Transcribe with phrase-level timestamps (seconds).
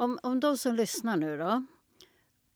[0.00, 1.66] Om, om de som lyssnar nu då.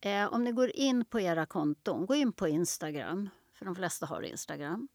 [0.01, 4.07] Eh, om ni går in på era konton, gå in på Instagram, för de flesta
[4.07, 4.89] har Instagram.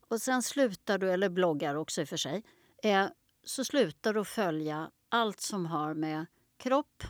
[0.00, 2.44] Och sen slutar du, eller bloggar också i och för sig,
[2.82, 3.06] eh,
[3.42, 6.26] så slutar du följa allt som har med
[6.56, 7.02] kropp,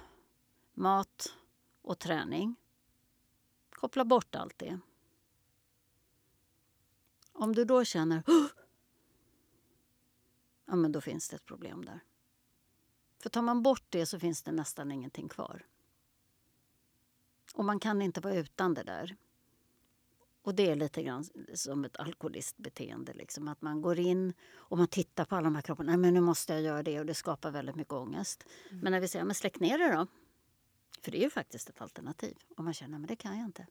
[0.75, 1.37] mat
[1.83, 2.57] och träning.
[3.71, 4.81] Koppla bort allt det.
[7.33, 8.23] Om du då känner
[10.67, 12.01] ja, men då finns det ett problem där.
[13.19, 15.67] För tar man bort det så finns det nästan ingenting kvar.
[17.55, 19.17] Och man kan inte vara utan det där.
[20.43, 23.13] Och det är lite grann som ett alkoholistbeteende.
[23.13, 23.49] Liksom.
[23.49, 25.93] Att man går in och man tittar på alla de här kropparna.
[25.93, 28.45] Nej, men nu måste jag göra det och det skapar väldigt mycket ångest.
[28.71, 28.81] Mm.
[28.81, 30.07] Men när vi säger, men släck ner det då.
[31.03, 32.37] För det är ju faktiskt ett alternativ.
[32.57, 33.67] Och man känner, men det kan jag inte.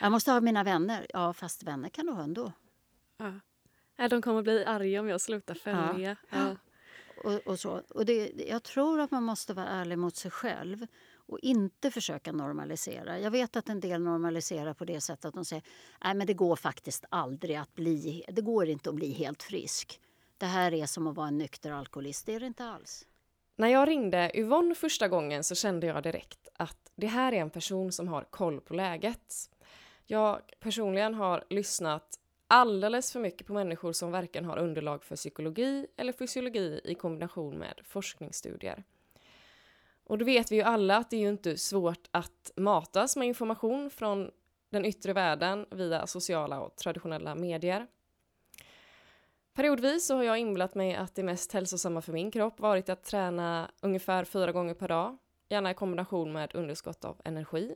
[0.00, 1.06] Jag måste ha mina vänner.
[1.12, 2.52] Ja, fast vänner kan du ha ändå.
[3.96, 4.08] Ja.
[4.08, 6.16] de kommer bli arga om jag slutar följa.
[6.30, 6.38] Ja.
[6.38, 6.56] ja.
[7.24, 7.82] Och, och, så.
[7.88, 12.32] och det, jag tror att man måste vara ärlig mot sig själv och inte försöka
[12.32, 13.18] normalisera.
[13.18, 15.64] Jag vet att en del normaliserar på det sättet att de säger
[16.04, 20.00] Nej, men det går faktiskt aldrig att bli, det går inte att bli helt frisk.
[20.38, 22.26] Det här är som att vara en nykter alkoholist.
[22.26, 23.06] Det är det inte alls.
[23.56, 27.50] När jag ringde Yvonne första gången så kände jag direkt att det här är en
[27.50, 29.50] person som har koll på läget.
[30.06, 32.18] Jag personligen har lyssnat
[32.50, 37.58] alldeles för mycket på människor som varken har underlag för psykologi eller fysiologi i kombination
[37.58, 38.84] med forskningsstudier.
[40.04, 43.28] Och då vet vi ju alla att det är ju inte svårt att matas med
[43.28, 44.30] information från
[44.70, 47.86] den yttre världen via sociala och traditionella medier.
[49.54, 53.04] Periodvis så har jag inbillat mig att det mest hälsosamma för min kropp varit att
[53.04, 57.74] träna ungefär fyra gånger per dag, gärna i kombination med underskott av energi.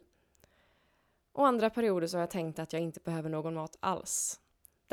[1.32, 4.40] Och andra perioder så har jag tänkt att jag inte behöver någon mat alls,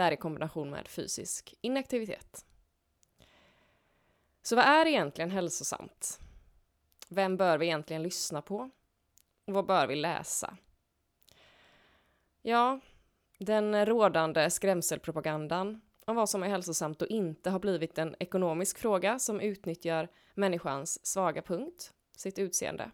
[0.01, 2.45] där i kombination med fysisk inaktivitet.
[4.41, 6.19] Så vad är egentligen hälsosamt?
[7.09, 8.69] Vem bör vi egentligen lyssna på?
[9.45, 10.57] Och vad bör vi läsa?
[12.41, 12.79] Ja,
[13.37, 19.19] den rådande skrämselpropagandan om vad som är hälsosamt och inte har blivit en ekonomisk fråga
[19.19, 22.91] som utnyttjar människans svaga punkt, sitt utseende.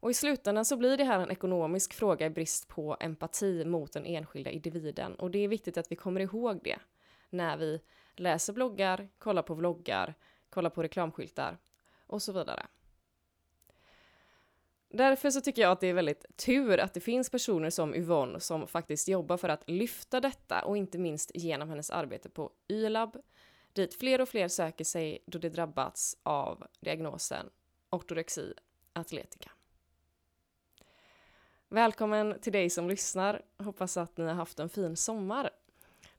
[0.00, 3.92] Och i slutändan så blir det här en ekonomisk fråga i brist på empati mot
[3.92, 6.78] den enskilda individen och det är viktigt att vi kommer ihåg det
[7.30, 7.80] när vi
[8.16, 10.14] läser bloggar, kollar på vloggar,
[10.50, 11.58] kollar på reklamskyltar
[12.06, 12.66] och så vidare.
[14.90, 18.40] Därför så tycker jag att det är väldigt tur att det finns personer som Yvonne
[18.40, 23.16] som faktiskt jobbar för att lyfta detta och inte minst genom hennes arbete på YLAB
[23.72, 27.50] dit fler och fler söker sig då de drabbats av diagnosen
[27.90, 28.54] ortorexi
[28.92, 29.50] atletica.
[31.70, 33.42] Välkommen till dig som lyssnar.
[33.58, 35.50] Hoppas att ni har haft en fin sommar.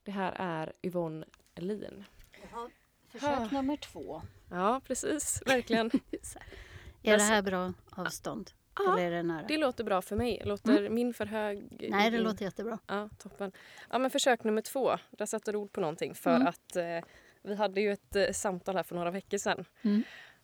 [0.04, 2.04] Det här är Yvonne Lin.
[2.42, 2.70] Jaha,
[3.08, 4.22] försök nummer två.
[4.50, 5.42] Ja, precis.
[5.46, 5.86] Verkligen.
[7.02, 8.50] är det här bra avstånd?
[8.78, 9.46] Ja, Eller är det, nära?
[9.48, 10.42] det låter bra för mig.
[10.44, 10.94] Låter mm.
[10.94, 11.86] min för hög?
[11.90, 12.78] Nej, det låter jättebra.
[12.86, 13.52] Ja, toppen.
[13.90, 14.96] Ja, men försök nummer två.
[15.10, 16.14] Där satte du ord på någonting.
[16.14, 16.46] För mm.
[16.46, 17.00] att eh,
[17.42, 19.64] vi hade ju ett eh, samtal här för några veckor sedan.
[19.82, 20.02] Mm.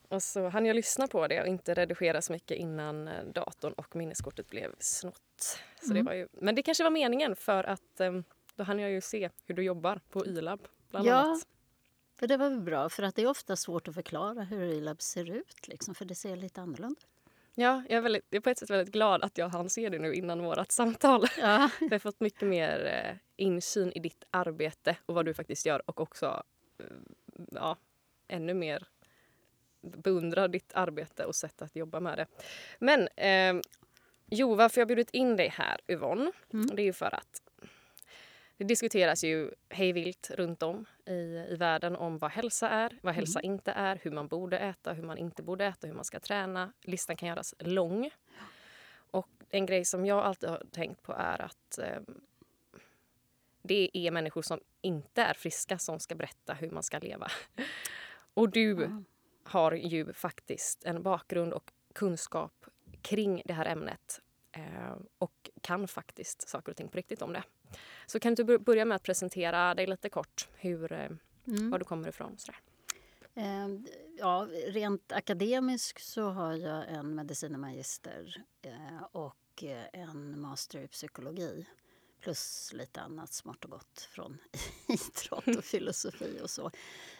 [0.09, 3.72] Och så hann jag lyssna på det och inte redigera så mycket innan eh, datorn
[3.72, 5.59] och minneskortet blev snott.
[5.81, 6.05] Så det mm.
[6.05, 8.12] var ju, men det kanske var meningen för att eh,
[8.55, 10.61] då hann jag ju se hur du jobbar på YLAB.
[10.91, 11.47] Bland ja, annat.
[12.15, 12.89] för det var väl bra.
[12.89, 15.69] För att det är ofta svårt att förklara hur YLAB ser ut.
[15.69, 17.00] Liksom, för det ser lite annorlunda
[17.59, 19.89] Ja, jag är, väldigt, jag är på ett sätt väldigt glad att jag hann se
[19.89, 21.25] det nu innan vårt samtal.
[21.39, 21.71] Ja.
[21.81, 25.83] jag har fått mycket mer eh, insyn i ditt arbete och vad du faktiskt gör
[25.87, 26.43] och också
[26.78, 26.87] eh,
[27.53, 27.77] ja,
[28.28, 28.87] ännu mer
[29.91, 32.26] beundrar ditt arbete och sätt att jobba med det.
[32.78, 33.62] Men eh,
[34.26, 36.66] jo, varför jag bjudit in dig här Yvonne, mm.
[36.66, 37.42] det är ju för att
[38.56, 41.12] det diskuteras ju hejvilt runt om i,
[41.50, 43.52] i världen om vad hälsa är, vad hälsa mm.
[43.52, 46.72] inte är, hur man borde äta, hur man inte borde äta, hur man ska träna.
[46.82, 48.10] Listan kan göras lång.
[49.10, 52.00] Och en grej som jag alltid har tänkt på är att eh,
[53.62, 57.30] det är människor som inte är friska som ska berätta hur man ska leva.
[58.34, 59.04] Och du mm.
[59.47, 62.66] Har ju faktiskt en bakgrund och kunskap
[63.03, 64.21] kring det här ämnet
[64.53, 67.43] eh, och kan faktiskt saker och ting på riktigt om det.
[68.07, 71.10] Så kan du börja med att presentera dig lite kort, hur, eh,
[71.47, 71.71] mm.
[71.71, 72.39] var du kommer ifrån?
[72.39, 72.60] Sådär.
[73.34, 73.69] Eh,
[74.19, 81.66] ja, rent akademiskt så har jag en medicine magister eh, och en master i psykologi
[82.27, 84.39] plus lite annat smart och gott från
[84.89, 86.71] idrott och filosofi och så.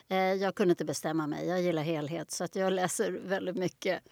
[0.09, 1.47] Eh, jag kunde inte bestämma mig.
[1.47, 4.03] Jag gillar helhet, så att jag läser väldigt mycket.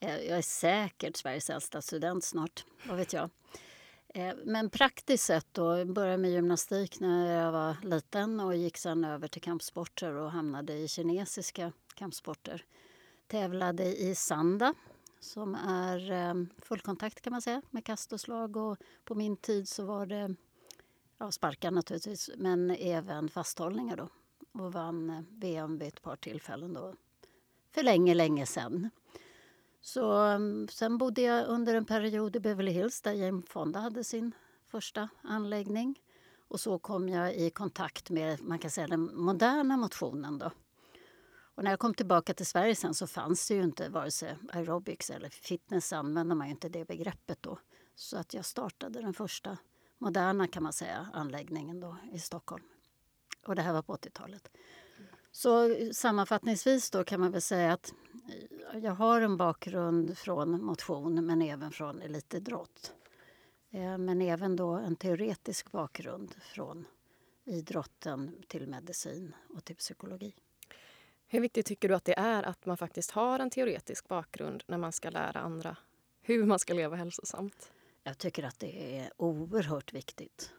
[0.00, 3.30] Eh, jag är säkert Sveriges äldsta student snart, vad vet jag.
[4.14, 8.76] Eh, men praktiskt sett då, Jag började med gymnastik när jag var liten och gick
[8.76, 12.64] sen över till kampsporter och hamnade i kinesiska kampsporter.
[13.26, 14.74] Tävlade i sanda
[15.22, 19.68] som är eh, fullkontakt kan man säga med kast och slag och på min tid
[19.68, 20.34] så var det
[21.18, 24.08] ja, sparkar naturligtvis men även fasthållningar då
[24.52, 26.94] och vann eh, VM vid ett par tillfällen då
[27.70, 28.90] för länge, länge sen.
[29.80, 34.04] Så, mm, sen bodde jag under en period i Beverly Hills där Jane Fonda hade
[34.04, 34.34] sin
[34.66, 36.00] första anläggning.
[36.48, 40.38] Och så kom jag i kontakt med man kan säga, den moderna motionen.
[40.38, 40.50] Då.
[41.54, 44.36] Och när jag kom tillbaka till Sverige sen så fanns det ju inte vare sig
[44.52, 47.58] aerobics eller fitness använde man ju inte det begreppet då.
[47.94, 49.58] Så att jag startade den första
[49.98, 52.64] moderna kan man säga anläggningen då i Stockholm.
[53.46, 54.48] Och det här var på 80-talet.
[55.32, 57.92] Så sammanfattningsvis då kan man väl säga att
[58.72, 62.94] eh, jag har en bakgrund från motion men även från elitidrott.
[63.70, 66.86] Eh, men även då en teoretisk bakgrund från
[67.44, 70.34] idrotten till medicin och till psykologi.
[71.32, 74.78] Hur viktigt tycker du att det är att man faktiskt har en teoretisk bakgrund när
[74.78, 75.76] man ska lära andra
[76.24, 77.72] hur man ska leva hälsosamt?
[78.02, 80.52] Jag tycker att det är oerhört viktigt.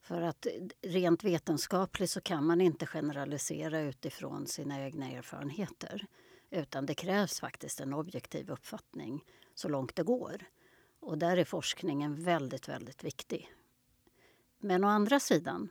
[0.00, 0.46] För att
[0.82, 6.06] rent vetenskapligt så kan man inte generalisera utifrån sina egna erfarenheter.
[6.50, 9.24] Utan det krävs faktiskt en objektiv uppfattning
[9.54, 10.44] så långt det går.
[11.00, 13.50] Och där är forskningen väldigt, väldigt viktig.
[14.58, 15.68] Men å andra sidan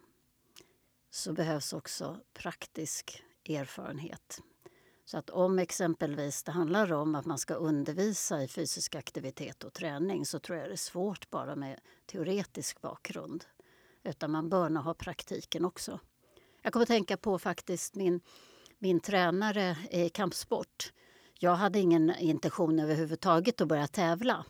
[1.10, 4.42] så behövs också praktisk erfarenhet.
[5.06, 9.74] Så att om exempelvis det handlar om att man ska undervisa i fysisk aktivitet och
[9.74, 13.46] träning så tror jag det är svårt bara med teoretisk bakgrund.
[14.04, 16.00] Utan man bör nog ha praktiken också.
[16.62, 18.22] Jag kommer att tänka på faktiskt min,
[18.80, 20.94] min tränare i kampsport.
[21.40, 24.46] Jag hade ingen intention överhuvudtaget att börja tävla.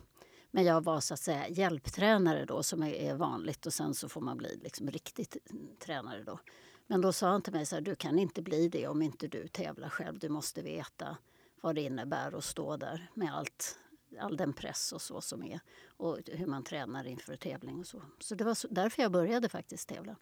[0.51, 4.21] Men jag var så att säga hjälptränare då som är vanligt och sen så får
[4.21, 5.37] man bli liksom riktigt
[5.79, 6.39] tränare då.
[6.87, 9.27] Men då sa han till mig så här, du kan inte bli det om inte
[9.27, 10.19] du tävlar själv.
[10.19, 11.17] Du måste veta
[11.61, 13.79] vad det innebär att stå där med allt
[14.19, 18.01] all den press och så som är och hur man tränar inför tävling och så.
[18.19, 20.15] Så det var så, därför jag började faktiskt tävla.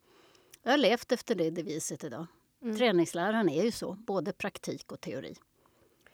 [0.64, 2.26] Jag har levt efter det deviset idag.
[2.62, 2.78] Mm.
[2.78, 5.36] Träningsläran är ju så, både praktik och teori.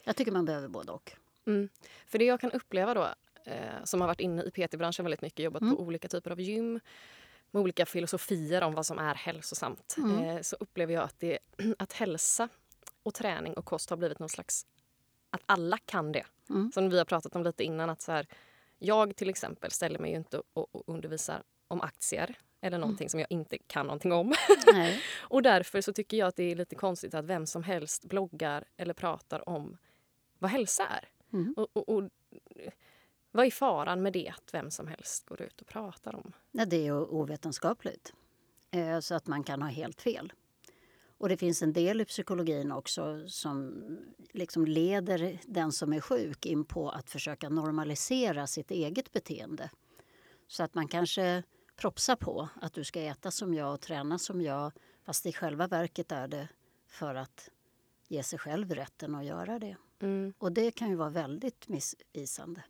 [0.04, 1.14] Jag tycker man behöver både och.
[1.46, 1.70] Mm.
[2.08, 3.08] För det jag kan uppleva då,
[3.44, 5.76] eh, som har varit inne i PT-branschen väldigt mycket, jobbat mm.
[5.76, 6.80] på olika typer av gym
[7.52, 10.24] med olika filosofier om vad som är hälsosamt, mm.
[10.24, 11.40] eh, så upplever jag att, det,
[11.80, 12.50] att hälsa
[13.04, 14.66] och träning och kost har blivit någon slags
[15.30, 16.26] att alla kan det.
[16.50, 16.72] Mm.
[16.72, 17.90] Som vi har pratat om lite innan.
[17.90, 18.28] att så här,
[18.78, 23.10] Jag till exempel ställer mig inte och, och undervisar om aktier eller någonting mm.
[23.10, 24.34] som jag inte kan någonting om.
[25.20, 28.66] och därför så tycker jag att det är lite konstigt att vem som helst bloggar
[28.78, 29.78] eller pratar om
[30.40, 31.10] vad hälsa är.
[31.34, 31.54] Mm.
[31.58, 32.10] Och, och, och,
[33.32, 36.32] vad är faran med det att vem som helst går ut och pratar om?
[36.52, 38.14] Ja, det är ovetenskapligt.
[38.72, 40.34] Eh, så att man kan ha helt fel.
[41.18, 43.84] Och det finns en del i psykologin också som
[44.34, 49.70] liksom leder den som är sjuk in på att försöka normalisera sitt eget beteende.
[50.48, 51.44] Så att man kanske
[51.76, 54.72] propsar på att du ska äta som jag och träna som jag
[55.06, 56.50] fast i själva verket är det
[56.88, 57.50] för att
[58.08, 59.78] ge sig själv rätten att göra det.
[60.00, 60.34] Mm.
[60.38, 62.64] Och det kan ju vara väldigt missvisande.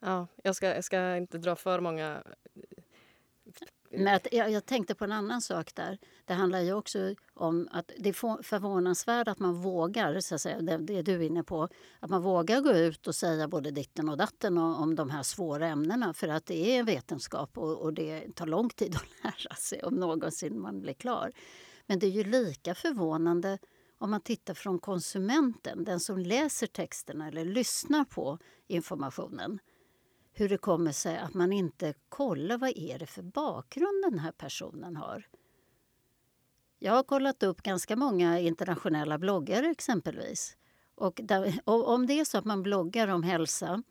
[0.00, 2.22] Ja, jag ska, jag ska inte dra för många
[2.54, 2.82] eh,
[3.90, 5.98] men jag, jag, tänkte på en annan sak där.
[6.24, 10.60] Det handlar ju också om att det är förvånansvärt att man vågar, så att säga,
[10.60, 11.68] det, det du är inne på,
[12.00, 15.66] att man vågar gå ut och säga både ditten och datten om de här svåra
[15.66, 16.14] ämnena.
[16.14, 19.94] För att det är vetenskap och, och det tar lång tid att lära sig om
[19.94, 21.32] någonsin man blir klar.
[21.86, 23.58] Men det är ju lika förvånande
[23.98, 29.58] om man tittar från konsumenten, den som läser texterna eller lyssnar på informationen
[30.40, 34.32] hur det kommer sig att man inte kollar vad är det för bakgrund den här
[34.32, 35.28] personen har.
[36.78, 40.56] Jag har kollat upp ganska många internationella bloggare exempelvis.
[40.94, 43.82] Och där, om det är så att man bloggar om hälsa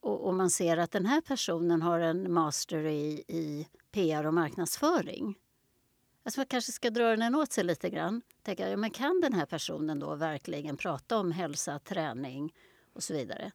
[0.00, 4.34] och, och, man ser att den här personen har en master i, i PR och
[4.34, 5.38] marknadsföring.
[6.22, 8.22] Alltså man kanske ska dra den åt sig lite grann.
[8.42, 12.54] Tänka, ja, men kan den här personen då verkligen prata om hälsa, träning
[12.92, 13.52] och så vidare?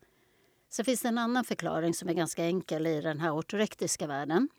[0.72, 4.50] Sen finns det en annan förklaring som är ganska enkel i den här ortorektiska världen.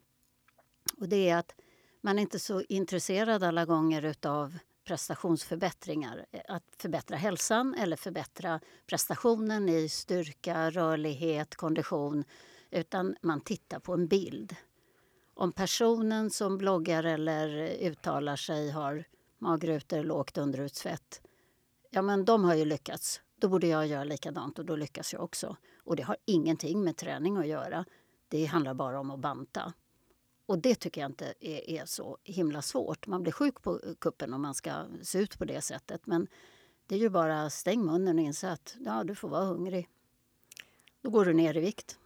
[0.97, 1.55] Och det är att
[2.01, 6.27] man är inte så intresserad alla gånger av prestationsförbättringar.
[6.31, 12.25] Eh, att förbättra hälsan eller förbättra prestationen i styrka, rörlighet, kondition.
[12.71, 14.57] Utan man tittar på en bild.
[15.35, 17.49] Om personen som bloggar eller
[17.81, 19.05] uttalar sig har
[19.39, 21.23] magrutor, lågt underutsvett.
[21.91, 23.21] Ja, men de har ju lyckats.
[23.37, 25.57] Då borde jag göra likadant och då lyckas jag också.
[25.85, 27.85] Och det har ingenting med träning att göra.
[28.29, 29.73] det handlar bara om att banta.
[30.47, 33.07] Och det tycker jag inte är, är, så himla svårt.
[33.07, 36.07] Man blir sjuk på kuppen om man ska se ut på det sättet.
[36.07, 36.27] Men
[36.87, 39.89] det är ju bara stäng munnen och inse att ja, du får vara hungrig.
[41.01, 41.99] Då går du ner i vikt.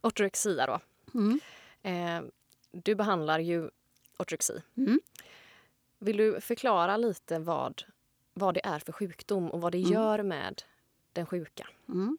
[0.00, 0.80] Ortorexia då.
[1.14, 1.40] Mm.
[1.82, 2.30] Eh,
[2.72, 3.70] du behandlar ju
[4.18, 4.62] ortorexi.
[4.76, 5.00] Mm.
[5.98, 7.82] Vill du förklara lite vad,
[8.34, 9.92] vad det är för sjukdom och vad det mm.
[9.92, 10.62] gör med
[11.14, 11.68] den sjuka?
[11.88, 12.18] Mm.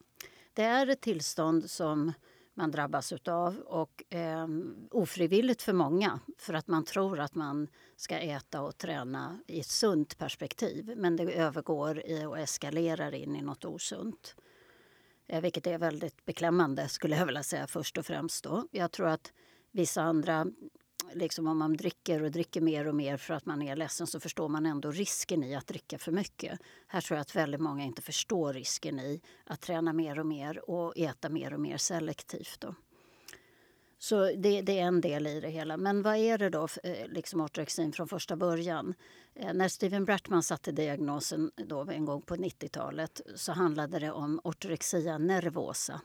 [0.53, 2.13] Det är ett tillstånd som
[2.53, 4.47] man drabbas av och eh,
[4.91, 9.65] ofrivilligt för många för att man tror att man ska äta och träna i ett
[9.65, 14.35] sunt perspektiv men det övergår i och eskalerar in i något osunt.
[15.27, 18.43] Eh, vilket är väldigt beklämmande skulle jag vilja säga först och främst.
[18.43, 18.67] Då.
[18.71, 19.33] Jag tror att
[19.71, 20.47] vissa andra
[21.13, 24.19] liksom om man dricker och dricker mer och mer för att man är ledsen så
[24.19, 26.59] förstår man ändå risken i att dricka för mycket.
[26.87, 30.69] Här tror jag att väldigt många inte förstår risken i att träna mer och mer
[30.69, 32.59] och äta mer och mer selektivt.
[32.59, 32.75] Då.
[33.97, 35.77] Så det, det, är en del i det hela.
[35.77, 38.93] Men vad är det då, eh, liksom ortorexin från första början?
[39.33, 44.39] Eh, när Steven Brattman satte diagnosen då en gång på 90-talet så handlade det om
[44.43, 46.01] ortorexia nervosa.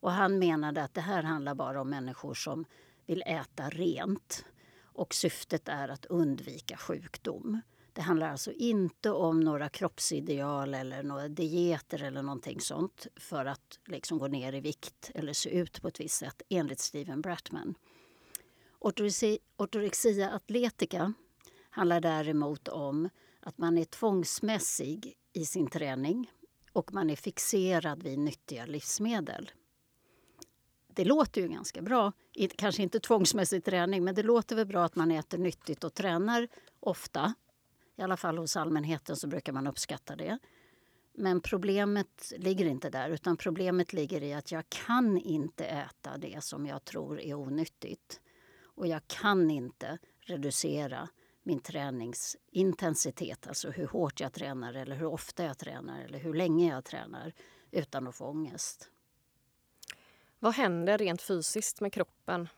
[0.00, 2.64] Och han menade att det här handlar bara om människor som
[3.08, 4.44] vill äta rent
[4.80, 7.60] och syftet är att undvika sjukdom.
[7.92, 13.78] Det handlar alltså inte om några kroppsideal eller några dieter eller någonting sånt för att
[13.86, 17.74] liksom gå ner i vikt eller se ut på ett visst sätt enligt Steven Bratman.
[19.56, 21.12] Ortorexia atletica
[21.70, 23.08] handlar däremot om
[23.40, 26.30] att man är tvångsmässig i sin träning
[26.72, 29.50] och man är fixerad vid nyttiga livsmedel
[30.98, 32.12] det låter ju ganska bra.
[32.56, 36.48] Kanske inte tvångsmässig träning, men det låter väl bra att man äter nyttigt och tränar
[36.80, 37.34] ofta.
[37.96, 40.38] I alla fall hos allmänheten så brukar man uppskatta det.
[41.14, 46.44] Men problemet ligger inte där, utan problemet ligger i att jag kan inte äta det
[46.44, 48.20] som jag tror är onyttigt.
[48.62, 51.08] Och jag kan inte reducera
[51.42, 56.70] min träningsintensitet, alltså hur hårt jag tränar eller hur ofta jag tränar eller hur länge
[56.74, 57.32] jag tränar
[57.70, 58.90] utan att få ångest.
[60.38, 62.48] Vad händer rent fysiskt med kroppen?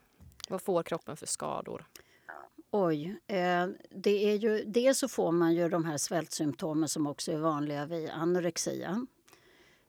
[0.49, 1.87] Vad får kroppen för skador?
[2.71, 3.17] Oj.
[3.27, 7.39] Eh, det är ju, dels så får man ju de här svältsymptomen som också är
[7.39, 9.07] vanliga vid anorexia.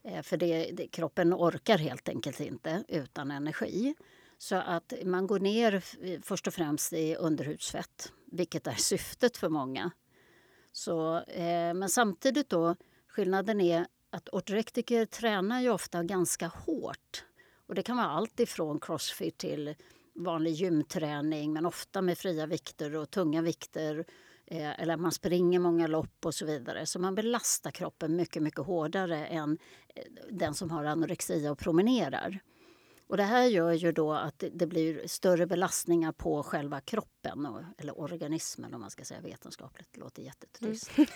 [0.03, 3.95] Eh, för det, det, kroppen orkar helt enkelt inte utan energi.
[4.37, 5.83] Så att man går ner
[6.21, 9.91] först och främst i underhudsfett, vilket är syftet för många.
[10.71, 12.75] Så, eh, men samtidigt då,
[13.07, 17.25] skillnaden är att ortorektiker tränar ju ofta ganska hårt
[17.71, 19.75] och det kan vara allt ifrån crossfit till
[20.15, 24.05] vanlig gymträning men ofta med fria vikter och tunga vikter.
[24.45, 26.85] Eh, eller man springer många lopp och så vidare.
[26.85, 29.57] Så man belastar kroppen mycket, mycket hårdare än
[29.95, 32.39] eh, den som har anorexia och promenerar.
[33.11, 37.99] Och det här gör ju då att det blir större belastningar på själva kroppen, eller
[37.99, 39.87] organismen om man ska säga vetenskapligt.
[39.91, 40.91] Det låter jättetrist.
[40.97, 41.07] Mm.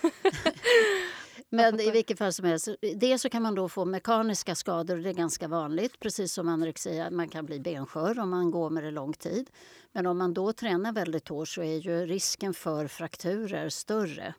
[1.49, 5.09] Men i vilket fall som helst, dels så kan man då få mekaniska skador, det
[5.09, 5.99] är ganska vanligt.
[5.99, 9.49] Precis som anorexia, man kan bli benskör om man går med det lång tid.
[9.91, 14.33] Men om man då tränar väldigt hårt så är ju risken för frakturer större.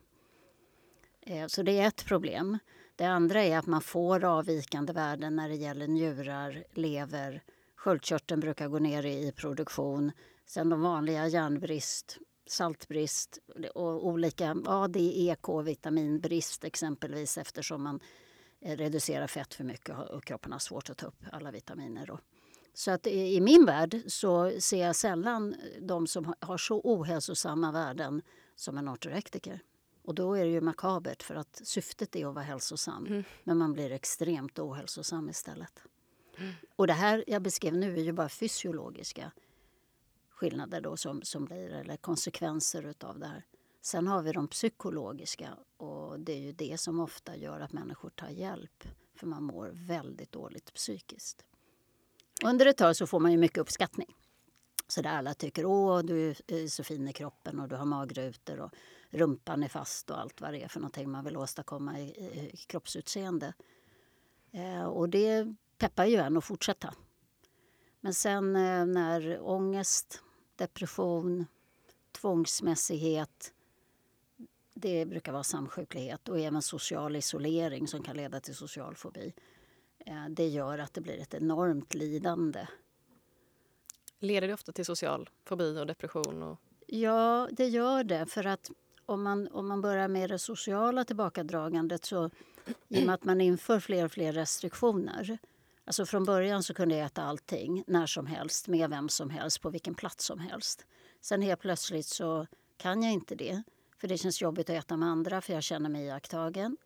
[1.20, 2.58] Eh, så det är ett problem.
[2.96, 7.42] Det andra är att man får avvikande värden när det gäller njurar, lever.
[7.76, 10.12] Sköldkörteln brukar gå ner i produktion.
[10.46, 13.38] Sen de vanliga järnbrist, saltbrist
[13.74, 18.00] och olika ja, det är EK-vitaminbrist exempelvis eftersom man
[18.60, 22.06] eh, reducerar fett för mycket och kroppen har svårt att ta upp alla vitaminer.
[22.06, 22.18] Då.
[22.74, 28.22] Så att i min värld så ser jag sällan de som har så ohälsosamma värden
[28.54, 29.60] som en ortorektiker.
[30.06, 33.06] Och då är det ju makabert för att syftet är att vara hälsosam.
[33.06, 33.24] Mm.
[33.44, 35.82] Men man blir extremt ohälsosam istället.
[36.38, 36.52] Mm.
[36.76, 39.32] Och det här jag beskrev nu är ju bara fysiologiska
[40.30, 43.44] skillnader då som, som blir, eller konsekvenser utav det här.
[43.82, 48.10] Sen har vi de psykologiska och det är ju det som ofta gör att människor
[48.10, 48.84] tar hjälp.
[49.14, 51.44] För man mår väldigt dåligt psykiskt.
[52.44, 54.16] Under ett tag så får man ju mycket uppskattning.
[54.88, 58.60] Så där alla tycker åh du är så fin i kroppen och du har magrutor
[58.60, 58.70] och
[59.10, 62.56] rumpan är fast och allt vad det är för någonting man vill åstadkomma i, i
[62.66, 63.54] kroppsutseende.
[64.52, 66.94] Eh, och det peppar ju en att fortsätta.
[68.00, 70.22] Men sen eh, när ångest,
[70.56, 71.46] depression,
[72.12, 73.52] tvångsmässighet
[74.74, 79.32] det brukar vara samsjuklighet och även social isolering som kan leda till social fobi.
[79.98, 82.66] Eh, det gör att det blir ett enormt lidande.
[84.18, 86.42] Leder det ofta till social fobi och depression?
[86.42, 86.60] Och...
[86.86, 88.26] Ja, det gör det.
[88.26, 88.70] För att
[89.06, 92.30] om man, om man börjar med det sociala tillbakadragandet så
[92.88, 95.38] i och med att man inför fler och fler restriktioner
[95.86, 99.60] Alltså från början så kunde jag äta allting när som helst med vem som helst
[99.60, 100.86] på vilken plats som helst.
[101.20, 102.46] Sen helt plötsligt så
[102.76, 103.62] kan jag inte det.
[103.98, 106.76] För det känns jobbigt att äta med andra för jag känner mig iakttagen.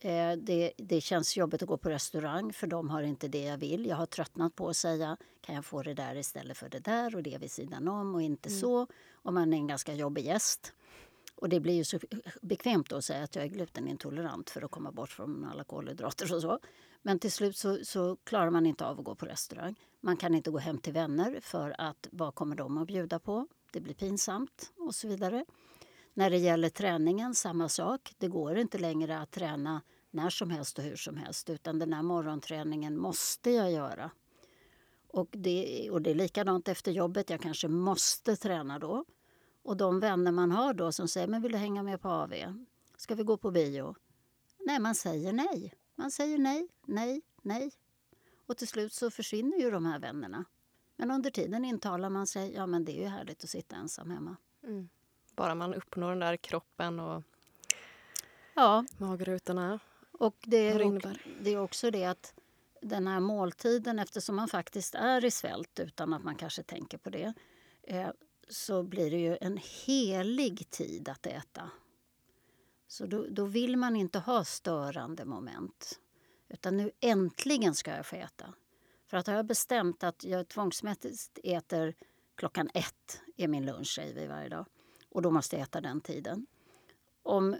[0.00, 3.58] Eh, det, det känns jobbigt att gå på restaurang för de har inte det jag
[3.58, 3.86] vill.
[3.86, 7.16] Jag har tröttnat på att säga kan jag få det där istället för det där
[7.16, 8.60] och det vid sidan om och inte mm.
[8.60, 8.86] så.
[9.12, 10.72] Och man är en ganska jobbig gäst.
[11.36, 11.98] Och det blir ju så
[12.42, 16.42] bekvämt att säga att jag är glutenintolerant för att komma bort från alla kolhydrater och
[16.42, 16.58] så.
[17.02, 19.74] Men till slut så, så, klarar man inte av att gå på restaurang.
[20.00, 23.46] Man kan inte gå hem till vänner för att vad kommer de att bjuda på?
[23.72, 25.44] Det blir pinsamt och så vidare.
[26.14, 28.14] När det gäller träningen, samma sak.
[28.18, 31.92] Det går inte längre att träna när som helst och hur som helst utan den
[31.92, 34.10] här morgonträningen måste jag göra.
[35.08, 37.30] Och det, och det är likadant efter jobbet.
[37.30, 39.04] Jag kanske måste träna då.
[39.66, 42.34] Och de vänner man har då som säger men vill du hänga med på AV?
[42.96, 43.94] Ska vi gå på bio?
[44.58, 45.74] Nej, man säger nej.
[45.94, 47.72] Man säger nej, nej, nej.
[48.46, 50.44] Och till slut så försvinner ju de här vännerna.
[50.96, 54.10] Men under tiden intalar man sig ja men det är ju härligt att sitta ensam
[54.10, 54.36] hemma.
[54.62, 54.88] Mm.
[55.34, 57.22] Bara man uppnår den där kroppen och
[58.54, 58.84] ja.
[58.98, 59.78] magrutorna.
[60.12, 61.02] Och det är, och,
[61.40, 62.34] det är också det att
[62.80, 67.10] den här måltiden, eftersom man faktiskt är i svält utan att man kanske tänker på
[67.10, 67.34] det,
[67.82, 68.08] eh,
[68.48, 71.70] så blir det ju en helig tid att äta.
[72.88, 76.00] Så då, då, vill man inte ha störande moment.
[76.48, 78.54] Utan nu äntligen ska jag få äta.
[79.06, 81.94] För att har jag bestämt att jag tvångsmässigt äter
[82.34, 84.66] klockan ett, är min lunch säger vi varje dag.
[85.08, 86.46] Och då måste jag äta den tiden.
[87.22, 87.56] Om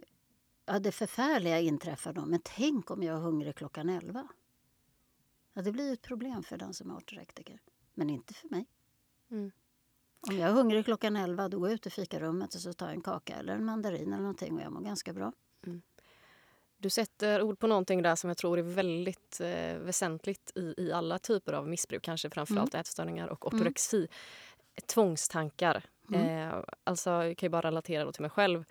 [0.66, 4.28] ja, det förfärliga inträffar då, men tänk om jag är hungrig klockan elva.
[5.52, 7.60] Ja, det blir ett problem för den som är ortorektiker,
[7.94, 8.66] men inte för mig.
[9.30, 9.50] Mm.
[10.28, 12.86] Om jag är hungrig klockan 11 då går jag ut i fikarummet och så tar
[12.86, 15.32] jag en kaka eller en mandarin eller någonting och jag mår ganska bra.
[15.66, 15.82] Mm.
[16.78, 20.92] Du sätter ord på någonting där som jag tror är väldigt eh, väsentligt i, i
[20.92, 22.80] alla typer av missbruk, kanske framförallt mm.
[22.80, 23.60] ätstörningar och mm.
[23.60, 23.96] ortorexi.
[23.96, 24.08] Mm.
[24.86, 25.82] Tvångstankar.
[26.08, 26.48] Mm.
[26.48, 28.64] Eh, alltså, jag kan ju bara relatera till mig själv.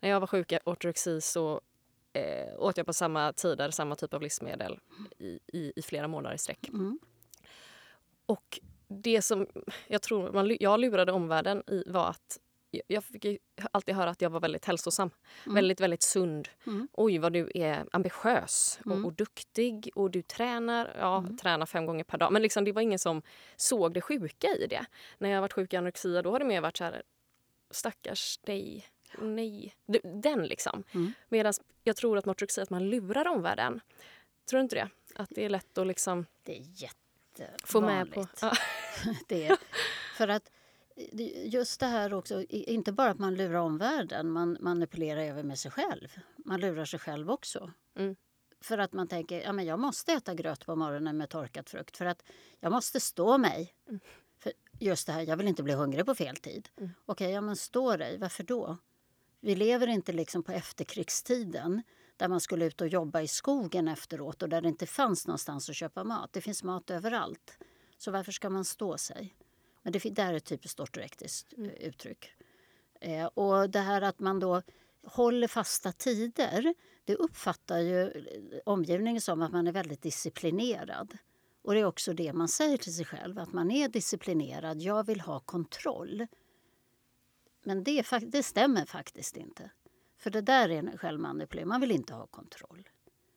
[0.00, 1.60] När jag var sjuk i ortorexi så
[2.12, 4.78] eh, åt jag på samma tider samma typ av livsmedel
[5.18, 6.68] i, i, i flera månader i sträck.
[6.68, 6.98] Mm.
[8.26, 9.46] Och det som
[9.86, 12.38] jag tror man, jag lurade omvärlden i var att
[12.86, 13.40] jag fick
[13.72, 15.10] alltid höra att jag var väldigt hälsosam.
[15.44, 15.54] Mm.
[15.54, 16.48] Väldigt, väldigt sund.
[16.66, 16.88] Mm.
[16.92, 19.04] Oj, vad du är ambitiös och, mm.
[19.04, 20.96] och duktig och du tränar.
[20.98, 21.36] Ja, mm.
[21.36, 22.32] tränar fem gånger per dag.
[22.32, 23.22] Men liksom, det var ingen som
[23.56, 24.86] såg det sjuka i det.
[25.18, 27.02] När jag varit sjuk i anorexia då har det mer varit så här
[27.70, 28.86] stackars dig.
[29.18, 29.74] Nej.
[30.02, 30.84] Den liksom.
[30.94, 31.12] Mm.
[31.28, 33.80] Medan jag tror att motorexi, att man lurar omvärlden.
[34.50, 34.88] Tror du inte det?
[35.14, 36.26] Att det är lätt att liksom...
[36.42, 37.05] Det är jätte
[37.64, 38.26] Få med på.
[38.40, 38.52] Ja.
[39.28, 39.58] det
[40.16, 40.50] för att
[41.44, 45.70] just det här också, inte bara att man lurar omvärlden, man manipulerar även med sig
[45.70, 46.08] själv.
[46.36, 47.72] Man lurar sig själv också.
[47.96, 48.16] Mm.
[48.60, 51.96] För att man tänker, ja men jag måste äta gröt på morgonen med torkad frukt
[51.96, 52.22] för att
[52.60, 53.74] jag måste stå mig.
[53.88, 54.00] Mm.
[54.38, 56.68] För just det här, jag vill inte bli hungrig på fel tid.
[56.76, 56.90] Mm.
[57.06, 58.76] Okej, ja men stå dig, varför då?
[59.40, 61.82] Vi lever inte liksom på efterkrigstiden
[62.16, 65.70] där man skulle ut och jobba i skogen efteråt och där det inte fanns någonstans
[65.70, 66.32] att köpa mat.
[66.32, 67.58] Det finns mat överallt.
[67.98, 69.34] Så varför ska man stå sig?
[69.82, 71.70] Men det där är ett typiskt ortorektiskt mm.
[71.70, 72.32] Eh, uttryck.
[73.00, 74.62] Eh, och det här att man då
[75.04, 76.74] håller fasta tider,
[77.04, 81.18] det uppfattar ju eh, omgivningen som att man är väldigt disciplinerad.
[81.62, 85.06] Och det är också det man säger till sig själv, att man är disciplinerad, jag
[85.06, 86.26] vill ha kontroll.
[87.64, 89.70] Men det, det stämmer faktiskt inte.
[90.26, 91.68] För det där är en självmanipulering.
[91.68, 92.88] Man vill inte ha kontroll.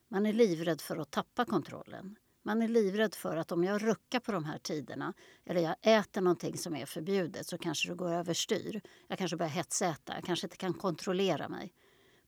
[0.08, 2.16] Man är livrädd för att tappa kontrollen.
[2.44, 5.14] Man är livrädd för att om jag ruckar på de här tiderna
[5.46, 8.82] eller jag äter någonting som är förbjudet så kanske det går överstyr.
[9.08, 11.74] Jag kanske börjar hetsäta, jag kanske inte kan kontrollera mig.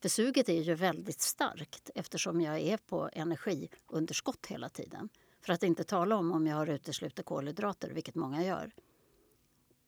[0.02, 5.10] För suget är ju väldigt starkt eftersom jag är på energiunderskott hela tiden.
[5.42, 8.72] För att inte tala om om jag har uteslutit kolhydrater, vilket många gör.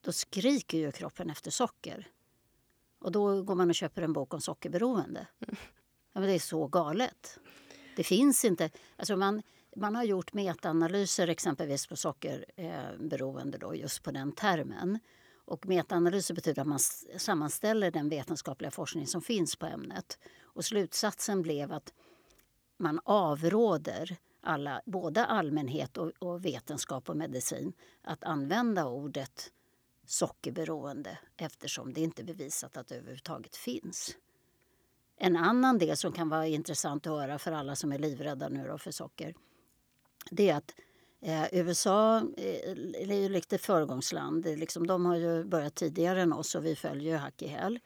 [0.02, 2.10] Då skriker ju kroppen efter socker.
[3.04, 5.28] Och då går man och köper en bok om sockerberoende.
[6.14, 7.40] Ja, men det är så galet.
[7.96, 8.70] Det finns inte...
[8.96, 9.42] Alltså man,
[9.76, 15.00] man har gjort metaanalyser exempelvis på sockerberoende då, just på den termen.
[15.46, 16.80] Och metaanalyser betyder att man
[17.18, 20.20] sammanställer den vetenskapliga forskning som finns på ämnet.
[20.44, 21.94] Och slutsatsen blev att
[22.78, 29.52] man avråder alla, både allmänhet och, och vetenskap och medicin att använda ordet
[30.06, 34.16] sockerberoende eftersom det inte är bevisat att det överhuvudtaget finns.
[35.18, 38.78] En annan del som kan vara intressant att höra för alla som är livrädda nu
[38.78, 39.34] för socker
[40.32, 40.76] det är att
[41.22, 42.72] eh, USA eh,
[43.10, 44.46] är ju lite föregångsland.
[44.46, 47.80] Liksom, de har ju börjat tidigare än oss och vi följer ju hack i häl.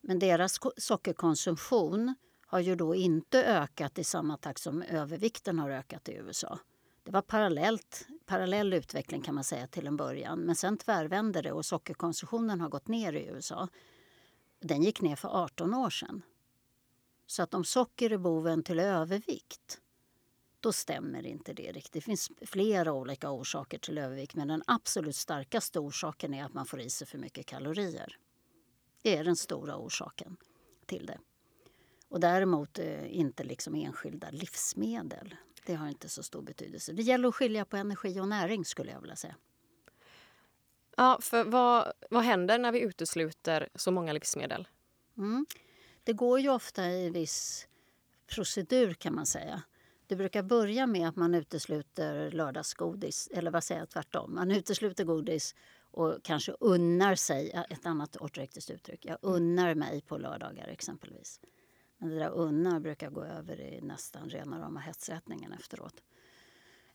[0.00, 2.14] Men deras sockerkonsumtion
[2.46, 6.58] har ju då inte ökat i samma takt som övervikten har ökat i USA.
[7.04, 10.40] det var parallellt, parallell utveckling kan man säga till en början.
[10.40, 13.68] Men sen tvärvände det och sockerkonsumtionen har gått ner i USA.
[14.60, 16.22] Den gick ner för 18 år sedan.
[17.26, 19.80] Så att om socker är boven till övervikt
[20.60, 21.92] då stämmer inte det riktigt.
[21.92, 26.66] Det finns flera olika orsaker till övervikt men den absolut starkaste orsaken är att man
[26.66, 28.18] får i sig för mycket kalorier.
[29.02, 30.36] Det är den stora orsaken
[30.86, 31.18] till det.
[32.08, 35.34] Och däremot eh, inte liksom enskilda livsmedel.
[35.66, 36.92] Det har inte så stor betydelse.
[36.92, 39.36] Det gäller att skilja på energi och näring skulle jag vilja säga.
[40.96, 44.68] Ja, för vad, vad händer när vi utesluter så många livsmedel?
[45.16, 45.46] Mm.
[46.04, 47.68] Det går ju ofta i viss
[48.26, 49.62] procedur kan man säga.
[50.06, 54.34] Det brukar börja med att man utesluter lördagsgodis, eller vad säger jag, tvärtom.
[54.34, 55.54] Man utesluter godis
[55.90, 61.40] och kanske unnar sig, ett annat ortorektiskt uttryck, jag unnar mig på lördagar exempelvis.
[61.98, 66.02] Men det där unnar brukar gå över i nästan rena rama hetsätningen efteråt.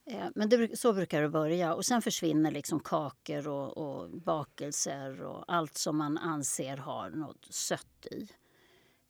[0.06, 1.74] Eh, men det, så brukar det börja.
[1.74, 7.46] Och sen försvinner liksom kakor och, och bakelser och allt som man anser har något
[7.50, 8.28] sött i.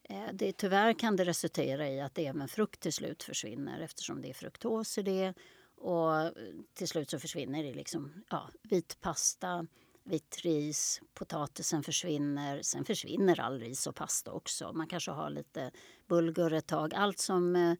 [0.04, 4.30] Eh, det, tyvärr kan det resultera i att även frukt till slut försvinner eftersom det
[4.30, 5.34] är fruktos i det.
[5.76, 6.32] Och
[6.74, 9.68] till slut så försvinner det liksom, ja, vit pasta,
[10.04, 12.62] vitt ris, potatisen försvinner.
[12.62, 14.74] Sen försvinner all ris och pasta också.
[14.74, 15.72] Man kanske har lite
[16.08, 16.94] bulgur ett tag.
[16.94, 17.74] Allt som eh,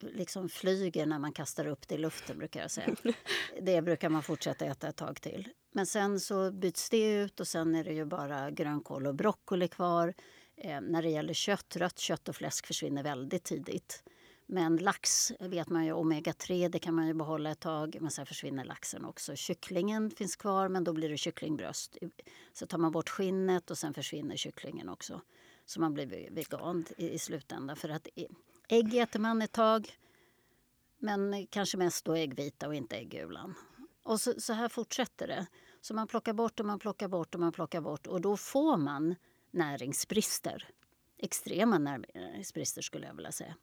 [0.00, 2.96] liksom flyger när man kastar upp det i luften brukar jag säga.
[3.62, 5.48] Det brukar man fortsätta äta ett tag till.
[5.72, 9.68] Men sen så byts det ut och sen är det ju bara grönkål och broccoli
[9.68, 10.14] kvar.
[10.56, 14.02] Eh, när det gäller kött, rött kött och fläsk försvinner väldigt tidigt.
[14.50, 18.26] Men lax vet man ju, omega-3 det kan man ju behålla ett tag men sen
[18.26, 19.36] försvinner laxen också.
[19.36, 21.96] Kycklingen finns kvar men då blir det kycklingbröst.
[22.52, 25.20] Så tar man bort skinnet och sen försvinner kycklingen också.
[25.66, 27.76] Så man blir vegan i, i slutändan.
[27.76, 28.08] För att
[28.68, 29.98] ägg äter man ett tag
[30.98, 33.54] men kanske mest då äggvita och inte äggulan.
[34.02, 35.46] Och så, så här fortsätter det.
[35.80, 38.76] Så man plockar bort och man plockar bort och man plockar bort och då får
[38.76, 39.14] man
[39.50, 40.68] näringsbrister.
[41.18, 43.54] Extrema näringsbrister skulle jag vilja säga.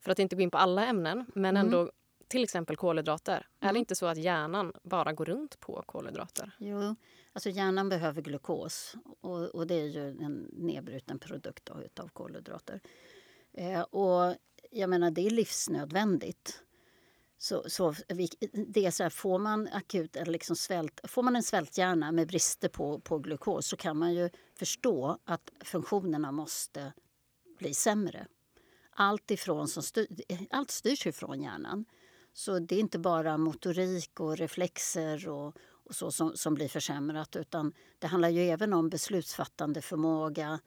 [0.00, 1.66] För att inte gå in på alla ämnen, men mm.
[1.66, 1.90] ändå
[2.28, 3.32] till exempel kolhydrater.
[3.32, 3.44] Mm.
[3.60, 3.76] Är det mm.
[3.76, 6.52] inte så att hjärnan bara går runt på kolhydrater?
[6.58, 6.96] Jo,
[7.32, 12.80] alltså hjärnan behöver glukos och, och det är ju en nedbruten produkt då, av kolhydrater.
[13.52, 14.36] Eh, och
[14.70, 16.62] jag menar, det är livsnödvändigt.
[17.38, 17.94] Så, så
[18.52, 22.28] det är så här, får man akut eller liksom svält, får man en svälthjärna med
[22.28, 26.92] brister på, på glukos så kan man ju förstå att funktionerna måste
[27.58, 28.26] bli sämre.
[28.90, 30.06] Allt, ifrån som styr,
[30.50, 31.84] allt styrs ju från hjärnan.
[32.32, 37.36] Så det är inte bara motorik och reflexer och, och så som, som blir försämrat
[37.36, 40.60] utan det handlar ju även om beslutsfattande förmåga,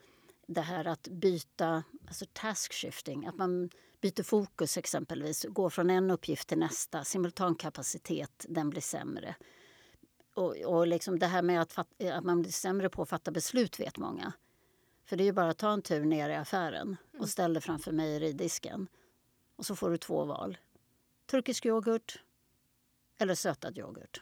[0.48, 3.70] det här att byta, alltså task shifting, att man
[4.02, 7.04] byter fokus exempelvis, går från en uppgift till nästa.
[7.04, 9.36] Simultankapacitet, den blir sämre.
[10.36, 13.32] Och, och liksom det här med att, fatta, att man blir sämre på att fatta
[13.32, 14.34] beslut vet många.
[15.14, 17.28] För det är ju bara att ta en tur ner i affären och mm.
[17.28, 18.88] ställa dig framför mejeridisken.
[19.56, 20.58] Och så får du två val.
[21.26, 22.24] Turkisk yoghurt
[23.18, 24.22] eller sötad yoghurt.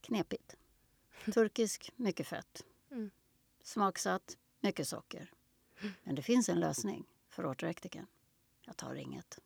[0.00, 0.56] Knepigt.
[1.34, 2.64] Turkisk, mycket fett.
[2.90, 3.10] Mm.
[3.62, 5.30] Smaksatt, mycket socker.
[6.02, 8.06] Men det finns en lösning för ortorektikern.
[8.64, 9.38] Jag tar inget.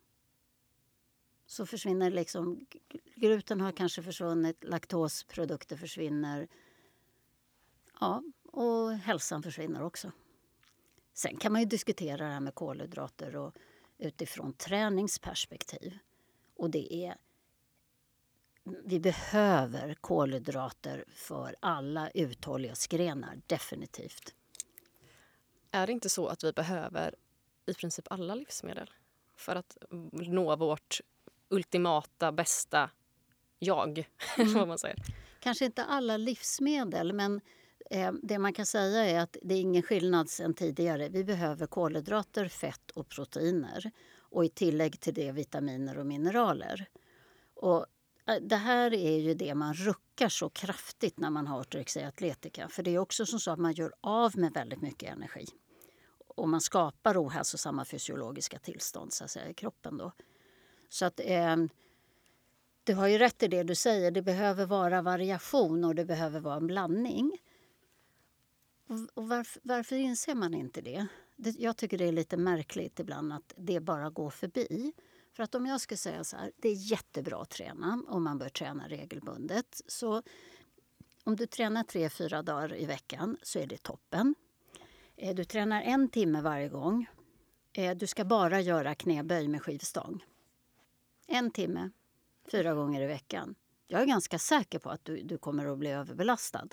[1.45, 2.65] Så försvinner liksom...
[3.15, 6.47] Gluten har kanske försvunnit, laktosprodukter försvinner.
[7.99, 10.11] Ja, och hälsan försvinner också.
[11.13, 13.55] Sen kan man ju diskutera det här med kolhydrater och
[13.97, 15.97] utifrån träningsperspektiv.
[16.55, 17.17] Och det är...
[18.63, 24.35] Vi behöver kolhydrater för alla uthållighetsgrenar, definitivt.
[25.71, 27.15] Är det inte så att vi behöver
[27.65, 28.89] i princip alla livsmedel
[29.35, 29.77] för att
[30.11, 31.01] nå vårt
[31.49, 32.89] ultimata, bästa
[33.59, 34.09] jag.
[34.37, 34.53] Mm.
[34.53, 34.97] vad man säger.
[35.39, 37.41] Kanske inte alla livsmedel, men
[37.93, 41.09] Ehm, det man kan säga är att det är ingen skillnad sen tidigare.
[41.09, 46.89] Vi behöver kolhydrater, fett och proteiner och i tillägg till det vitaminer och mineraler.
[47.53, 47.85] Och
[48.27, 52.67] eh, det här är ju det man ruckar så kraftigt när man har ortorexia atletica.
[52.67, 55.45] För det är också så att man gör av med väldigt mycket energi
[56.35, 59.97] och man skapar ohälsosamma fysiologiska tillstånd så att säga, i kroppen.
[59.97, 60.11] Då.
[60.89, 61.55] Så att, eh,
[62.83, 64.11] du har ju rätt i det du säger.
[64.11, 67.31] Det behöver vara variation och det behöver vara en blandning.
[68.91, 71.07] Och varför, varför inser man inte det?
[71.35, 71.49] det?
[71.59, 74.93] Jag tycker det är lite märkligt ibland att det bara går förbi.
[75.33, 78.37] För att om jag ska säga så här, det är jättebra att träna och man
[78.37, 79.81] bör träna regelbundet.
[79.87, 80.23] Så
[81.23, 84.35] om du tränar tre, fyra dagar i veckan så är det toppen.
[85.15, 87.09] Eh, du tränar en timme varje gång.
[87.73, 90.25] Eh, du ska bara göra knäböj med skivstång.
[91.27, 91.89] En timme,
[92.51, 93.55] fyra gånger i veckan.
[93.87, 96.67] Jag är ganska säker på att du, du kommer att bli överbelastad.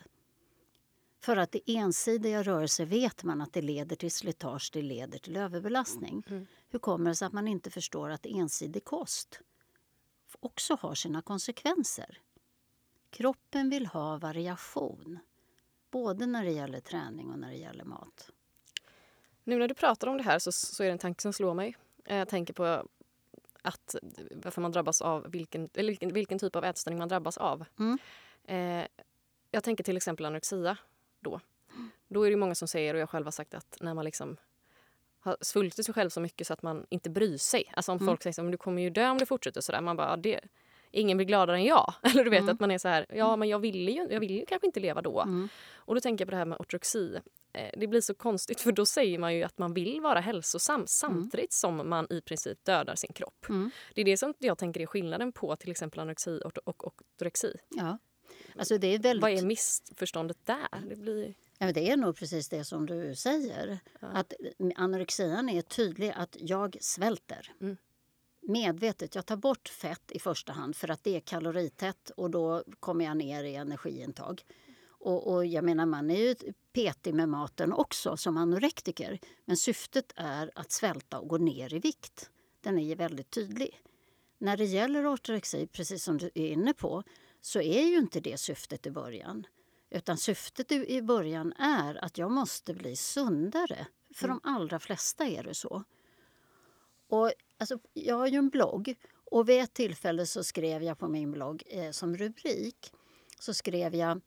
[1.20, 5.37] För att det ensidiga rörelse vet man att det leder till slitage, det leder till
[5.37, 6.22] överbelastning.
[6.31, 6.46] Mm.
[6.68, 9.40] Hur kommer det sig att man inte förstår att ensidig kost
[10.40, 12.20] också har sina konsekvenser?
[13.11, 15.18] Kroppen vill ha variation,
[15.90, 18.31] både när det gäller träning och när det gäller mat.
[19.44, 21.54] Nu när du pratar om det här så, så är det en tanke som slår
[21.54, 21.76] mig.
[22.04, 22.88] Jag tänker på
[23.62, 23.94] att
[24.33, 27.64] varför man drabbas av vilken, vilken, vilken typ av ätstörning man drabbas av.
[27.78, 27.98] Mm.
[28.44, 28.87] Eh,
[29.50, 30.76] jag tänker till exempel anorexia
[31.30, 31.40] då.
[32.08, 34.36] Då är det många som säger, och jag själv har sagt att när man liksom
[35.20, 37.72] har svultit sig själv så mycket så att man inte bryr sig.
[37.74, 38.06] Alltså om mm.
[38.06, 39.80] folk säger att du kommer ju dö om du fortsätter sådär.
[39.80, 40.40] Man bara, det,
[40.90, 41.94] ingen blir gladare än jag.
[42.02, 42.54] Eller du vet mm.
[42.54, 44.80] att man är så här, ja men jag vill ju, jag vill ju kanske inte
[44.80, 45.20] leva då.
[45.20, 45.48] Mm.
[45.74, 47.18] Och då tänker jag på det här med ortodoxi.
[47.52, 50.74] Eh, det blir så konstigt för då säger man ju att man vill vara hälsosam
[50.74, 50.86] mm.
[50.86, 53.48] samtidigt som man i princip dödar sin kropp.
[53.48, 53.70] Mm.
[53.94, 57.54] Det är det som jag tänker är skillnaden på till exempel anorexi och ortorexi.
[57.68, 57.98] Ja.
[58.56, 59.22] Alltså det är väldigt...
[59.22, 60.88] Vad är missförståndet där?
[60.88, 61.34] Det, blir...
[61.58, 63.78] ja, det är nog precis det som du säger.
[64.00, 64.08] Ja.
[64.08, 64.32] Att
[64.76, 67.52] Anorexian är tydlig att jag svälter.
[67.61, 67.76] Mm.
[68.40, 69.14] Medvetet.
[69.14, 73.04] Jag tar bort fett i första hand för att det är kaloritätt och då kommer
[73.04, 74.44] jag ner i energiintag.
[75.00, 76.34] Och, och, jag menar, man är ju
[76.72, 79.18] petig med maten också som anorektiker.
[79.44, 82.30] Men syftet är att svälta och gå ner i vikt.
[82.61, 83.82] Den är väldigt tydlig.
[84.38, 87.02] När det gäller ortorexi, precis som du är inne på,
[87.40, 89.46] så är ju inte det syftet i början.
[89.90, 93.87] Utan syftet i början är att jag måste bli sundare.
[94.14, 94.40] För mm.
[94.42, 95.85] de allra flesta är det så.
[97.09, 101.09] Och, alltså, jag har ju en blogg och vid ett tillfälle så skrev jag på
[101.09, 102.92] min blogg eh, som rubrik
[103.40, 104.20] så skrev jag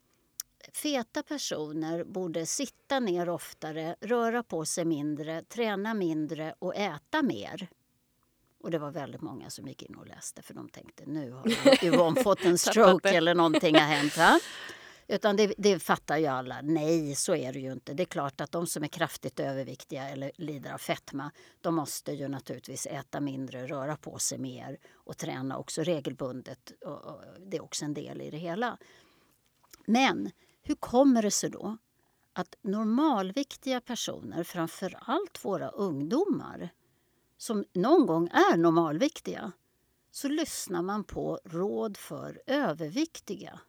[0.73, 7.69] Feta personer borde sitta ner oftare, röra på sig mindre, träna mindre och äta mer.
[8.63, 11.83] Och det var väldigt många som gick in och läste för de tänkte nu har
[11.85, 14.17] Yvonne fått en stroke eller någonting har hänt.
[14.17, 14.39] Va?
[15.07, 16.61] Utan det, det, fattar ju alla.
[16.61, 17.93] Nej, så är det ju inte.
[17.93, 22.11] Det är klart att de som är kraftigt överviktiga eller lider av fetma, de måste
[22.11, 26.71] ju naturligtvis äta mindre, röra på sig mer och träna också regelbundet.
[26.85, 28.77] Och, och det är också en del i det hela.
[29.85, 31.77] Men hur kommer det sig då
[32.33, 36.69] att normalviktiga personer, framför allt våra ungdomar,
[37.41, 39.51] som någon gång är normalviktiga,
[40.11, 43.59] så lyssnar man på råd för överviktiga.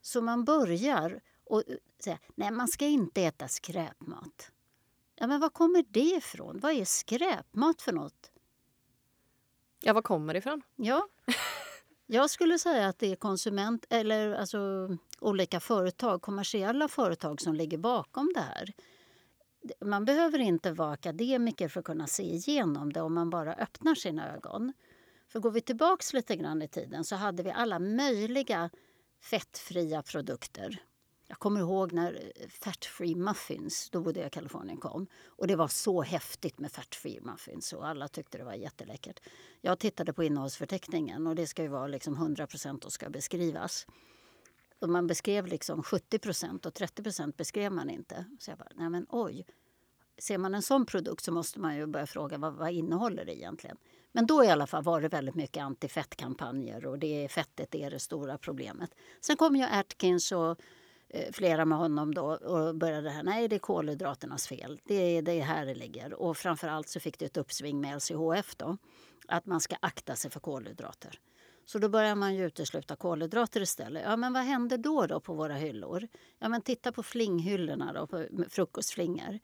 [0.00, 1.62] Så man börjar och
[1.98, 4.52] säga nej man ska inte äta skräpmat.
[5.14, 6.58] Ja, men var kommer det ifrån?
[6.60, 8.30] Vad är skräpmat för något?
[9.80, 10.62] Ja, var kommer det ifrån?
[10.76, 11.08] Ja,
[12.06, 14.58] jag skulle säga att det är konsument eller alltså
[15.18, 18.74] olika företag, kommersiella företag som ligger bakom det här
[19.80, 23.94] man behöver inte vara akademiker för att kunna se igenom det om man bara öppnar
[23.94, 24.72] sina ögon.
[25.28, 28.70] För går vi tillbaks lite grann i tiden så hade vi alla möjliga
[29.20, 30.82] fettfria produkter.
[31.28, 35.06] Jag kommer ihåg när eh, Fat Free Muffins, då bodde jag i Kalifornien, kom.
[35.26, 39.20] Och det var så häftigt med Fat Free Muffins och alla tyckte det var jätteläckert.
[39.60, 43.86] Jag tittade på innehållsförteckningen och det ska ju vara liksom 100% och ska beskrivas.
[44.78, 48.24] Och man beskrev liksom 70% och 30 beskrev man inte.
[48.38, 49.46] Så jag bara, nej men oj.
[50.18, 53.38] Ser man en sån produkt så måste man ju börja fråga vad, vad innehåller det
[53.38, 53.76] egentligen?
[54.12, 57.98] Men då i alla fall var det väldigt mycket antifettkampanjer och det fettet är det
[57.98, 58.90] stora problemet.
[59.20, 60.60] Sen kom ju Atkins och
[61.08, 64.80] eh, flera med honom då och började här, nej det är kolhydraternas fel.
[64.84, 66.14] Det är, det är här det ligger.
[66.14, 68.76] Och framförallt så fick det ett uppsving med LCHF då.
[69.28, 71.20] Att man ska akta sig för kolhydrater.
[71.66, 74.02] Så då börjar man ju utesluta kolhydrater istället.
[74.04, 76.08] Ja, men vad händer då, då på våra hyllor?
[76.38, 79.38] Ja, men titta på flinghyllorna, då, på frukostflingor.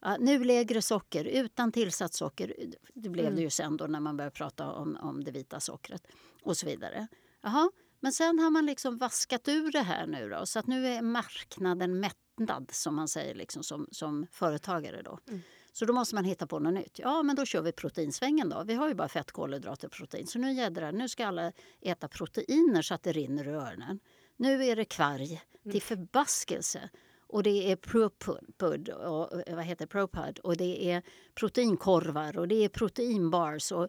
[0.00, 2.54] Ja, nu lägre socker, utan tillsatt socker.
[2.94, 3.36] Det blev mm.
[3.36, 6.06] det ju sen då när man började prata om, om det vita sockret
[6.42, 7.06] och så vidare.
[7.42, 10.86] Jaha, men sen har man liksom vaskat ur det här nu då, så att nu
[10.86, 15.18] är marknaden mättad som man säger liksom som, som företagare då.
[15.28, 15.40] Mm.
[15.72, 16.98] Så då måste man hitta på något nytt.
[16.98, 18.64] Ja, men då kör vi proteinsvängen då.
[18.64, 20.26] Vi har ju bara fett, kolhydrater och protein.
[20.26, 24.00] Så nu jädrar, nu ska alla äta proteiner så att det rinner ur öronen.
[24.36, 25.80] Nu är det kvarg till mm.
[25.80, 26.90] förbaskelse.
[27.32, 31.02] Och det är ProPud och, vad heter ProPud och det är
[31.34, 33.72] proteinkorvar och det är proteinbars.
[33.72, 33.88] Och,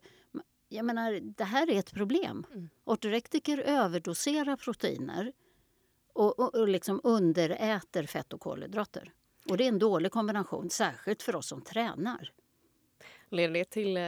[0.69, 2.45] jag menar, det här är ett problem.
[2.51, 2.69] Mm.
[2.83, 5.33] Ortorektiker överdoserar proteiner
[6.13, 9.13] och, och, och liksom underäter fett och kolhydrater.
[9.51, 12.31] Och det är en dålig kombination, särskilt för oss som tränar.
[13.29, 14.03] Leder det till eh,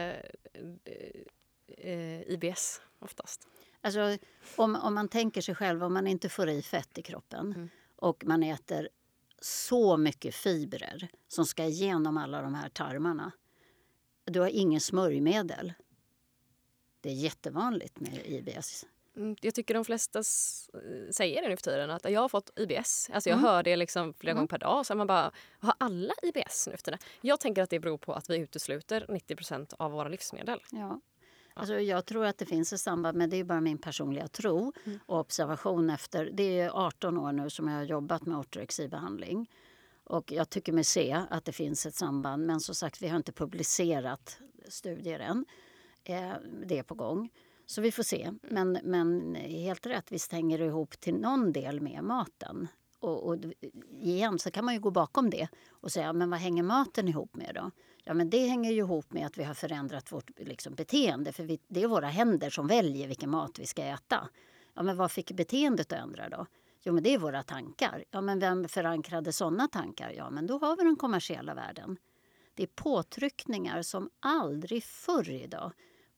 [1.66, 3.48] eh, IBS oftast?
[3.80, 4.18] Alltså,
[4.56, 7.68] om, om man tänker sig själv, om man inte får i fett i kroppen mm.
[7.96, 8.88] och man äter
[9.40, 13.32] så mycket fibrer som ska igenom alla de här tarmarna.
[14.24, 15.72] Du har ingen smörjmedel.
[17.00, 18.86] Det är jättevanligt med IBS.
[19.16, 20.22] Mm, jag tycker de flesta
[21.10, 23.10] säger det nu för tiden, att jag har fått IBS.
[23.12, 23.50] Alltså jag mm.
[23.50, 24.38] hör det liksom flera mm.
[24.38, 24.86] gånger per dag.
[24.86, 26.98] Så man bara, har alla IBS nu för tiden?
[27.20, 30.60] Jag tänker att det beror på att vi utesluter 90% av våra livsmedel.
[30.70, 31.00] Ja.
[31.56, 34.72] Alltså jag tror att det finns ett samband, men det är bara min personliga tro
[34.84, 34.98] mm.
[35.06, 36.30] och observation efter...
[36.32, 39.50] Det är 18 år nu som jag har jobbat med ortorexibehandling.
[40.04, 43.16] Och jag tycker mig se att det finns ett samband, men som sagt, vi har
[43.16, 45.46] inte publicerat studier än.
[46.04, 46.32] Eh,
[46.66, 47.30] det är på gång.
[47.66, 48.32] Så vi får se.
[48.42, 52.68] Men, men helt rätt, visst hänger det ihop till någon del med maten.
[52.98, 53.36] Och, och
[54.00, 57.36] igen så kan man ju gå bakom det och säga, men vad hänger maten ihop
[57.36, 57.70] med då?
[58.04, 61.32] Ja, men det hänger ju ihop med att vi har förändrat vårt liksom, beteende.
[61.32, 64.28] För vi, det är våra händer som väljer vilken mat vi ska äta.
[64.74, 66.46] Ja, men vad fick beteendet att ändra då?
[66.82, 68.04] Jo, men det är våra tankar.
[68.10, 70.12] Ja, men vem förankrade såna tankar?
[70.16, 71.96] Ja, men då har vi den kommersiella världen.
[72.54, 75.72] Det är påtryckningar som aldrig förr idag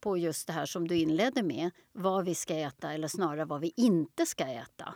[0.06, 3.60] på just det här som du inledde med, vad vi ska äta eller snarare vad
[3.60, 4.94] vi inte ska äta.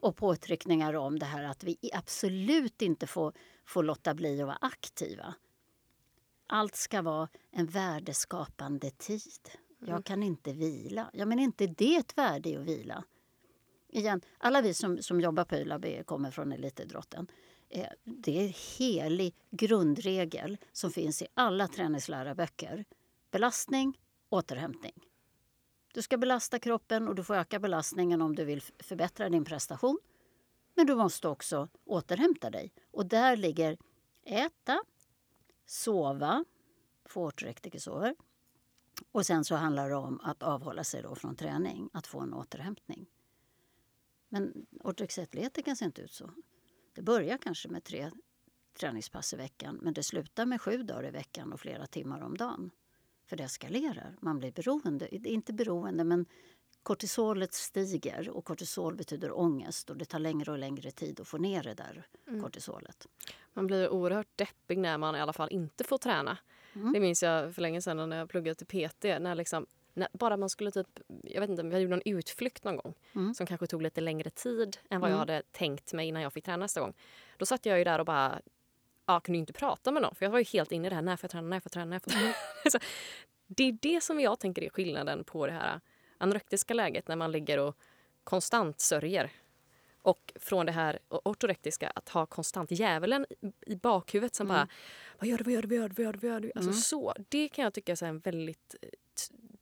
[0.00, 3.32] Och påtryckningar om det här att vi absolut inte får,
[3.66, 5.34] får låta bli att vara aktiva.
[6.46, 9.50] Allt ska vara en värdeskapande tid.
[9.78, 10.02] Jag mm.
[10.02, 11.10] kan inte vila.
[11.12, 13.04] Ja, men inte det ett värde i att vila?
[13.88, 17.26] Igen, alla vi som, som jobbar på YLAB kommer från elitidrotten.
[17.68, 22.84] Eh, det är en helig grundregel som finns i alla träningslärarböcker.
[23.30, 23.99] Belastning,
[24.30, 25.06] återhämtning.
[25.94, 29.98] Du ska belasta kroppen och du får öka belastningen om du vill förbättra din prestation.
[30.74, 32.72] Men du måste också återhämta dig.
[32.90, 33.78] Och där ligger
[34.24, 34.82] äta,
[35.66, 36.44] sova,
[37.04, 37.78] få ortorektiker
[39.12, 42.34] Och sen så handlar det om att avhålla sig då från träning, att få en
[42.34, 43.06] återhämtning.
[44.28, 46.30] Men ortorexiatleter ser inte ut så.
[46.94, 48.10] Det börjar kanske med tre
[48.78, 52.36] träningspass i veckan men det slutar med sju dagar i veckan och flera timmar om
[52.36, 52.70] dagen.
[53.30, 54.16] För det eskalerar.
[54.20, 55.28] Man blir beroende.
[55.28, 56.26] Inte beroende, men
[56.82, 61.38] kortisolet stiger och kortisol betyder ångest och det tar längre och längre tid att få
[61.38, 62.42] ner det där mm.
[62.42, 63.06] kortisolet.
[63.52, 66.38] Man blir oerhört deppig när man i alla fall inte får träna.
[66.72, 66.92] Mm.
[66.92, 69.04] Det minns jag för länge sedan när jag pluggade till PT.
[69.04, 72.76] När liksom, när bara man skulle typ, jag vet inte, jag gjorde någon utflykt någon
[72.76, 73.34] gång mm.
[73.34, 75.28] som kanske tog lite längre tid än vad jag mm.
[75.28, 76.94] hade tänkt mig innan jag fick träna nästa gång.
[77.36, 78.40] Då satt jag ju där och bara
[79.12, 81.02] ja, kunde inte prata med någon för jag var ju helt inne i det här,
[81.02, 82.84] när får jag träna, när får jag träna, när får jag träna?
[83.46, 85.80] det är det som jag tänker är skillnaden på det här
[86.18, 87.76] anorektiska läget när man ligger och
[88.24, 89.30] konstant sörjer.
[90.02, 93.26] Och från det här ortorektiska, att ha konstant djävulen
[93.66, 94.56] i bakhuvudet som mm.
[94.56, 94.68] bara
[95.18, 96.18] vad gör du, vad gör du, vad gör du, vad gör du?
[96.18, 96.52] Vad gör du?
[96.54, 96.80] Alltså mm.
[96.80, 98.74] så, det kan jag tycka är en väldigt,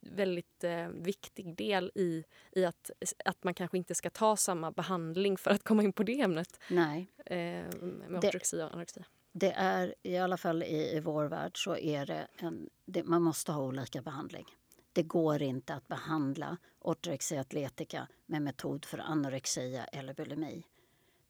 [0.01, 2.91] väldigt eh, viktig del i, i att,
[3.25, 6.61] att man kanske inte ska ta samma behandling för att komma in på det ämnet.
[6.71, 7.13] Nej.
[7.27, 11.77] Eh, med ortorexi och anorexia det är, i alla fall i, i vår värld, så
[11.77, 14.47] är det, en, det, man måste ha olika behandling.
[14.93, 20.65] Det går inte att behandla ortorexia atletica med metod för anorexia eller bulimi.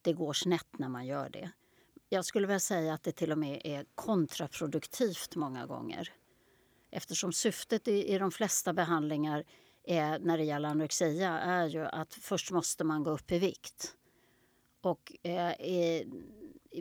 [0.02, 1.50] Det går snett när man gör det.
[2.08, 6.12] Jag skulle vilja säga att det till och med är kontraproduktivt många gånger.
[6.90, 9.44] Eftersom syftet i, i de flesta behandlingar
[9.84, 13.94] är, när det gäller anorexia är ju att först måste man gå upp i vikt.
[14.80, 16.06] Och eh, i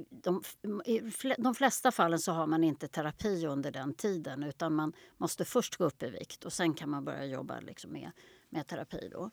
[0.10, 0.44] de,
[0.86, 5.46] i de flesta fallen så har man inte terapi under den tiden utan man måste
[5.46, 8.12] först gå upp i vikt och sen kan man börja jobba liksom med,
[8.50, 9.10] med terapi.
[9.12, 9.30] Då.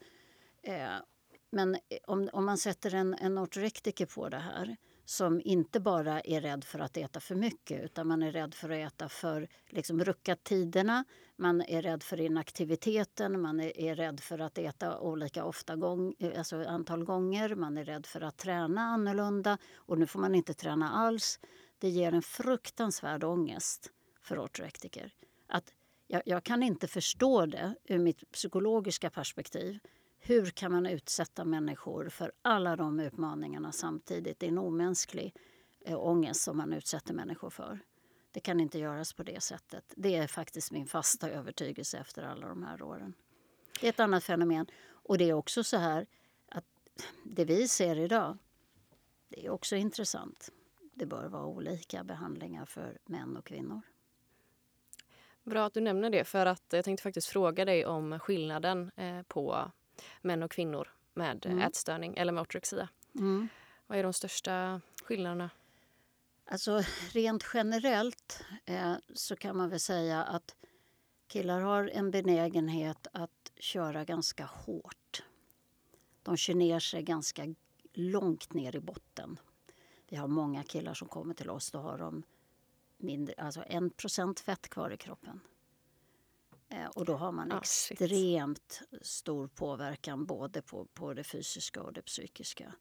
[0.62, 0.96] Eh,
[1.50, 6.40] men om, om man sätter en, en ortorektiker på det här som inte bara är
[6.40, 10.04] rädd för att äta för mycket utan man är rädd för att äta för liksom,
[10.04, 11.04] rucka tiderna.
[11.36, 16.14] Man är rädd för inaktiviteten, man är, är rädd för att äta olika ofta gång,
[16.18, 17.54] eh, alltså antal gånger.
[17.54, 21.40] Man är rädd för att träna annorlunda och nu får man inte träna alls.
[21.78, 23.90] Det ger en fruktansvärd ångest
[24.20, 25.12] för ortorektiker.
[25.46, 25.72] Att
[26.06, 29.78] jag, jag kan inte förstå det ur mitt psykologiska perspektiv
[30.26, 34.38] hur kan man utsätta människor för alla de utmaningarna samtidigt?
[34.38, 35.34] Det är en omänsklig
[35.84, 37.78] eh, ångest som man utsätter människor för.
[38.32, 39.92] Det kan inte göras på det sättet.
[39.96, 43.14] Det är faktiskt min fasta övertygelse efter alla de här åren.
[43.80, 44.66] Det är ett annat fenomen.
[44.86, 46.06] Och det är också så här
[46.48, 46.64] att
[47.24, 48.38] det vi ser idag,
[49.28, 50.50] det är också intressant.
[50.94, 53.80] Det bör vara olika behandlingar för män och kvinnor.
[55.42, 59.22] Bra att du nämner det, för att jag tänkte faktiskt fråga dig om skillnaden eh,
[59.22, 59.72] på
[60.22, 61.58] män och kvinnor med mm.
[61.58, 62.88] ätstörning eller med ortorexia.
[63.14, 63.48] Mm.
[63.86, 65.50] Vad är de största skillnaderna?
[66.46, 66.82] Alltså
[67.12, 70.54] rent generellt eh, så kan man väl säga att
[71.26, 75.22] killar har en benägenhet att köra ganska hårt.
[76.22, 77.54] De kör ner sig ganska
[77.92, 79.38] långt ner i botten.
[80.08, 81.70] Vi har många killar som kommer till oss.
[81.70, 82.22] Då har de
[82.96, 85.40] mindre, alltså 1 fett kvar i kroppen.
[86.68, 89.06] Eh, och då har man ah, extremt shit.
[89.06, 92.74] stor påverkan både på, på det fysiska och det psykiska.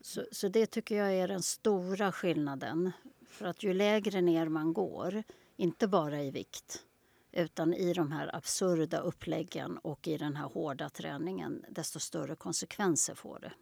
[0.00, 2.92] Så, så det tycker jag är den stora skillnaden.
[3.28, 5.22] För att ju lägre ner man går,
[5.56, 6.84] inte bara i vikt
[7.32, 13.14] utan i de här absurda uppläggen och i den här hårda träningen, desto större konsekvenser
[13.14, 13.52] får det.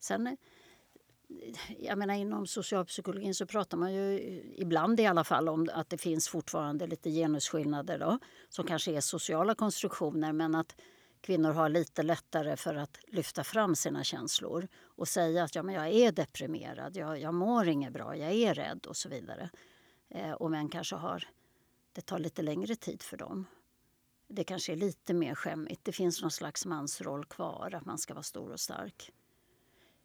[0.00, 0.36] Sen,
[1.78, 4.20] jag menar inom socialpsykologin så pratar man ju
[4.56, 8.18] ibland i alla fall om att det finns fortfarande lite genusskillnader då,
[8.48, 10.76] som kanske är sociala konstruktioner men att
[11.20, 15.74] kvinnor har lite lättare för att lyfta fram sina känslor och säga att ja, men
[15.74, 19.50] jag är deprimerad, jag, jag mår inget bra, jag är rädd och så vidare.
[20.08, 21.28] Eh, och män kanske har,
[21.92, 23.46] det tar lite längre tid för dem.
[24.28, 25.84] Det kanske är lite mer skämmigt.
[25.84, 29.12] Det finns någon slags mansroll kvar, att man ska vara stor och stark.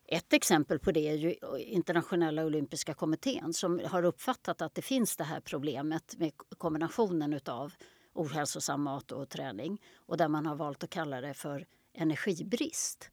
[0.07, 5.17] Ett exempel på det är ju Internationella olympiska kommittén som har uppfattat att det finns
[5.17, 7.73] det här problemet med kombinationen av
[8.13, 13.09] ohälsosam mat och träning och där man har valt att kalla det för energibrist.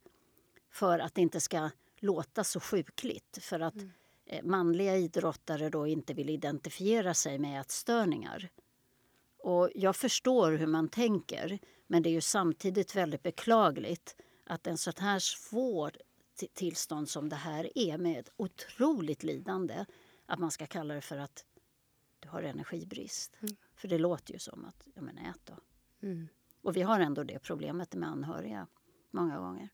[0.70, 1.70] För att det inte ska
[2.00, 3.38] låta så sjukligt.
[3.40, 3.90] För att mm.
[4.26, 8.48] Eh, manliga idrottare då inte vill identifiera sig med ätstörningar.
[9.38, 14.16] Och jag förstår hur man tänker men det är ju samtidigt väldigt beklagligt
[14.46, 15.92] att en sån här svår
[16.36, 19.84] tillstånd som det här är med ett otroligt lidande
[20.26, 21.44] att man ska kalla det för att
[22.20, 23.36] du har energibrist.
[23.42, 23.56] Mm.
[23.74, 25.54] För det låter ju som att, ja men ät då.
[26.02, 26.28] Mm.
[26.62, 28.66] Och vi har ändå det problemet med anhöriga
[29.10, 29.68] många gånger.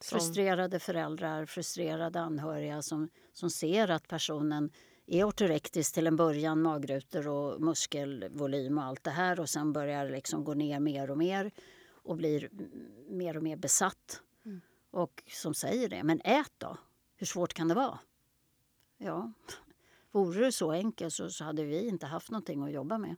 [0.00, 0.18] Som...
[0.18, 4.70] Frustrerade föräldrar, frustrerade anhöriga som, som ser att personen
[5.06, 10.10] är ortorektisk till en början, magrutor och muskelvolym och allt det här och sen börjar
[10.10, 11.50] liksom gå ner mer och mer
[11.88, 12.48] och blir
[13.08, 14.22] mer och mer besatt.
[14.96, 16.76] Och som säger det, men ät då!
[17.16, 17.98] Hur svårt kan det vara?
[18.98, 19.32] Ja,
[20.10, 23.16] Vore det så enkelt så, så hade vi inte haft någonting att jobba med.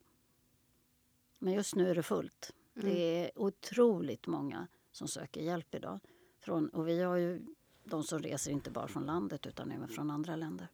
[1.39, 2.55] Men just nu är det fullt.
[2.77, 2.89] Mm.
[2.89, 6.01] Det är otroligt många som söker hjälp idag.
[6.41, 7.43] Från, och vi har ju
[7.85, 10.69] de som reser inte bara från landet utan även från andra länder.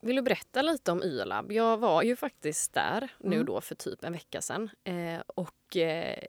[0.00, 1.52] Vill du berätta lite om YLAB?
[1.52, 3.38] Jag var ju faktiskt där mm.
[3.38, 4.70] nu då för typ en vecka sedan.
[4.84, 6.26] Eh, och eh,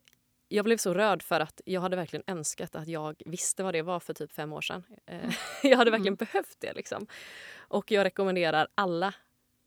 [0.54, 3.82] jag blev så rörd för att jag hade verkligen önskat att jag visste vad det
[3.82, 4.84] var för typ fem år sedan.
[5.06, 5.32] Eh, mm.
[5.64, 6.28] jag hade verkligen mm.
[6.32, 6.74] behövt det.
[6.74, 7.08] Liksom.
[7.56, 9.14] Och jag rekommenderar alla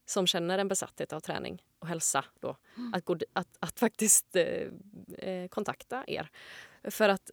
[0.05, 2.95] som känner en besatthet av träning och hälsa då, mm.
[2.95, 4.68] att, gå, att, att faktiskt eh,
[5.18, 6.30] eh, kontakta er.
[6.84, 7.30] För att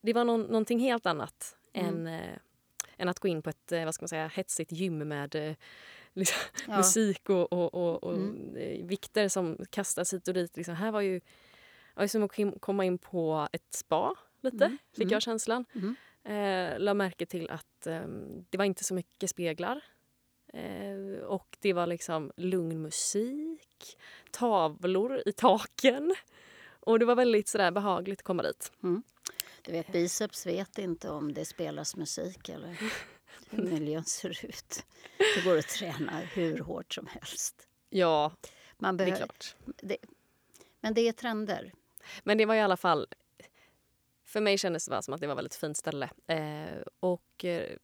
[0.00, 2.06] det var någon, någonting helt annat mm.
[2.06, 2.36] än, eh,
[2.96, 5.54] än att gå in på ett eh, vad ska man säga, hetsigt gym med eh,
[6.12, 6.38] liksom,
[6.68, 6.76] ja.
[6.76, 8.86] musik och, och, och, och mm.
[8.86, 10.56] vikter som kastas hit och dit.
[10.56, 11.20] Liksom, här var ju
[11.94, 14.78] det var som att komma in på ett spa lite, mm.
[14.92, 15.12] fick mm.
[15.12, 15.64] jag känslan.
[15.74, 15.96] Mm.
[16.24, 18.02] Eh, la märke till att eh,
[18.50, 19.84] det var inte så mycket speglar.
[20.52, 23.98] Eh, och det var liksom lugn musik,
[24.30, 26.14] tavlor i taken.
[26.80, 28.72] Och det var väldigt sådär behagligt att komma dit.
[28.82, 29.02] Mm.
[29.62, 32.76] Du vet, biceps vet inte om det spelas musik eller
[33.50, 34.86] hur miljön ser ut.
[35.34, 37.68] Det går att träna hur hårt som helst.
[37.90, 38.32] Ja,
[38.78, 39.56] Man det är klart.
[39.64, 39.96] Det,
[40.80, 41.72] men det är trender.
[42.24, 43.06] Men det var i alla fall...
[44.24, 46.10] För mig kändes det som att det var ett väldigt fint ställe.
[46.26, 47.76] Eh, och eh,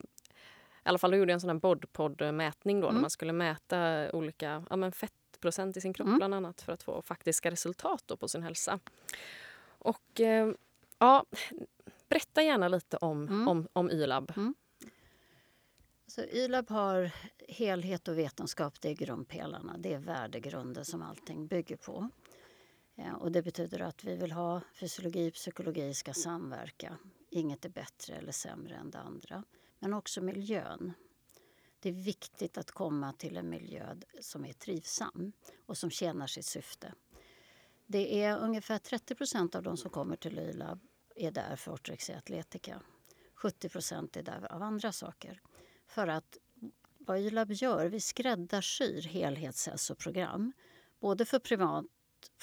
[0.86, 2.94] i alla fall då gjorde jag en sån här bodpod-mätning då mm.
[2.94, 6.18] när man skulle mäta olika ja, men fettprocent i sin kropp mm.
[6.18, 8.78] bland annat för att få faktiska resultat på sin hälsa.
[9.66, 10.52] Och eh,
[10.98, 11.24] ja,
[12.08, 13.48] berätta gärna lite om, mm.
[13.48, 14.32] om, om YLAB.
[14.36, 14.54] Mm.
[16.06, 17.10] Så YLAB har
[17.48, 19.76] helhet och vetenskap, det är grundpelarna.
[19.78, 22.08] Det är värdegrunden som allting bygger på.
[22.97, 26.99] Eh, och det betyder att vi vill ha fysiologi och psykologi ska samverka.
[27.30, 29.44] Inget är bättre eller sämre än det andra.
[29.78, 30.92] Men också miljön.
[31.80, 35.32] Det är viktigt att komma till en miljö som är trivsam
[35.66, 36.94] och som tjänar sitt syfte.
[37.86, 40.80] Det är ungefär 30% av de som kommer till Lylab
[41.16, 42.82] är där för ortorexia atletica.
[43.42, 45.40] 70% är där av andra saker.
[45.86, 46.38] För att
[46.99, 50.53] vad YLAB gör, vi skräddarsyr helhetshälsoprogram
[51.01, 51.86] både för privat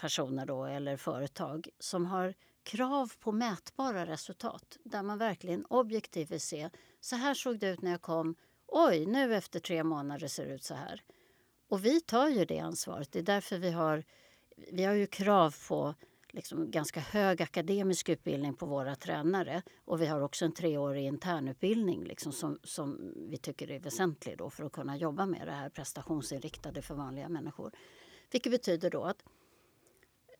[0.01, 6.41] personer då, eller företag som har krav på mätbara resultat där man verkligen objektivt vill
[6.41, 6.69] se
[6.99, 8.35] så här såg det ut när jag kom.
[8.67, 11.01] Oj, nu efter tre månader ser det ut så här.
[11.67, 13.11] Och vi tar ju det ansvaret.
[13.11, 14.03] Det är därför vi har,
[14.71, 15.95] vi har ju krav på
[16.33, 19.61] liksom ganska hög akademisk utbildning på våra tränare.
[19.85, 24.49] Och vi har också en treårig internutbildning liksom som, som vi tycker är väsentlig då
[24.49, 27.71] för att kunna jobba med det här prestationsinriktade för vanliga människor.
[28.31, 29.23] Vilket betyder då att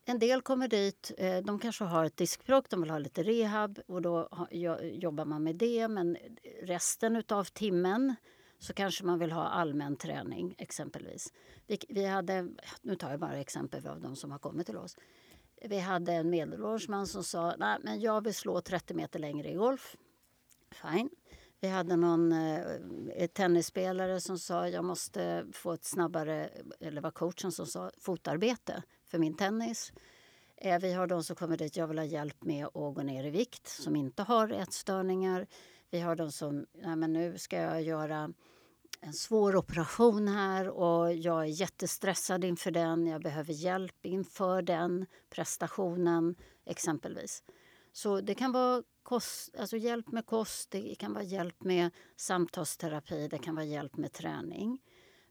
[0.06, 3.80] en del kommer dit, eh, de kanske har ett diskbråck, de vill ha lite rehab
[3.88, 4.30] och då
[4.82, 5.88] jobbar man med det.
[5.88, 6.18] Men
[6.62, 8.16] resten av timmen
[8.60, 11.34] så kanske man vill ha allmän träning exempelvis.
[11.68, 12.48] Vi, vi hade,
[12.82, 14.98] nu tar jag bara exempel av de som har kommit till oss.
[15.62, 19.52] Vi hade en medelålders man som sa Nej, men jag vill slå 30 meter längre
[19.52, 19.96] i golf.
[20.72, 21.10] Fine.
[21.60, 26.50] Vi hade någon eh, tennisspelare som sa jag måste få ett snabbare,
[26.80, 28.84] eller var coachen som sa fotarbete
[29.14, 29.94] för min tennis.
[30.58, 33.24] Eh, vi har de som kommer dit jag vill ha hjälp med att gå ner
[33.24, 35.48] i vikt som inte har ätstörningar.
[35.90, 38.34] Vi har de som, nej men nu ska jag göra
[39.02, 43.08] en svår operation här och jag är jättestressad inför den.
[43.08, 46.36] Jag behöver hjälp inför den prestationen
[46.66, 47.44] exempelvis.
[47.92, 53.28] Så det kan vara kost, alltså hjälp med kost, det kan vara hjälp med samtalsterapi,
[53.28, 54.82] det kan vara hjälp med träning.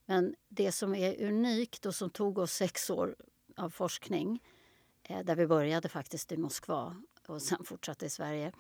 [0.07, 3.16] Men det som är unikt och som tog oss sex år
[3.57, 4.42] av forskning
[5.03, 6.96] eh, där vi började faktiskt i Moskva
[7.26, 8.53] och sen fortsatte i Sverige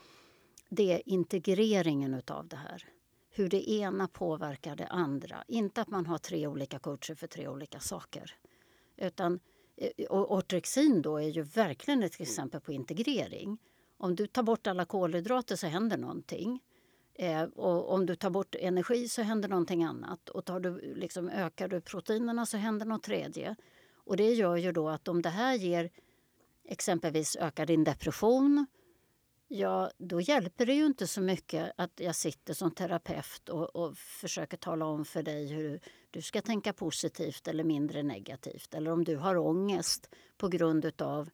[0.74, 2.84] det är integreringen av det här.
[3.30, 5.44] Hur det ena påverkar det andra.
[5.48, 8.34] Inte att man har tre olika coacher för tre olika saker.
[8.96, 9.40] Utan,
[9.76, 13.58] eh, och ortorexin då är ju verkligen ett exempel på integrering.
[13.98, 16.60] Om du tar bort alla kolhydrater så händer någonting.
[17.14, 20.28] Eh, och om du tar bort energi så händer någonting annat.
[20.28, 23.56] Och tar du, liksom, ökar du proteinerna så händer något tredje.
[24.04, 25.90] Och det gör ju då att om det här ger
[26.64, 28.66] exempelvis ökar din depression
[29.52, 33.98] ja, då hjälper det ju inte så mycket att jag sitter som terapeut och, och,
[33.98, 35.80] försöker tala om för dig hur
[36.10, 38.74] du ska tänka positivt eller mindre negativt.
[38.74, 41.30] Eller om du har ångest på grund av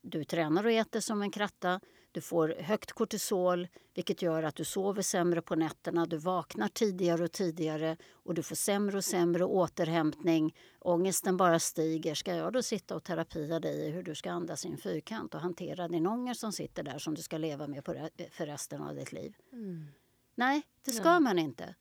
[0.00, 1.80] du tränar och äter som en kratta,
[2.14, 7.24] du får högt kortisol vilket gör att du sover sämre på nätterna, du vaknar tidigare
[7.24, 10.56] och tidigare och du får sämre och sämre återhämtning.
[10.78, 12.14] Ångesten bara stiger.
[12.14, 15.34] Ska jag då sitta och terapia dig i hur du ska andas i en fyrkant
[15.34, 18.94] och hantera din ångest som sitter där som du ska leva med för resten av
[18.94, 19.36] ditt liv?
[19.52, 19.86] Mm.
[20.34, 21.20] Nej, det ska Nej.
[21.20, 21.74] man inte.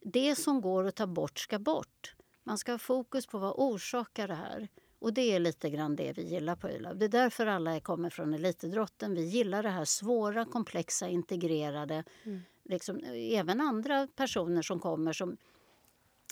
[0.00, 2.14] Det som går att ta bort ska bort.
[2.42, 4.68] Man ska ha fokus på vad orsakar det här.
[4.98, 6.98] Och det är lite grann det vi gillar på YLAB.
[6.98, 9.14] Det är därför alla kommer från elitidrotten.
[9.14, 12.04] Vi gillar det här svåra, komplexa, integrerade.
[12.24, 12.40] Mm.
[12.64, 15.36] Liksom, även andra personer som kommer som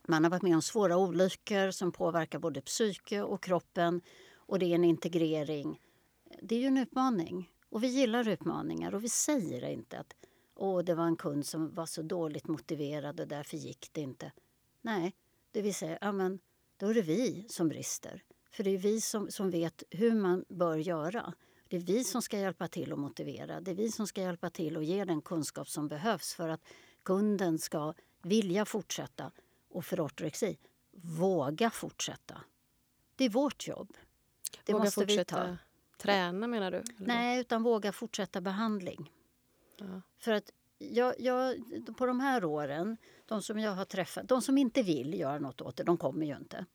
[0.06, 4.00] man har varit med om svåra olyckor som påverkar både psyke och kroppen.
[4.36, 5.80] Och det är en integrering.
[6.42, 7.50] Det är ju en utmaning.
[7.68, 10.14] Och vi gillar utmaningar och vi säger inte att
[10.56, 14.32] Åh, det var en kund som var så dåligt motiverad och därför gick det inte.
[14.82, 15.14] Nej,
[15.50, 16.38] det vill säga, ja, men
[16.76, 18.22] då är det vi som brister.
[18.54, 21.34] För det är vi som, som vet hur man bör göra.
[21.68, 23.60] Det är vi som ska hjälpa till att motivera.
[23.60, 26.60] Det är vi som ska hjälpa till att ge den kunskap som behövs för att
[27.02, 29.30] kunden ska vilja fortsätta
[29.68, 30.58] och för ortorexi
[30.90, 32.40] våga fortsätta.
[33.16, 33.96] Det är vårt jobb.
[34.64, 35.56] Det våga måste fortsätta vi ta.
[35.96, 36.76] träna menar du?
[36.76, 36.94] Eller?
[36.98, 39.12] Nej, utan våga fortsätta behandling.
[39.76, 40.00] Ja.
[40.18, 41.56] För att jag, jag,
[41.96, 42.96] på de här åren,
[43.26, 46.26] de som jag har träffat, de som inte vill göra något åt det, de kommer
[46.26, 46.66] ju inte.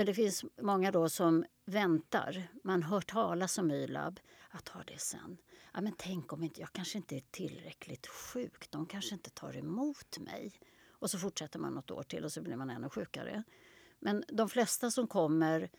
[0.00, 2.48] Men det finns många då som väntar.
[2.64, 4.20] Man hör talas om YLAB.
[4.52, 5.38] Jag tar det sen.
[5.74, 8.70] Ja, men tänk om inte, jag kanske inte är tillräckligt sjuk.
[8.70, 10.52] De kanske inte tar emot mig.
[10.88, 13.42] Och så fortsätter man något år till och så blir man ännu sjukare.
[13.98, 15.70] Men de flesta som kommer,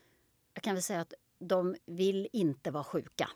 [0.53, 3.29] jag kan väl säga att de vill inte vara sjuka.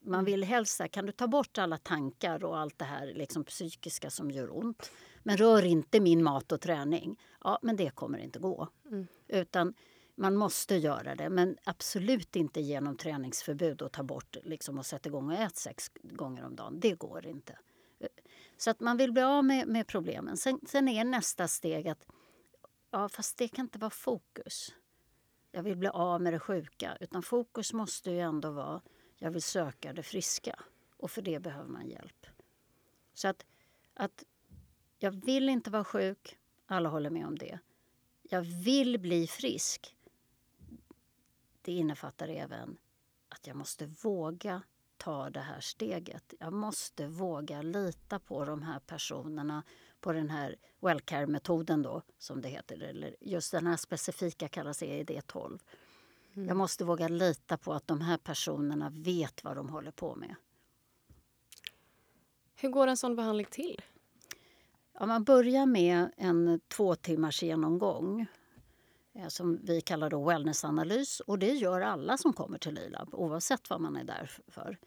[0.00, 0.24] Man mm.
[0.24, 4.30] vill helst, kan du ta bort alla tankar och allt det här liksom psykiska som
[4.30, 4.90] gör ont.
[5.22, 7.20] Men rör inte min mat och träning.
[7.44, 8.68] Ja, men det kommer inte gå.
[8.86, 9.06] Mm.
[9.34, 9.74] Utan
[10.14, 15.08] man måste göra det, men absolut inte genom träningsförbud och ta bort liksom, och sätta
[15.08, 16.80] igång och äta sex gånger om dagen.
[16.80, 17.58] Det går inte.
[18.56, 20.36] Så att man vill bli av med, med problemen.
[20.36, 22.06] Sen, sen är nästa steg att
[22.90, 24.74] ja, fast det kan inte vara fokus.
[25.50, 26.96] Jag vill bli av med det sjuka.
[27.00, 28.80] Utan fokus måste ju ändå vara
[29.18, 30.58] jag vill söka det friska.
[30.96, 32.26] Och för det behöver man hjälp.
[33.14, 33.46] Så att,
[33.94, 34.24] att
[34.98, 36.38] jag vill inte vara sjuk.
[36.66, 37.58] Alla håller med om det.
[38.34, 39.96] Jag vill bli frisk.
[41.62, 42.76] Det innefattar även
[43.28, 44.62] att jag måste våga
[44.96, 46.34] ta det här steget.
[46.40, 49.62] Jag måste våga lita på de här personerna,
[50.00, 52.82] på den här Wellcare-metoden då, som det heter.
[52.82, 55.60] Eller just den här specifika kallas EID-12.
[56.34, 56.48] Mm.
[56.48, 60.34] Jag måste våga lita på att de här personerna vet vad de håller på med.
[62.54, 63.82] Hur går en sån behandling till?
[64.98, 68.26] Om man börjar med en två timmars genomgång
[69.14, 71.20] eh, som vi kallar då wellnessanalys.
[71.20, 74.78] Och det gör alla som kommer till Lilab oavsett vad man är där för.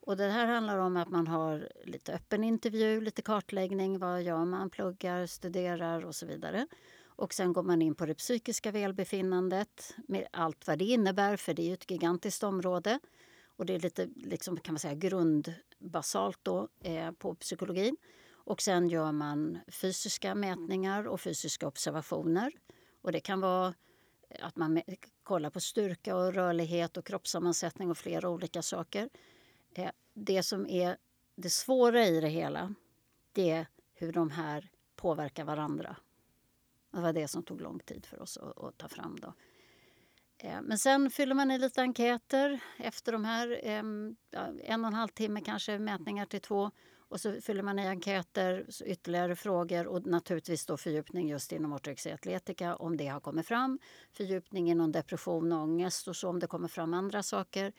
[0.00, 3.98] Och det här handlar om att man har lite öppen intervju, lite kartläggning.
[3.98, 4.70] Vad gör man?
[4.70, 6.66] Pluggar, studerar och så vidare.
[7.04, 11.54] Och sen går man in på det psykiska välbefinnandet med allt vad det innebär, för
[11.54, 13.00] det är ett gigantiskt område.
[13.44, 17.96] Och det är lite liksom, kan man säga, grundbasalt då, eh, på psykologin.
[18.44, 22.52] Och sen gör man fysiska mätningar och fysiska observationer.
[23.02, 23.74] Och det kan vara
[24.28, 24.82] eh, att man
[25.22, 29.08] kollar på styrka och rörlighet och kroppssammansättning och flera olika saker.
[29.74, 30.96] Eh, det som är
[31.34, 32.74] det svåra i det hela,
[33.32, 35.96] det är hur de här påverkar varandra.
[36.90, 39.20] Det var det som tog lång tid för oss att, att ta fram.
[39.20, 39.34] Då.
[40.38, 44.16] Eh, men sen fyller man i lite enkäter efter de här en
[44.84, 46.70] och en halv timme kanske mätningar till två.
[47.12, 52.76] Och så fyller man i enkäter, ytterligare frågor och naturligtvis då fördjupning just inom ortorexiatletika
[52.76, 53.78] om det har kommit fram.
[54.12, 57.72] Fördjupning inom depression och ångest och så om det kommer fram andra saker.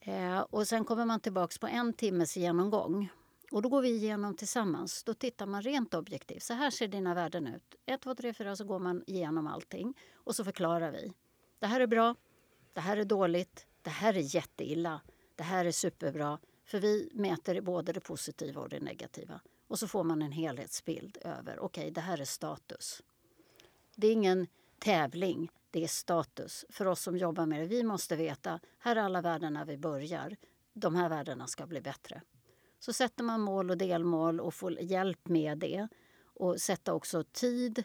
[0.00, 3.08] Eh, och sen kommer man tillbaks på en timmes genomgång.
[3.52, 5.04] Och då går vi igenom tillsammans.
[5.04, 6.42] Då tittar man rent objektivt.
[6.42, 7.74] Så här ser dina värden ut.
[7.86, 9.94] 1, 2, 3, 4 så går man igenom allting.
[10.14, 11.12] Och så förklarar vi.
[11.58, 12.14] Det här är bra.
[12.72, 13.66] Det här är dåligt.
[13.82, 15.00] Det här är jätteilla.
[15.36, 16.38] Det här är superbra.
[16.70, 19.40] För vi mäter både det positiva och det negativa.
[19.66, 23.02] Och så får man en helhetsbild över, okej okay, det här är status.
[23.96, 24.46] Det är ingen
[24.78, 26.64] tävling, det är status.
[26.68, 30.36] För oss som jobbar med det, vi måste veta, här är alla värdena vi börjar.
[30.72, 32.22] De här värdena ska bli bättre.
[32.78, 35.88] Så sätter man mål och delmål och får hjälp med det.
[36.24, 37.84] Och sätta också tid.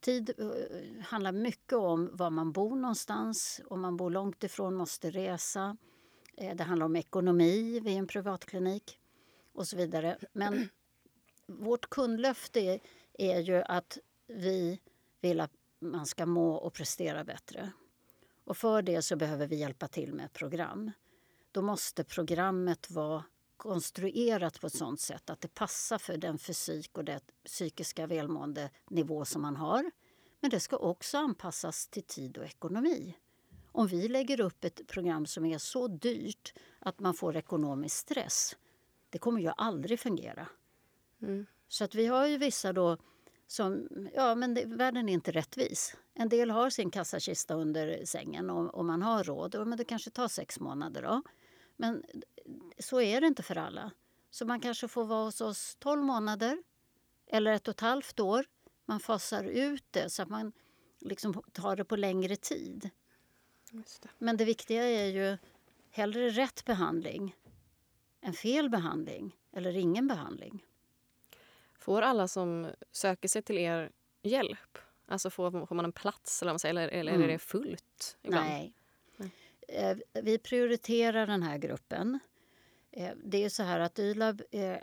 [0.00, 3.60] Tid eh, handlar mycket om var man bor någonstans.
[3.66, 5.76] Om man bor långt ifrån måste resa.
[6.36, 8.98] Eh, det handlar om ekonomi vid en privatklinik
[9.52, 10.18] och så vidare.
[10.32, 10.68] Men
[11.46, 12.80] vårt kundlöfte
[13.18, 14.80] är ju att vi
[15.20, 17.72] vill att man ska må och prestera bättre.
[18.44, 20.90] Och för det så behöver vi hjälpa till med ett program.
[21.52, 23.24] Då måste programmet vara
[23.56, 28.70] konstruerat på ett sånt sätt att det passar för den fysik och det psykiska välmående
[28.90, 29.90] nivå som man har.
[30.40, 33.16] Men det ska också anpassas till tid och ekonomi.
[33.72, 38.56] Om vi lägger upp ett program som är så dyrt att man får ekonomisk stress,
[39.10, 40.48] det kommer ju aldrig fungera.
[41.22, 41.46] Mm.
[41.68, 42.96] Så att vi har ju vissa då
[43.46, 45.96] som, ja men det, världen är inte rättvis.
[46.14, 49.54] En del har sin kassakista under sängen och, och man har råd.
[49.54, 51.22] Och, men det kanske tar sex månader då.
[51.76, 52.04] Men
[52.78, 53.90] så är det inte för alla.
[54.30, 56.62] Så man kanske får vara hos oss 12 månader
[57.26, 58.44] eller ett och ett halvt år.
[58.84, 60.52] Man fasar ut det så att man
[61.00, 62.90] liksom tar det på längre tid.
[63.70, 64.08] Det.
[64.18, 65.38] Men det viktiga är ju
[65.90, 67.36] hellre rätt behandling
[68.20, 70.64] än fel behandling eller ingen behandling.
[71.78, 73.90] Får alla som söker sig till er
[74.22, 74.78] hjälp?
[75.06, 77.22] Alltså får, får man en plats eller, eller, eller mm.
[77.22, 78.16] är det fullt?
[78.22, 78.46] Ibland?
[78.46, 78.72] Nej.
[79.16, 79.30] Nej.
[79.68, 82.18] Eh, vi prioriterar den här gruppen.
[82.90, 84.76] Eh, det är så här att YLAB eh,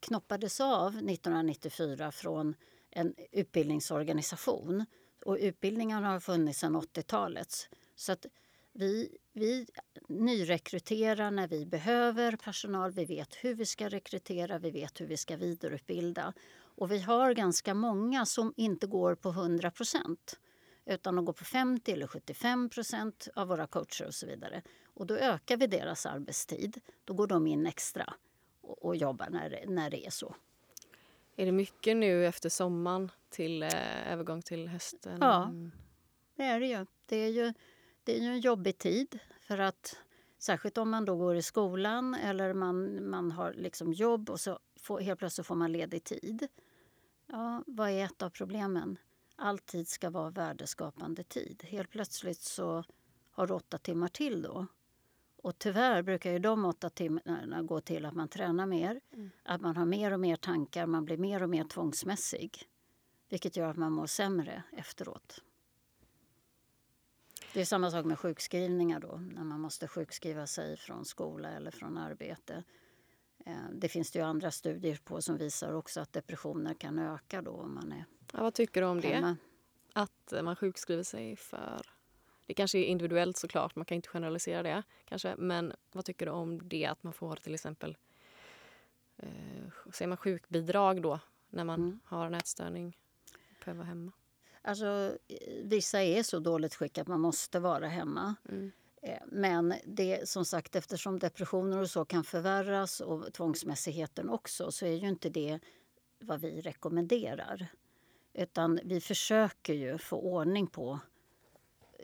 [0.00, 2.54] knoppades av 1994 från
[2.90, 4.84] en utbildningsorganisation.
[5.24, 7.68] Och utbildningarna har funnits sedan 80-talet.
[7.96, 8.26] Så att
[8.72, 9.66] vi, vi
[10.08, 12.90] nyrekryterar när vi behöver personal.
[12.92, 16.32] Vi vet hur vi ska rekrytera, vi vet hur vi ska vidareutbilda.
[16.56, 20.38] Och vi har ganska många som inte går på 100 procent
[20.84, 24.62] utan de går på 50 eller 75 procent av våra coacher och så vidare.
[24.84, 26.80] Och då ökar vi deras arbetstid.
[27.04, 28.14] Då går de in extra
[28.60, 30.34] och, och jobbar när, när det är så.
[31.36, 35.18] Är det mycket nu efter sommaren till eh, övergång till hösten?
[35.20, 35.52] Ja,
[36.36, 36.86] det är det ju.
[37.06, 37.52] Det är ju
[38.06, 39.18] det är ju en jobbig tid.
[39.40, 39.96] för att
[40.38, 44.58] Särskilt om man då går i skolan eller man, man har liksom jobb och så
[44.80, 46.48] får, helt plötsligt får man ledig tid.
[47.26, 48.98] Ja, vad är ett av problemen?
[49.36, 51.62] All tid ska vara värdeskapande tid.
[51.68, 52.84] Helt plötsligt så
[53.30, 54.66] har du åtta timmar till då.
[55.36, 59.30] Och tyvärr brukar ju de åtta timmarna gå till att man tränar mer, mm.
[59.42, 62.62] att man har mer och mer tankar, man blir mer och mer tvångsmässig.
[63.28, 65.42] Vilket gör att man mår sämre efteråt.
[67.56, 71.70] Det är samma sak med sjukskrivningar då, när man måste sjukskriva sig från skola eller
[71.70, 72.64] från arbete.
[73.46, 77.42] Eh, det finns det ju andra studier på som visar också att depressioner kan öka
[77.42, 79.26] då om man är ja, Vad tycker du om hemma.
[79.26, 80.00] det?
[80.00, 81.82] Att man sjukskriver sig för...
[82.46, 85.34] Det kanske är individuellt såklart, man kan inte generalisera det kanske.
[85.36, 87.96] Men vad tycker du om det att man får till exempel
[89.16, 92.00] eh, säger man sjukbidrag då när man mm.
[92.04, 92.96] har en ätstörning
[93.32, 94.12] och behöver vara hemma?
[94.66, 95.18] Alltså,
[95.62, 98.34] vissa är så dåligt skick att man måste vara hemma.
[98.48, 98.72] Mm.
[99.02, 104.86] Eh, men det, som sagt, eftersom depressioner och så kan förvärras och tvångsmässigheten också så
[104.86, 105.60] är ju inte det
[106.20, 107.66] vad vi rekommenderar.
[108.34, 110.98] Utan vi försöker ju få ordning på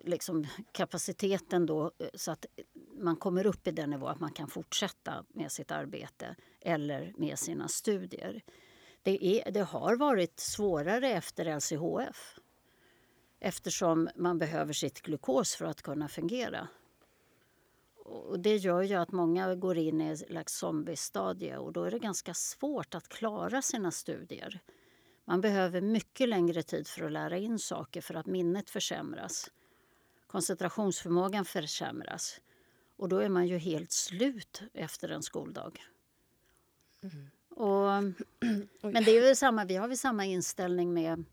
[0.04, 2.46] liksom, kapaciteten då eh, så att
[2.94, 7.38] man kommer upp i den nivå att man kan fortsätta med sitt arbete eller med
[7.38, 8.42] sina studier.
[9.02, 12.38] Det, är, det har varit svårare efter LCHF
[13.44, 16.68] eftersom man behöver sitt glukos för att kunna fungera.
[18.04, 21.90] och det gör ju att många går in i ett slags zombiestadie och då är
[21.90, 24.60] det ganska svårt att klara sina studier.
[25.24, 29.50] Man behöver mycket längre tid för att lära in saker för att minnet försämras.
[30.26, 32.40] Koncentrationsförmågan försämras.
[32.96, 35.82] Och då är man ju helt slut efter en skoldag.
[37.00, 37.30] Mm.
[37.48, 38.02] Och,
[38.92, 41.24] men det är ju samma, vi har väl samma inställning med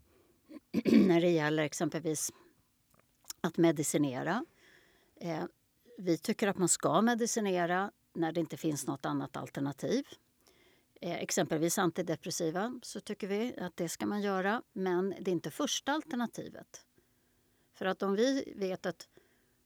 [0.85, 2.31] när det gäller exempelvis
[3.41, 4.45] att medicinera.
[5.15, 5.43] Eh,
[5.97, 10.07] vi tycker att man ska medicinera när det inte finns något annat alternativ.
[11.01, 15.51] Eh, exempelvis antidepressiva så tycker vi att det ska man göra, men det är inte
[15.51, 16.85] första alternativet.
[17.73, 19.07] För att om vi vet att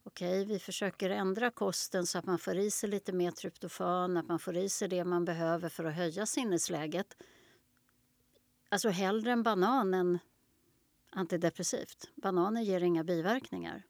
[0.03, 4.17] okej, okay, vi försöker ändra kosten så att man får i sig lite mer tryptofan,
[4.17, 7.17] att man får i sig det man behöver för att höja sinnesläget.
[8.69, 10.19] Alltså hellre en banan än
[11.15, 12.11] antidepressivt.
[12.15, 13.83] Bananer ger inga biverkningar.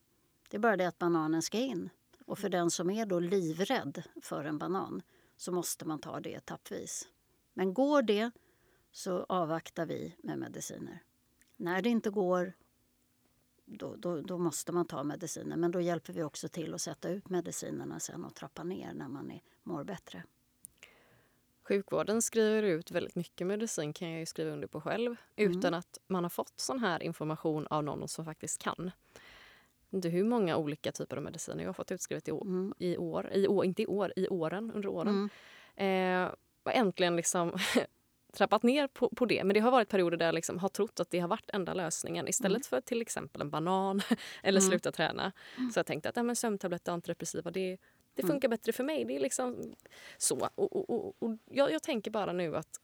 [0.50, 1.90] Det är bara det att bananen ska in.
[2.26, 5.02] Och för den som är då livrädd för en banan
[5.38, 7.08] så måste man ta det etappvis.
[7.54, 8.32] Men går det
[8.92, 11.04] så avvaktar vi med mediciner.
[11.56, 12.54] När det inte går
[13.66, 15.58] då, då, då, måste man ta mediciner.
[15.58, 19.08] Men då hjälper vi också till att sätta ut medicinerna sen och trappa ner när
[19.08, 20.24] man är, mår bättre.
[21.64, 25.51] Sjukvården skriver ut väldigt mycket medicin kan jag ju skriva under på själv mm.
[25.51, 28.91] utan att man har fått sån här information av någon som faktiskt kan.
[29.89, 32.74] Inte hur många olika typer av mediciner jag har fått utskrivet i år, mm.
[32.78, 35.30] i år, i år inte i år, i åren, under åren.
[35.76, 36.26] Mm.
[36.26, 36.34] Eh,
[36.64, 37.57] och äntligen liksom
[38.34, 39.43] trappat ner på, på det.
[39.43, 41.74] Men det har varit perioder där jag liksom har trott att det har varit enda
[41.74, 42.64] lösningen istället mm.
[42.64, 44.01] för till exempel en banan
[44.43, 44.70] eller mm.
[44.70, 45.32] sluta träna.
[45.57, 45.72] Mm.
[45.72, 47.78] Så jag tänkte att ja, sömntabletter och antidepressiva det,
[48.16, 48.34] det mm.
[48.34, 49.05] funkar bättre för mig.
[49.05, 49.74] Det är liksom
[50.18, 50.49] så.
[50.55, 52.80] Och, och, och, och jag, jag tänker bara nu att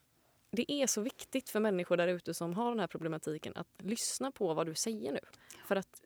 [0.51, 4.31] det är så viktigt för människor där ute som har den här problematiken att lyssna
[4.31, 5.19] på vad du säger nu.
[5.67, 6.01] För att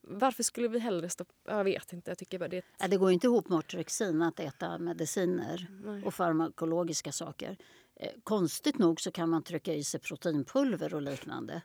[0.00, 1.32] varför skulle vi hellre stoppa...
[1.44, 2.10] Jag vet inte.
[2.10, 6.02] Jag tycker bara det, ja, det går inte ihop med ortorexin att äta mediciner Nej.
[6.04, 7.56] och farmakologiska saker.
[7.94, 11.62] Eh, konstigt nog så kan man trycka i sig proteinpulver och liknande.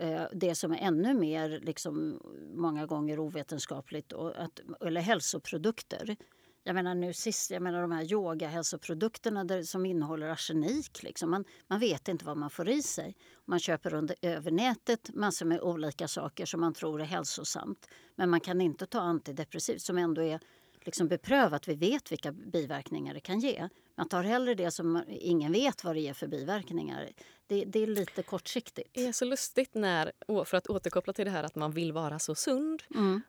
[0.00, 2.20] Eh, det som är ännu mer, liksom,
[2.54, 6.16] många gånger ovetenskapligt, och att, eller hälsoprodukter.
[6.62, 11.02] Jag menar nu sist, jag menar de här yogahälsoprodukterna där, som innehåller arsenik.
[11.02, 11.30] Liksom.
[11.30, 13.16] Man, man vet inte vad man får i sig.
[13.44, 17.86] Man köper under, över nätet massor med olika saker som man tror är hälsosamt.
[18.16, 20.40] Men man kan inte ta antidepressivt som ändå är
[20.80, 21.68] liksom beprövat.
[21.68, 23.68] Vi vet vilka biverkningar det kan ge.
[24.00, 27.10] Man tar hellre det som ingen vet vad det är för biverkningar.
[27.46, 28.90] Det, det är lite kortsiktigt.
[28.92, 30.12] Det är så lustigt när,
[30.44, 32.82] för att återkoppla till det här att man vill vara så sund.
[32.94, 33.22] Mm.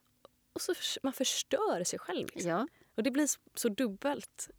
[0.54, 2.28] Och så man förstör sig själv.
[2.34, 2.52] Liksom.
[2.52, 2.68] Ja.
[2.96, 4.50] Och det blir så, dubbelt.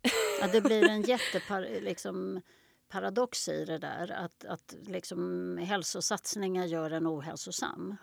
[0.41, 2.41] Ja, det blir en jätteparadox liksom,
[2.89, 4.11] paradox i det där.
[4.11, 7.97] Att, att liksom, hälsosatsningar gör en ohälsosam.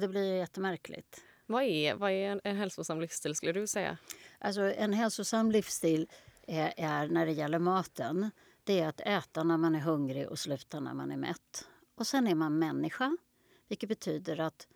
[0.00, 1.20] Det blir jättemärkligt.
[1.46, 3.98] Vad är, vad är en, en hälsosam livsstil skulle du säga?
[4.38, 6.08] Alltså en hälsosam livsstil
[6.46, 8.30] är, när det gäller maten,
[8.64, 11.68] det är att äta när man är hungrig och sluta när man är mätt.
[11.94, 13.16] Och sen är man människa,
[13.68, 14.68] vilket betyder att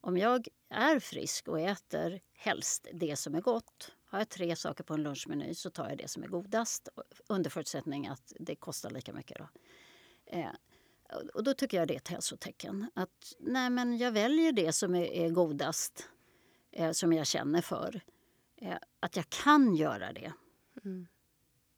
[0.00, 4.84] om jag är frisk och äter helst det som är gott har jag tre saker
[4.84, 6.88] på en lunchmeny så tar jag det som är godast
[7.28, 9.38] under förutsättning att det kostar lika mycket.
[9.38, 9.48] Då.
[10.26, 10.50] Eh,
[11.34, 12.90] och då tycker jag det är ett hälsotecken.
[12.94, 16.08] Att nej men jag väljer det som är, är godast,
[16.70, 18.00] eh, som jag känner för.
[18.56, 20.32] Eh, att jag kan göra det.
[20.84, 21.06] Mm.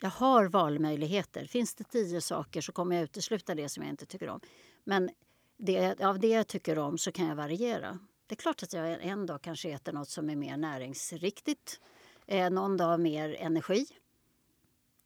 [0.01, 1.45] Jag har valmöjligheter.
[1.45, 4.41] Finns det tio saker så kommer jag utesluta det som jag inte tycker om.
[4.85, 5.11] Men
[5.57, 7.99] det, av det jag tycker om så kan jag variera.
[8.27, 11.81] Det är klart att jag en dag kanske äter något som är mer näringsriktigt.
[12.27, 13.87] Eh, någon dag mer energi.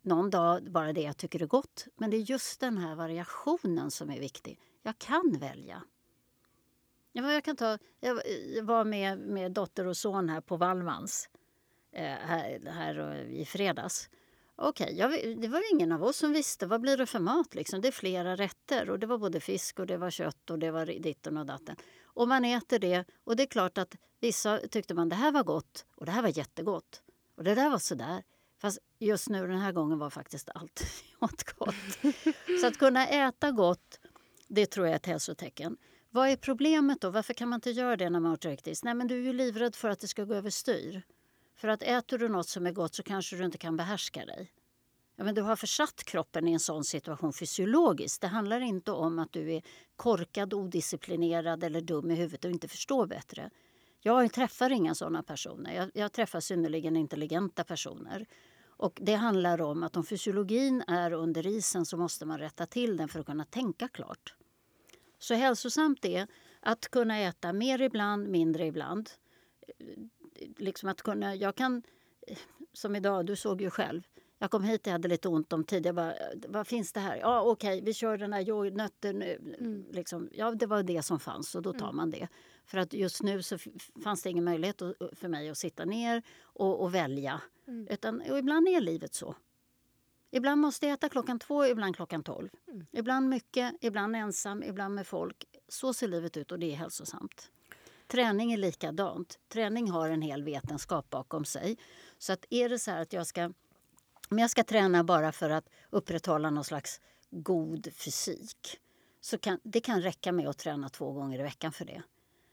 [0.03, 1.86] Någon dag bara det jag tycker är gott.
[1.97, 4.59] Men det är just den här variationen som är viktig.
[4.82, 5.82] Jag kan välja.
[7.12, 8.14] Jag, kan ta, jag
[8.62, 11.28] var med, med dotter och son här på Wallmans
[11.93, 14.11] eh, här, här i fredags.
[14.63, 17.55] Okej, okay, det var ingen av oss som visste vad blir det för mat.
[17.55, 17.81] Liksom.
[17.81, 20.71] Det är flera rätter och det var både fisk och det var kött och det
[20.71, 21.77] var ditten och datten.
[22.05, 25.45] Och man äter det och det är klart att vissa tyckte man det här var
[25.45, 27.03] gott och det här var jättegott.
[27.37, 28.23] Och det där var sådär.
[28.59, 30.83] Fast just nu den här gången var faktiskt allt
[31.21, 32.15] åt gott.
[32.61, 34.01] Så att kunna äta gott,
[34.49, 35.77] det tror jag är ett hälsotecken.
[36.11, 37.11] Vad är problemet då?
[37.11, 38.85] Varför kan man inte göra det när man har?
[38.85, 41.03] Nej, men du är ju livrädd för att det ska gå överstyr.
[41.61, 44.53] För att äter du något som är gott så kanske du inte kan behärska dig.
[45.17, 48.21] Ja, men du har försatt kroppen i en sån situation fysiologiskt.
[48.21, 49.63] Det handlar inte om att du är
[49.97, 53.51] korkad, odisciplinerad eller dum i huvudet och inte förstår bättre.
[54.01, 55.75] Jag träffar inga såna personer.
[55.75, 58.27] Jag, jag träffar synnerligen intelligenta personer.
[58.65, 62.97] Och Det handlar om att om fysiologin är under isen så måste man rätta till
[62.97, 64.35] den för att kunna tänka klart.
[65.19, 66.27] Så hälsosamt är
[66.61, 69.11] att kunna äta mer ibland, mindre ibland.
[70.57, 71.82] Liksom att kunna, jag kan
[72.72, 74.03] som idag, du såg ju själv.
[74.38, 75.86] Jag kom hit, jag hade lite ont om tid.
[75.86, 76.14] Jag bara,
[76.49, 77.16] vad finns det här?
[77.16, 79.57] Ja, okej, okay, vi kör den här yoghurtnötter nu.
[79.61, 79.86] Mm.
[79.91, 81.97] Liksom, ja, det var det som fanns och då tar mm.
[81.97, 82.28] man det.
[82.66, 83.59] För att just nu så
[84.05, 84.82] fanns det ingen möjlighet
[85.12, 87.41] för mig att sitta ner och, och välja.
[87.68, 87.88] Mm.
[87.91, 89.34] Utan, och ibland är livet så.
[90.30, 92.49] Ibland måste jag äta klockan två, ibland klockan tolv.
[92.68, 92.86] Mm.
[92.93, 95.45] Ibland mycket, ibland ensam, ibland med folk.
[95.68, 97.51] Så ser livet ut och det är hälsosamt.
[98.11, 99.39] Träning är likadant.
[99.49, 101.79] Träning har en hel vetenskap bakom sig.
[102.19, 103.53] Så att är det så att jag ska,
[104.29, 107.01] om jag ska träna bara för att upprätthålla någon slags
[107.31, 108.81] god fysik
[109.21, 112.03] så kan det kan räcka med att träna två gånger i veckan för det.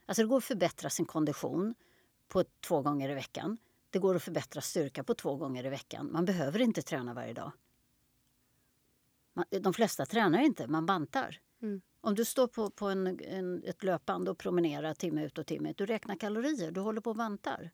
[0.06, 1.76] Alltså det går att förbättra sin kondition
[2.28, 3.58] på två gånger i veckan.
[3.90, 6.12] Det går att förbättra styrka på två gånger i veckan.
[6.12, 7.52] Man behöver inte träna varje dag.
[9.62, 11.40] de flesta tränar inte, man bantar.
[11.62, 11.82] Mm.
[12.08, 15.70] Om du står på, på en, en, ett löpband och promenerar timme ut och timme
[15.70, 17.70] ut, du räknar kalorier, du håller på och bantar.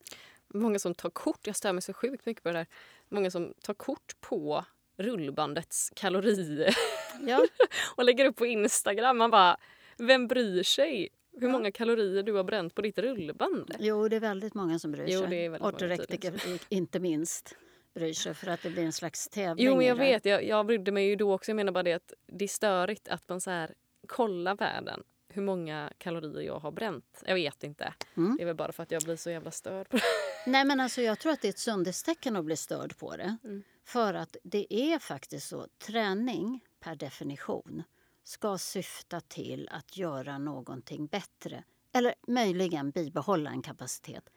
[0.47, 2.67] Många som tar kort, jag stör mig så sjukt mycket på det där,
[3.09, 4.65] många som tar kort på
[4.97, 6.75] rullbandets kalorier
[7.27, 7.45] ja.
[7.95, 9.17] och lägger upp på Instagram.
[9.17, 9.57] Man bara,
[9.97, 11.09] vem bryr sig?
[11.39, 13.75] hur många kalorier du har bränt på ditt rullband?
[13.79, 15.49] Jo, det är väldigt många som bryr sig.
[15.49, 16.33] Ortorektiker
[16.69, 17.55] inte minst
[17.93, 19.65] bryr sig för att det blir en slags tävling.
[19.65, 20.25] Jo, men jag vet.
[20.25, 21.51] Jag, jag brydde mig ju då också.
[21.51, 23.73] Jag menar bara det att det är störigt att man så här
[24.07, 27.23] kollar världen hur många kalorier jag har bränt.
[27.25, 27.93] Jag vet inte.
[28.17, 28.35] Mm.
[28.37, 30.03] Det är väl bara för att jag blir så jävla störd på det.
[30.47, 33.37] Nej, men alltså jag tror att det är ett sundhetstecken att bli störd på det.
[33.43, 33.63] Mm.
[33.83, 35.67] För att det är faktiskt så.
[35.87, 37.83] Träning per definition
[38.23, 44.29] ska syfta till att göra någonting bättre eller möjligen bibehålla en kapacitet.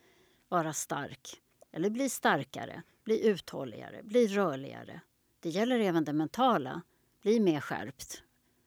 [0.48, 1.42] Vara stark,
[1.72, 5.00] eller bli starkare, bli uthålligare, bli rörligare.
[5.40, 6.82] Det gäller även det mentala.
[7.22, 8.22] Bli mer skärpt,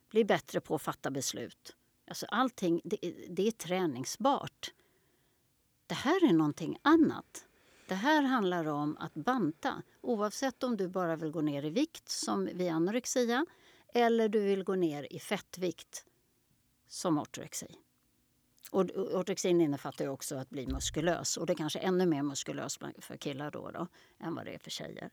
[0.10, 1.76] bli bättre på att fatta beslut.
[2.07, 2.97] Alltså allting det,
[3.30, 4.74] det är träningsbart.
[5.88, 7.45] Det här är någonting annat.
[7.88, 9.82] Det här handlar om att banta.
[10.01, 13.45] Oavsett om du bara vill gå ner i vikt, som vid anorexia
[13.93, 16.05] eller du vill gå ner i fettvikt,
[16.88, 17.76] som ortorexi.
[18.72, 22.80] Och ortorexin innefattar ju också att bli muskulös och det är kanske ännu mer muskulös
[22.97, 23.88] för killar då, då
[24.20, 25.10] än vad det är för tjejer.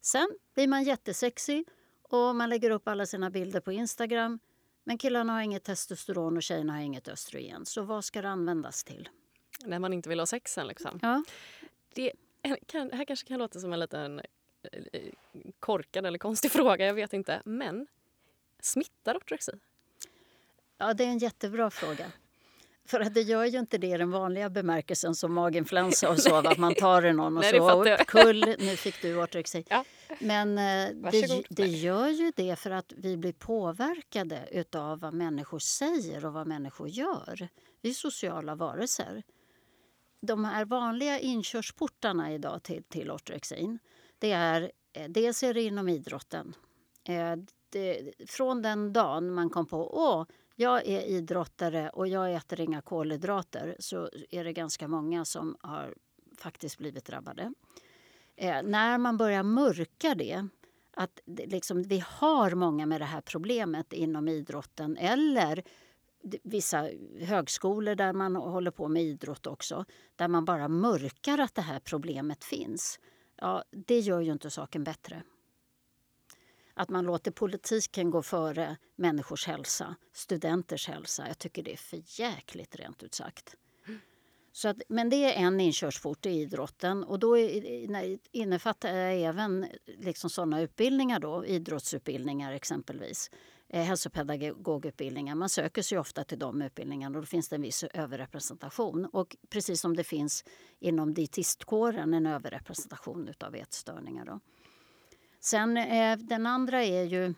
[0.00, 1.68] Sen blir man jättesexig
[2.08, 4.38] och man lägger upp alla sina bilder på Instagram.
[4.84, 7.66] Men killarna har inget testosteron och tjejerna har inget östrogen.
[7.66, 9.08] Så vad ska det användas till?
[9.64, 10.98] När man inte vill ha sexen liksom.
[11.02, 11.24] Ja.
[11.94, 12.12] Det,
[12.66, 14.20] kan, här kanske kan låta som en liten
[14.92, 15.02] eh,
[15.60, 17.42] korkad eller konstig fråga, jag vet inte.
[17.44, 17.86] Men
[18.60, 19.52] Smittar ortorexi?
[20.78, 22.12] Ja, det är en jättebra fråga.
[22.86, 26.34] För att det gör ju inte det i den vanliga bemärkelsen som maginfluensa och så,
[26.34, 29.64] att man tar i någon och Nej, så upp, kull, nu fick du ortorexi.
[29.68, 29.84] Ja.
[30.18, 35.58] Men eh, det, det, gör ju det för att vi blir påverkade av vad människor
[35.58, 37.48] säger och vad människor gör.
[37.82, 39.22] Vi är sociala varelser.
[40.20, 43.78] De här vanliga inkörsportarna idag till, till ortorexin,
[44.18, 46.54] det är eh, dels är det inom idrotten.
[47.04, 47.36] Eh,
[47.70, 52.82] det, från den dagen man kom på att jag är idrottare och jag äter inga
[52.82, 55.94] kolhydrater så är det ganska många som har
[56.38, 57.52] faktiskt blivit drabbade.
[58.36, 60.48] Eh, när man börjar mörka det,
[60.90, 65.62] att liksom, vi har många med det här problemet inom idrotten eller
[66.42, 66.88] vissa
[67.20, 69.84] högskolor där man håller på med idrott också,
[70.16, 73.00] där man bara mörkar att det här problemet finns.
[73.36, 75.22] Ja, det gör ju inte saken bättre
[76.76, 81.28] att man låter politiken gå före människors hälsa, studenters hälsa.
[81.28, 83.56] Jag tycker det är för jäkligt rent ut sagt.
[84.52, 87.36] Så att, men det är en inkörsport i idrotten och då
[88.32, 93.30] innefattar jag även liksom sådana utbildningar, då, idrottsutbildningar exempelvis.
[93.68, 95.34] Eh, hälsopedagogutbildningar.
[95.34, 99.04] Man söker sig ofta till de utbildningarna och då finns det en viss överrepresentation.
[99.04, 100.44] Och precis som det finns
[100.78, 104.24] inom dietistkåren en överrepresentation av ätstörningar.
[104.24, 104.40] Då.
[105.46, 107.34] Sen eh, den andra är ju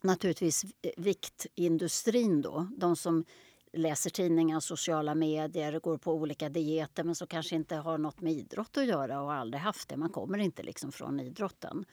[0.00, 0.64] naturligtvis
[0.96, 2.66] viktindustrin då.
[2.76, 3.24] De som
[3.72, 8.32] läser tidningar, sociala medier, går på olika dieter men som kanske inte har något med
[8.32, 9.96] idrott att göra och aldrig haft det.
[9.96, 11.84] Man kommer inte liksom från idrotten.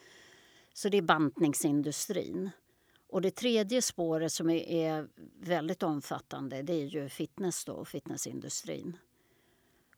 [0.72, 2.50] Så det är bantningsindustrin.
[3.08, 5.08] Och det tredje spåret som är,
[5.40, 8.96] väldigt omfattande det är ju fitness då, fitnessindustrin.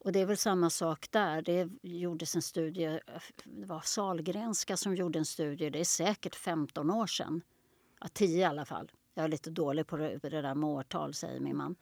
[0.05, 1.43] Och det är väl samma sak där.
[1.43, 3.01] Det gjordes en studie,
[3.45, 7.43] det var Salgrenska som gjorde en studie, det är säkert 15 år sedan.
[8.01, 8.91] Ja, 10 i alla fall.
[9.15, 11.77] Jag är lite dålig på det, där med årtal, säger min man.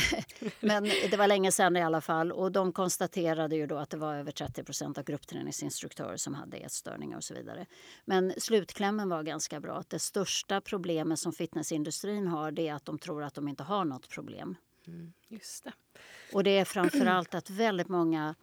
[0.60, 2.32] Men det var länge sedan i alla fall.
[2.32, 7.16] Och de konstaterade ju då att det var över 30% av gruppträningsinstruktörer som hade ätstörningar
[7.16, 7.66] och så vidare.
[8.04, 9.76] Men slutklämmen var ganska bra.
[9.78, 13.62] Att det största problemet som fitnessindustrin har det är att de tror att de inte
[13.62, 14.56] har något problem.
[14.86, 15.72] Mm, just det.
[16.32, 18.34] Och det är framförallt att väldigt många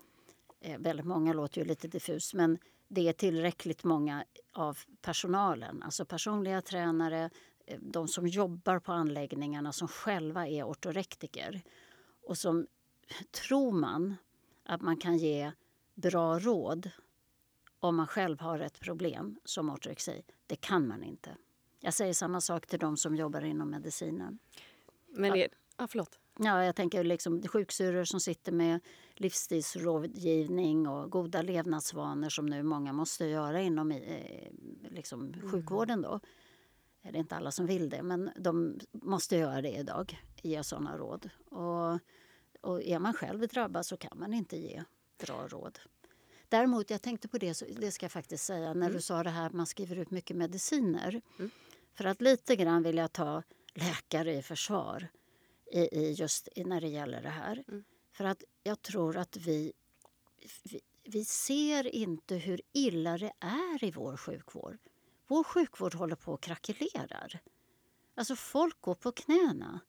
[0.61, 6.05] Eh, väldigt många låter ju lite diffus men det är tillräckligt många av personalen, alltså
[6.05, 7.29] personliga tränare,
[7.65, 11.61] eh, de som jobbar på anläggningarna som själva är ortorektiker
[12.23, 12.67] och som
[13.31, 14.15] tror man
[14.63, 15.51] att man kan ge
[15.95, 16.89] bra råd
[17.79, 20.23] om man själv har ett problem som ortorexi.
[20.47, 21.37] Det kan man inte.
[21.79, 24.39] Jag säger samma sak till de som jobbar inom medicinen.
[25.07, 26.18] Men det, ah, förlåt.
[26.41, 28.79] Ja, jag tänker liksom sjuksyrror som sitter med
[29.15, 34.51] livsstilsrådgivning och goda levnadsvanor som nu många måste göra inom eh,
[34.89, 35.51] liksom, mm.
[35.51, 36.01] sjukvården.
[36.01, 36.19] Då.
[37.01, 40.19] Det är inte alla som vill det, men de måste göra det idag.
[40.41, 41.29] Ge sådana råd.
[41.45, 41.99] Och,
[42.61, 44.83] och är man själv drabbad så kan man inte ge
[45.25, 45.79] bra råd.
[46.49, 48.93] Däremot, jag tänkte på det, det ska jag faktiskt säga, när mm.
[48.93, 51.21] du sa det här att man skriver ut mycket mediciner.
[51.39, 51.51] Mm.
[51.93, 55.07] För att lite grann vill jag ta läkare i försvar
[55.71, 57.63] i, i just när det gäller det här.
[57.67, 57.83] Mm.
[58.11, 59.73] För att jag tror att vi,
[60.63, 64.77] vi, vi ser inte hur illa det är i vår sjukvård.
[65.27, 67.39] Vår sjukvård håller på att krackelerar.
[68.15, 69.79] Alltså folk går på knäna.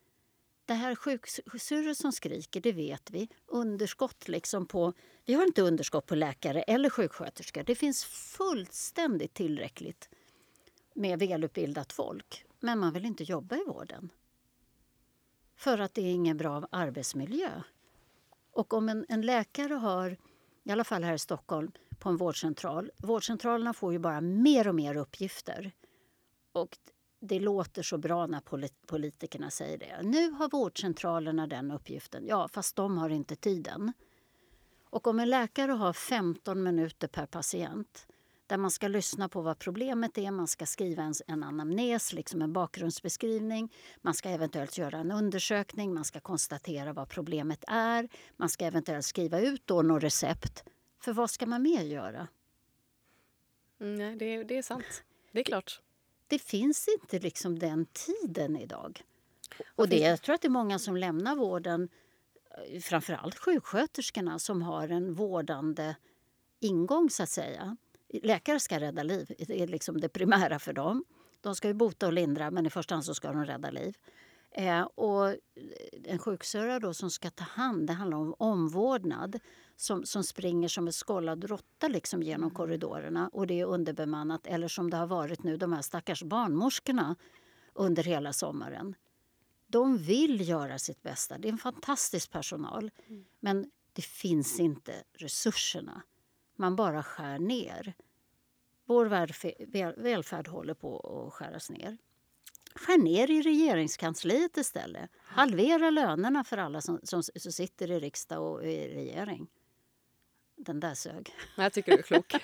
[0.64, 3.28] Det här sjuksyrror som skriker, det vet vi.
[3.46, 4.92] Underskott liksom på...
[5.24, 7.62] Vi har inte underskott på läkare eller sjuksköterskor.
[7.62, 10.08] Det finns fullständigt tillräckligt
[10.94, 12.44] med välutbildat folk.
[12.60, 14.10] Men man vill inte jobba i vården.
[15.60, 17.62] För att det är ingen bra arbetsmiljö.
[18.52, 20.16] Och om en, en läkare har,
[20.64, 22.90] i alla fall här i Stockholm, på en vårdcentral.
[22.96, 25.72] Vårdcentralerna får ju bara mer och mer uppgifter.
[26.52, 26.78] Och
[27.20, 28.40] det låter så bra när
[28.86, 30.02] politikerna säger det.
[30.02, 32.24] Nu har vårdcentralerna den uppgiften.
[32.26, 33.92] Ja, fast de har inte tiden.
[34.84, 38.06] Och om en läkare har 15 minuter per patient
[38.50, 42.42] där man ska lyssna på vad problemet är, man ska skriva en, en anamnes, liksom
[42.42, 43.72] en bakgrundsbeskrivning.
[44.00, 48.08] Man ska eventuellt göra en undersökning, man ska konstatera vad problemet är.
[48.36, 50.64] Man ska eventuellt skriva ut då något recept.
[51.00, 52.28] För vad ska man mer göra?
[53.80, 55.02] Mm, nej, det, det är sant.
[55.32, 55.80] Det är klart.
[56.28, 59.02] Det, det finns inte liksom den tiden idag.
[59.76, 61.88] Och det, jag tror att det är många som lämnar vården,
[62.82, 65.96] framförallt sjuksköterskorna som har en vårdande
[66.60, 67.76] ingång så att säga.
[68.12, 71.04] Läkare ska rädda liv, det är liksom det primära för dem.
[71.40, 73.96] De ska ju bota och lindra, men i första hand så ska de rädda liv.
[74.50, 75.36] Eh, och
[76.04, 79.38] en sjuksyrra då som ska ta hand, det handlar om omvårdnad
[79.76, 82.54] som, som springer som en skållad råtta liksom genom mm.
[82.54, 84.46] korridorerna och det är underbemannat.
[84.46, 87.16] Eller som det har varit nu, de här stackars barnmorskorna
[87.74, 88.94] under hela sommaren.
[89.66, 91.38] De vill göra sitt bästa.
[91.38, 92.90] Det är en fantastisk personal.
[93.08, 93.24] Mm.
[93.40, 96.02] Men det finns inte resurserna
[96.60, 97.94] man bara skär ner.
[98.84, 99.06] Vår
[100.02, 101.98] välfärd håller på att skäras ner.
[102.74, 105.10] Skär ner i regeringskansliet istället.
[105.22, 109.46] Halvera lönerna för alla som, som, som sitter i riksdag och i regering.
[110.56, 111.34] Den där sög.
[111.56, 112.34] Jag tycker du är klok.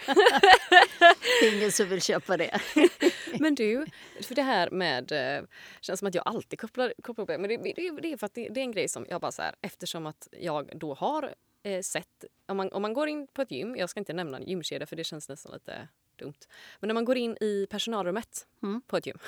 [1.55, 2.61] Ingen som vill köpa det.
[3.41, 3.87] men du,
[4.23, 5.05] för det här med...
[5.05, 5.45] Det eh,
[5.81, 7.39] känns som att jag alltid kopplar, kopplar upp det.
[7.39, 9.33] Men det, det, det är för att det, det, är en grej som jag bara
[9.33, 11.35] så här, eftersom att jag då har
[11.67, 12.25] eh, sett...
[12.47, 14.87] Om man, om man går in på ett gym, jag ska inte nämna en gymkedja
[14.87, 16.39] för det känns nästan lite dumt.
[16.81, 18.81] Men när man går in i personalrummet mm.
[18.87, 19.19] på ett gym.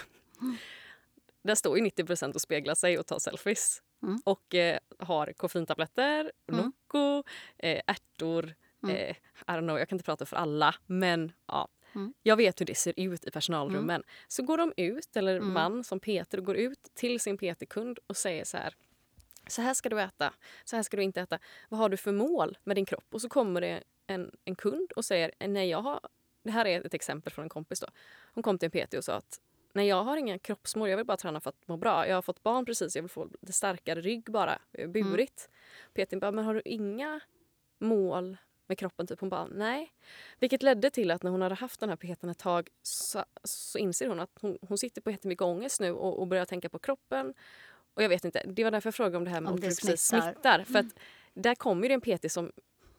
[0.41, 0.57] Mm.
[1.43, 3.83] Där står ju 90% och speglar sig och tar selfies.
[4.03, 4.23] Mm.
[4.25, 6.65] Och eh, har koffeintabletter, mm.
[6.65, 7.23] Nocco,
[7.59, 8.55] eh, ärtor.
[8.83, 8.97] Mm.
[8.97, 11.69] Eh, I don't know, jag kan inte prata för alla, men ja.
[11.95, 12.15] Mm.
[12.23, 13.91] Jag vet hur det ser ut i personalrummen.
[13.91, 14.07] Mm.
[14.29, 18.45] Så går de ut, eller man som Peter går ut till sin PT-kund och säger
[18.45, 18.75] så här
[19.49, 20.33] så här ska du äta,
[20.65, 21.39] så här ska du inte äta.
[21.69, 23.07] Vad har du för mål med din kropp?
[23.11, 26.01] Och så kommer det en, en kund och säger nej jag har...
[26.43, 27.81] Det här är ett exempel från en kompis.
[27.81, 27.87] då.
[28.35, 29.41] Hon kom till en PT och sa att
[29.73, 32.09] nej jag har inga kroppsmål, jag vill bara träna för att må bra.
[32.09, 35.51] Jag har fått barn precis, jag vill få lite starkare rygg bara, burit.
[35.95, 36.07] Mm.
[36.07, 37.21] PT bara, men har du inga
[37.79, 38.37] mål
[38.67, 39.07] med kroppen?
[39.07, 39.21] Typ.
[39.21, 39.93] Hon bara nej.
[40.39, 43.79] Vilket ledde till att när hon hade haft den här PTn ett tag så, så
[43.79, 46.79] inser hon att hon, hon sitter på jättemycket ångest nu och, och börjar tänka på
[46.79, 47.35] kroppen
[47.99, 49.71] och jag vet inte, det var därför jag frågade om det här med om det
[49.73, 49.97] smittar.
[49.97, 50.65] smittar.
[50.65, 50.97] För att mm.
[51.35, 52.53] där kommer det en PT som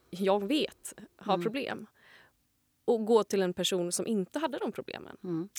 [0.09, 1.43] jag vet har mm.
[1.43, 1.87] problem
[2.85, 5.17] och gå till en person som inte hade de problemen.
[5.23, 5.49] Mm.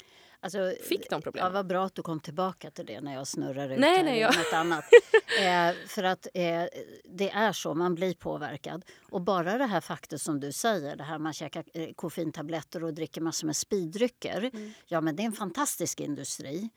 [0.41, 1.47] Alltså, Fick de problemen.
[1.47, 4.21] Ja, vad bra att du kom tillbaka till det när jag snurrar ut nej, nej,
[4.21, 4.37] jag...
[4.37, 4.85] något annat.
[5.41, 6.65] eh, för att eh,
[7.05, 8.85] det är så, man blir påverkad.
[9.11, 12.95] Och bara det här faktum som du säger, det här man käkar eh, koffeintabletter och
[12.95, 14.51] dricker massor med speeddrycker.
[14.53, 14.73] Mm.
[14.87, 16.71] Ja, men det är en fantastisk industri.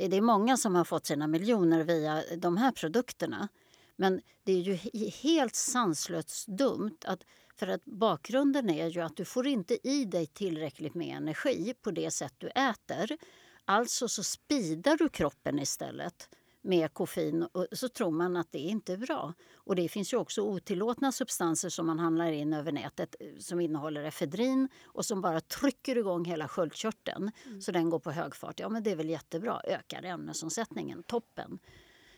[0.00, 3.48] Eh, det är många som har fått sina miljoner via de här produkterna.
[3.96, 4.74] Men det är ju
[5.10, 6.98] helt sanslöst dumt.
[7.04, 7.24] Att,
[7.56, 11.90] för att bakgrunden är ju att du får inte i dig tillräckligt med energi på
[11.90, 13.16] det sätt du äter.
[13.64, 16.28] Alltså så spidar du kroppen istället
[16.62, 19.34] med koffein så tror man att det inte är bra.
[19.54, 23.60] Och det finns ju också otillåtna substanser som man handlar in över nätet eh, som
[23.60, 27.60] innehåller efedrin och som bara trycker igång hela sköldkörteln mm.
[27.60, 28.60] så den går på hög fart.
[28.60, 29.60] Ja, men det är väl jättebra.
[29.64, 31.02] Ökar ämnesomsättningen.
[31.02, 31.58] Toppen.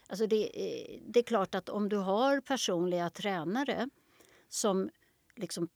[0.08, 0.50] Alltså det,
[1.06, 3.88] det är klart att om du har personliga tränare
[4.48, 4.90] som
[5.36, 5.68] liksom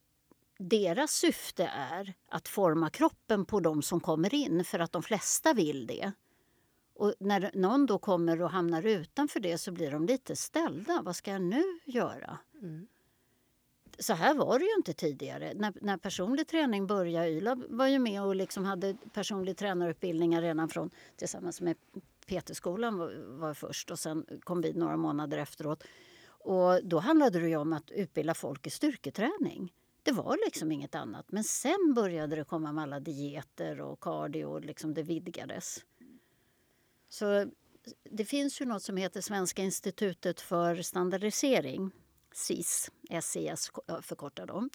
[0.58, 5.52] deras syfte är att forma kroppen på de som kommer in för att de flesta
[5.52, 6.12] vill det.
[6.96, 11.02] Och när någon då kommer och hamnar utanför det så blir de lite ställda.
[11.04, 12.38] Vad ska jag nu göra?
[12.62, 12.86] Mm.
[13.98, 15.52] Så här var det ju inte tidigare.
[15.54, 20.68] När, när personlig träning började, Yla var ju med och liksom hade personlig tränarutbildningar redan
[20.68, 21.76] från tillsammans med
[22.26, 25.84] PT-skolan var, var först och sen kom vi några månader efteråt.
[26.28, 29.72] Och då handlade det om att utbilda folk i styrketräning.
[30.02, 31.32] Det var liksom inget annat.
[31.32, 35.84] Men sen började det komma med alla dieter och cardio och liksom det vidgades.
[37.18, 37.50] Så
[38.10, 41.90] det finns ju något som heter Svenska institutet för standardisering,
[42.34, 42.90] SIS,
[43.22, 43.70] SIS
[44.02, 44.70] förkortar de.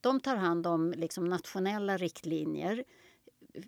[0.00, 2.84] De tar hand om liksom nationella riktlinjer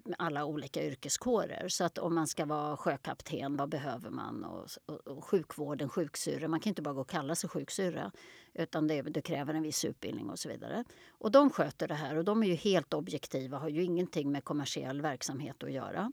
[0.04, 1.68] med alla olika yrkeskårer.
[1.68, 4.44] Så att om man ska vara sjökapten, vad behöver man?
[4.44, 6.48] Och, och, och sjukvården, sjuksyra.
[6.48, 8.12] Man kan inte bara gå och kalla sig sjuksyra
[8.54, 10.84] utan det, det, kräver en viss utbildning och så vidare.
[11.08, 14.44] Och de sköter det här och de är ju helt objektiva, har ju ingenting med
[14.44, 16.12] kommersiell verksamhet att göra.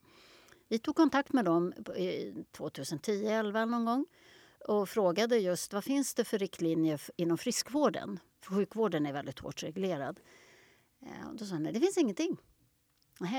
[0.67, 4.05] Vi tog kontakt med dem 2010-11 någon gång
[4.67, 8.19] och frågade just vad finns det för riktlinjer inom friskvården?
[8.41, 10.19] För sjukvården är väldigt hårt reglerad.
[11.01, 12.37] Eh, och då sa han, det finns ingenting.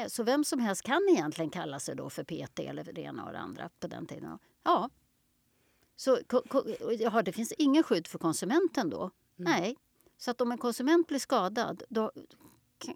[0.08, 3.32] Så vem som helst kan egentligen kalla sig då för PT eller det ena och
[3.32, 4.38] det andra på den tiden?
[4.62, 4.90] Ja.
[5.96, 6.18] Så
[6.98, 9.00] ja, det finns ingen skydd för konsumenten då?
[9.00, 9.12] Mm.
[9.36, 9.76] Nej.
[10.16, 12.12] Så att om en konsument blir skadad, då,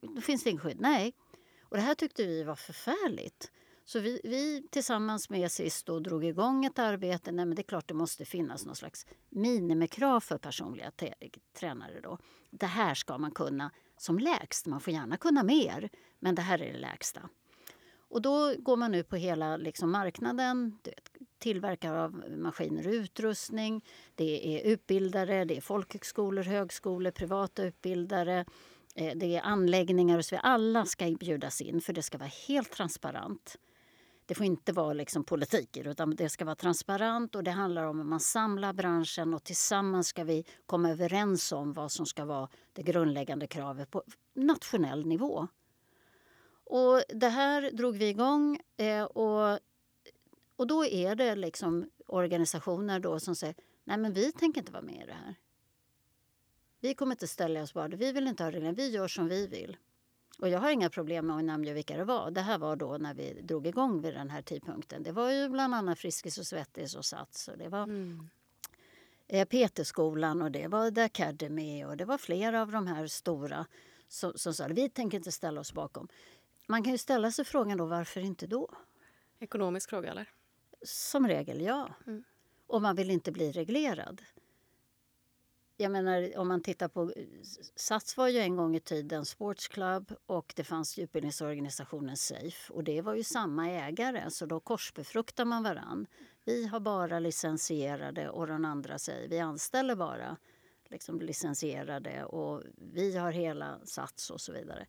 [0.02, 0.80] då finns det inget skydd?
[0.80, 1.14] Nej.
[1.62, 3.52] Och det här tyckte vi var förfärligt.
[3.92, 7.32] Så vi, vi tillsammans med SIS då drog igång ett arbete.
[7.32, 10.90] Nej, men det är klart det måste finnas någon slags minimikrav för personliga
[11.58, 12.00] tränare.
[12.00, 12.18] Då.
[12.50, 14.66] Det här ska man kunna som lägst.
[14.66, 17.28] Man får gärna kunna mer, men det här är det lägsta.
[17.98, 20.78] Och då går man ut på hela liksom, marknaden.
[21.38, 23.84] Tillverkare av maskiner och utrustning.
[24.14, 28.44] Det är utbildare, det är folkhögskolor, högskolor, privata utbildare.
[28.94, 30.46] Eh, det är anläggningar och så vidare.
[30.46, 33.58] Alla ska bjudas in för det ska vara helt transparent.
[34.30, 38.00] Det får inte vara liksom politik utan det ska vara transparent och det handlar om
[38.00, 42.48] att man samlar branschen och tillsammans ska vi komma överens om vad som ska vara
[42.72, 44.02] det grundläggande kravet på
[44.34, 45.48] nationell nivå.
[46.64, 49.58] Och det här drog vi igång eh, och,
[50.56, 53.54] och då är det liksom organisationer då som säger
[53.84, 55.34] nej men vi tänker inte vara med i det här.
[56.80, 59.46] Vi kommer inte ställa oss bara, vi vill inte ha regler, vi gör som vi
[59.46, 59.76] vill.
[60.40, 62.30] Och jag har inga problem med att namnge vilka det var.
[62.30, 65.02] Det här var då när vi drog igång vid den här tidpunkten.
[65.02, 68.28] Det var ju bland annat Friskis och Svettis och Sats och det var mm.
[69.32, 73.66] Eh, Peterskolan och det var The Academy och det var flera av de här stora
[74.08, 76.08] som, som sa vi tänker inte ställa oss bakom.
[76.66, 78.68] Man kan ju ställa sig frågan då varför inte då?
[79.38, 80.28] Ekonomisk fråga eller?
[80.82, 81.88] Som regel ja.
[82.06, 82.24] Mm.
[82.66, 84.22] Och man vill inte bli reglerad
[85.80, 87.02] jag menar, om man tittar på...
[87.02, 87.24] Eh,
[87.76, 92.72] Sats var ju en gång i tiden sportsklubb och det fanns utbildningsorganisationen Safe.
[92.72, 96.06] Och det var ju samma ägare, så då korsbefruktar man varann.
[96.44, 100.36] Vi har bara licensierade och den andra säger vi anställer bara
[100.88, 104.86] liksom licensierade och vi har hela Sats och så vidare.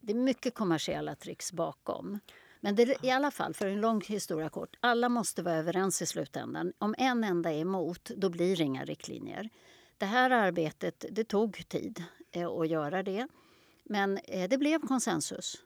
[0.00, 2.18] Det är mycket kommersiella tricks bakom.
[2.60, 6.06] Men det, i alla fall, för en lång historia kort, alla måste vara överens i
[6.06, 6.72] slutändan.
[6.78, 9.50] Om en enda är emot, då blir det inga riktlinjer.
[9.98, 13.28] Det här arbetet det tog tid eh, att göra det.
[13.84, 15.62] Men eh, det blev konsensus.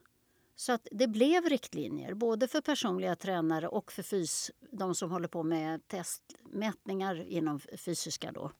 [0.55, 5.27] Så att det blev riktlinjer både för personliga tränare och för fys, de som håller
[5.27, 8.51] på med testmätningar inom fysiska då,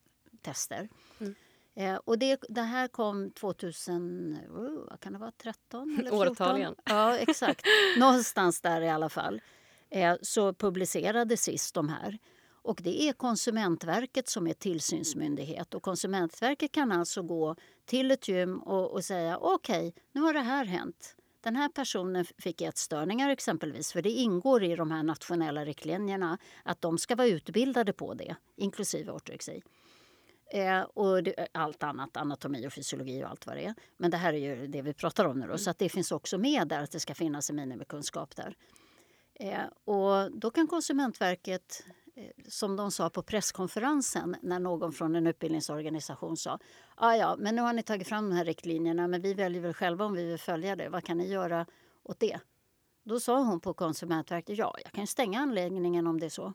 [0.42, 0.90] tester.
[1.20, 1.36] Mm.
[1.76, 6.28] Eh, och det, det, här kom 2000, oh, vad kan det vara, 13 eller 14?
[6.28, 6.76] Årtal igen.
[6.86, 7.66] Ja, exakt.
[7.98, 9.42] Någonstans där i alla fall.
[9.90, 12.20] Eh, så publicerade SIS de här.
[12.64, 15.74] Och det är Konsumentverket som är tillsynsmyndighet.
[15.74, 20.34] Och Konsumentverket kan alltså gå till ett gym och, och säga okej, okay, nu har
[20.34, 21.16] det här hänt.
[21.42, 26.82] Den här personen fick ätstörningar exempelvis, för det ingår i de här nationella riktlinjerna att
[26.82, 29.62] de ska vara utbildade på det, inklusive ortorexi.
[30.54, 33.76] Eh, och det, allt annat, anatomi och fysiologi och allt vad det är.
[33.98, 35.58] Men det här är ju det vi pratar om nu då, mm.
[35.58, 38.56] så att det finns också med där att det ska finnas en minimikunskap där.
[39.34, 41.84] Eh, och då kan Konsumentverket
[42.16, 46.60] Eh, som de sa på presskonferensen när någon från en utbildningsorganisation sa
[46.96, 49.74] ah, ja, men nu har ni tagit fram de här riktlinjerna men vi väljer väl
[49.74, 50.90] själva om vi vill följa det.
[50.90, 51.66] Vad kan ni göra
[52.04, 52.40] åt det?
[53.04, 56.54] Då sa hon på Konsumentverket ja, jag kan stänga anläggningen om det är så.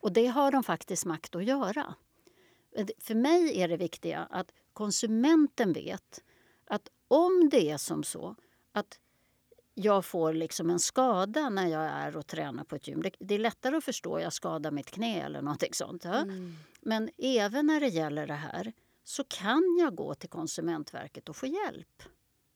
[0.00, 1.94] Och det har de faktiskt makt att göra.
[2.76, 6.22] Eh, för mig är det viktiga att konsumenten vet
[6.64, 8.36] att om det är som så
[8.72, 9.00] att
[9.78, 13.02] jag får liksom en skada när jag är och tränar på ett gym.
[13.02, 16.04] Det, det är lättare att förstå, jag skadar mitt knä eller någonting sånt.
[16.04, 16.14] Ja?
[16.14, 16.56] Mm.
[16.80, 18.72] Men även när det gäller det här
[19.04, 22.02] så kan jag gå till Konsumentverket och få hjälp.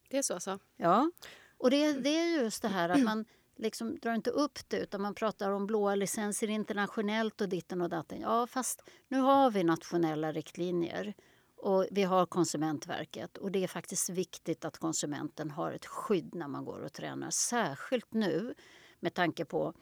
[0.08, 0.58] Det är så alltså?
[0.76, 1.10] Ja.
[1.58, 3.24] Och det, det är just det här att man
[3.56, 7.88] liksom drar inte upp det utan man pratar om blåa licenser internationellt och ditten och
[7.88, 8.20] datten.
[8.20, 11.14] Ja, fast nu har vi nationella riktlinjer
[11.62, 16.48] och vi har Konsumentverket och det är faktiskt viktigt att konsumenten har ett skydd när
[16.48, 17.30] man går och tränar.
[17.30, 18.54] Särskilt nu
[19.00, 19.74] med tanke på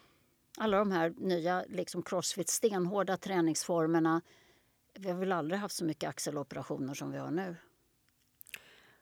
[0.58, 4.22] alla de här nya liksom crossfit stenhårda träningsformerna.
[4.94, 7.56] Vi har väl aldrig haft så mycket axeloperationer som vi har nu.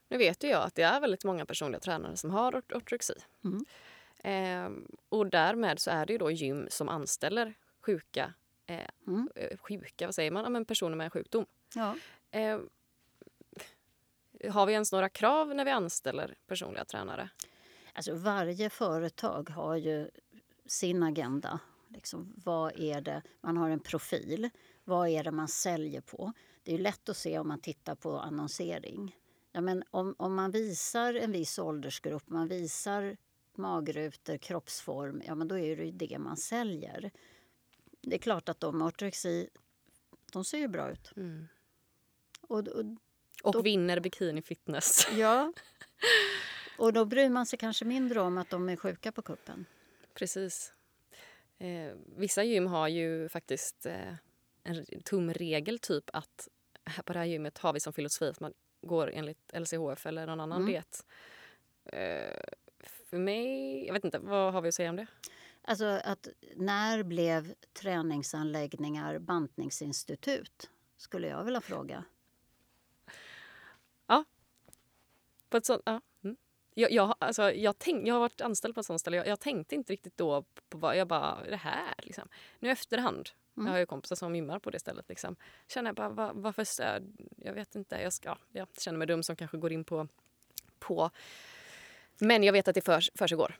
[0.09, 3.15] Nu vet ju jag att det är väldigt många personliga tränare som har ortorexi.
[3.45, 3.65] Mm.
[4.19, 8.35] Eh, och därmed så är det ju då gym som anställer sjuka,
[8.67, 9.29] eh, mm.
[9.35, 10.43] Eh, sjuka vad säger man?
[10.45, 11.47] Ja, men personer med sjukdom.
[11.75, 11.95] Ja.
[12.37, 12.61] Eh,
[14.51, 17.31] har vi ens några krav när vi anställer personliga tränare?
[17.93, 20.11] Alltså varje företag har ju
[20.67, 21.61] sin agenda.
[21.89, 23.23] Liksom, vad är det?
[23.41, 24.51] Man har en profil.
[24.85, 26.33] Vad är det man säljer på?
[26.63, 29.17] Det är lätt att se om man tittar på annonsering.
[29.53, 33.17] Ja, men om, om man visar en viss åldersgrupp, man visar
[33.55, 37.11] magrutor, kroppsform, ja men då är det ju det man säljer.
[38.01, 39.49] Det är klart att de med ortorexi,
[40.33, 41.13] de ser ju bra ut.
[41.17, 41.47] Mm.
[42.49, 42.85] Och, och,
[43.43, 45.09] och då, vinner bikini fitness.
[45.17, 45.53] Ja.
[46.79, 49.67] Och då bryr man sig kanske mindre om att de är sjuka på kuppen.
[50.15, 50.73] Precis.
[51.59, 54.15] Eh, vissa gym har ju faktiskt eh,
[54.65, 56.49] en tumregel, typ att
[57.05, 58.53] på det här gymmet har vi som filosofi att man
[58.83, 60.73] går enligt LCHF eller någon annan mm.
[60.73, 61.07] diet.
[61.85, 62.41] Eh,
[63.11, 65.07] för mig, jag vet inte, vad har vi att säga om det?
[65.63, 70.71] Alltså att när blev träningsanläggningar bantningsinstitut?
[70.97, 72.05] Skulle jag vilja fråga.
[74.07, 74.25] Ja.
[75.57, 76.01] På ett sånt, ja.
[76.25, 76.37] Mm.
[76.75, 79.17] Jag, jag, alltså, jag, tänk, jag har varit anställd på ett sånt ställe.
[79.17, 82.29] Jag, jag tänkte inte riktigt då på vad jag bara, det här liksom.
[82.59, 83.67] Nu efterhand, mm.
[83.67, 85.37] jag har ju kompisar som gymmar på det stället liksom.
[85.69, 87.17] Känner jag bara, var, varför stöd?
[87.37, 90.09] Jag vet inte, jag ska, jag känner mig dum som kanske går in på,
[90.79, 91.11] på
[92.19, 93.57] men jag vet att det för, för sig går.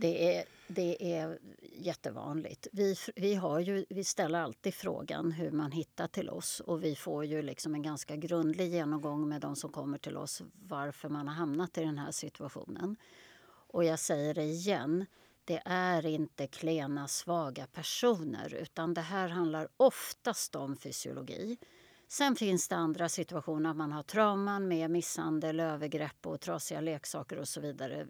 [0.00, 1.38] Det är, det är
[1.72, 2.66] jättevanligt.
[2.72, 6.96] Vi, vi, har ju, vi ställer alltid frågan hur man hittar till oss och vi
[6.96, 11.28] får ju liksom en ganska grundlig genomgång med de som kommer till oss varför man
[11.28, 12.96] har hamnat i den här situationen.
[13.48, 15.06] Och jag säger det igen,
[15.44, 21.58] det är inte klena, svaga personer utan det här handlar oftast om fysiologi.
[22.10, 27.48] Sen finns det andra situationer, man har trauman med misshandel, övergrepp och trasiga leksaker och
[27.48, 28.06] så vidare,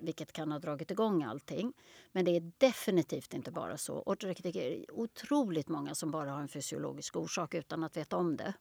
[0.00, 1.72] vilket kan ha dragit igång allting.
[2.12, 4.02] Men det är definitivt inte bara så.
[4.06, 8.54] Ortorektiker är otroligt många som bara har en fysiologisk orsak utan att veta om det.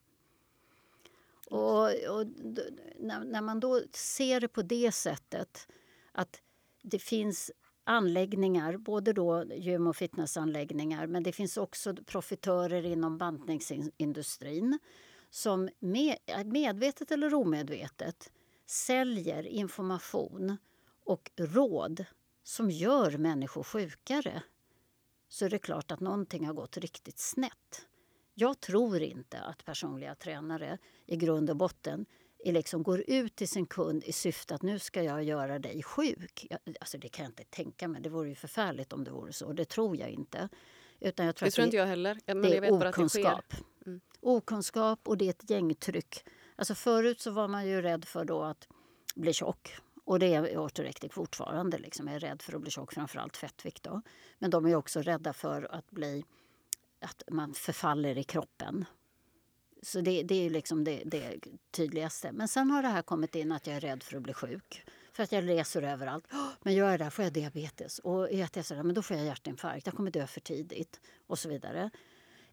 [1.50, 2.28] Och, och
[3.00, 5.68] när, när man då ser det på det sättet
[6.12, 6.42] att
[6.82, 7.52] det finns
[7.88, 14.80] anläggningar, både då gym och fitnessanläggningar men det finns också profitörer inom bantningsindustrin
[15.30, 18.32] som med, eh, medvetet eller omedvetet
[18.66, 20.58] säljer information
[21.06, 22.06] och råd
[22.44, 24.44] som gör människor sjukare
[25.30, 27.86] så är det klart att någonting har gått riktigt snett.
[28.34, 32.06] Jag tror inte att personliga tränare i grund och botten
[32.44, 36.48] liksom går ut till sin kund i syfte att nu ska jag göra dig sjuk.
[36.80, 38.02] Alltså det kan jag inte tänka mig.
[38.02, 39.54] Det vore ju förfärligt om det vore så.
[39.54, 40.50] Det tror jag inte.
[41.00, 42.20] Utan jag tror det tror inte jag heller.
[42.26, 43.46] Men det är okunskap.
[43.50, 44.02] Det mm.
[44.20, 46.26] Okunskap och det är ett gängtryck.
[46.56, 48.68] Alltså förut så var man ju rädd för då att
[49.16, 49.76] bli tjock.
[50.04, 51.78] Och det är ortorektik fortfarande.
[51.78, 52.08] Liksom.
[52.08, 53.84] Jag är rädd för att bli tjock, framförallt fettvikt.
[53.84, 54.02] Då.
[54.40, 56.24] Men de är också rädda för att bli
[57.00, 58.86] att man förfaller i kroppen.
[59.82, 61.40] Så det, det är liksom det, det,
[61.72, 62.32] tydligaste.
[62.32, 64.86] Men sen har det här kommit in att jag är rädd för att bli sjuk.
[65.14, 66.28] För att jag reser överallt.
[66.64, 68.00] Men gör jag det får jag diabetes.
[68.00, 69.86] Och är jag sådär, men då får jag hjärtinfarkt.
[69.86, 71.02] Jag kommer dö för tidigt.
[71.28, 71.90] Och så vidare.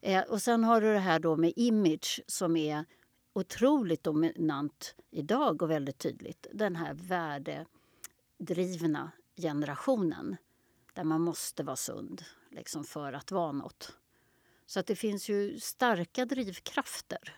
[0.01, 2.85] Eh, och sen har du det här då med image som är
[3.33, 6.47] otroligt dominant idag och väldigt tydligt.
[6.53, 6.95] Den här
[8.39, 10.37] värdedrivna generationen
[10.93, 13.93] där man måste vara sund liksom för att vara något.
[14.67, 17.37] Så att det finns ju starka drivkrafter.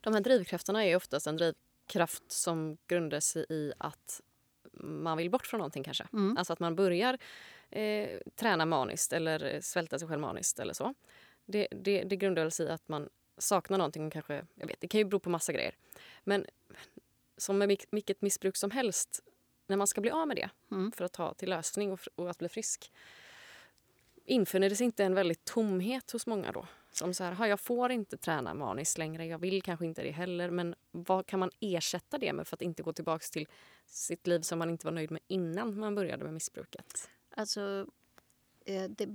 [0.00, 4.20] De här drivkrafterna är oftast en drivkraft som grundar sig i att
[4.80, 6.06] man vill bort från någonting kanske.
[6.12, 6.36] Mm.
[6.36, 7.18] Alltså att man börjar
[7.70, 10.94] eh, träna maniskt eller svälta sig själv maniskt eller så.
[11.44, 14.98] Det, det, det grundar sig i att man saknar någonting kanske, jag vet, det kan
[14.98, 15.74] ju bero på massa grejer.
[16.24, 16.46] Men
[17.36, 19.20] som med vilket missbruk som helst,
[19.66, 20.92] när man ska bli av med det mm.
[20.92, 22.92] för att ta till lösning och, och att bli frisk
[24.24, 26.66] infinner det sig inte en väldigt tomhet hos många då?
[26.90, 30.50] Som så här, jag får inte träna maniskt längre, jag vill kanske inte det heller.
[30.50, 33.48] Men vad kan man ersätta det med för att inte gå tillbaka till
[33.86, 37.10] sitt liv som man inte var nöjd med innan man började med missbruket?
[37.36, 37.86] Alltså,
[38.66, 39.08] eh, det,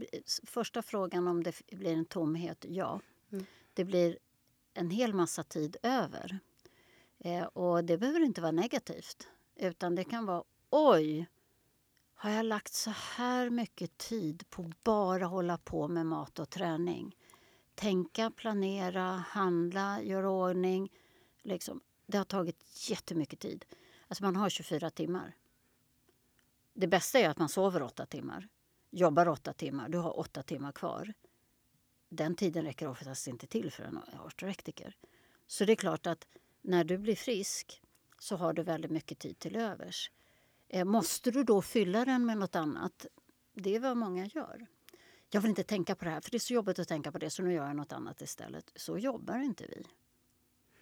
[0.43, 3.01] första frågan om det blir en tomhet, ja.
[3.31, 3.45] Mm.
[3.73, 4.17] Det blir
[4.73, 6.39] en hel massa tid över.
[7.19, 9.27] Eh, och det behöver inte vara negativt.
[9.55, 11.27] Utan det kan vara oj,
[12.21, 17.15] har jag lagt så här mycket tid på bara hålla på med mat och träning?
[17.75, 20.91] Tänka, planera, handla, göra ordning.
[21.41, 23.65] Liksom, det har tagit jättemycket tid.
[24.07, 25.35] Alltså man har 24 timmar.
[26.73, 28.47] Det bästa är att man sover åtta timmar,
[28.89, 29.89] jobbar åtta timmar.
[29.89, 31.13] Du har åtta timmar kvar.
[32.09, 34.97] Den tiden räcker oftast inte till för en artorektiker.
[35.47, 36.27] Så det är klart att
[36.61, 37.81] när du blir frisk
[38.19, 40.11] så har du väldigt mycket tid till övers.
[40.69, 43.05] Eh, måste du då fylla den med något annat?
[43.53, 44.67] Det är vad många gör.
[45.29, 47.17] Jag vill inte tänka på det här, för det är så jobbigt att tänka på
[47.17, 48.71] det, så nu gör jag något annat istället.
[48.75, 49.85] Så jobbar inte vi.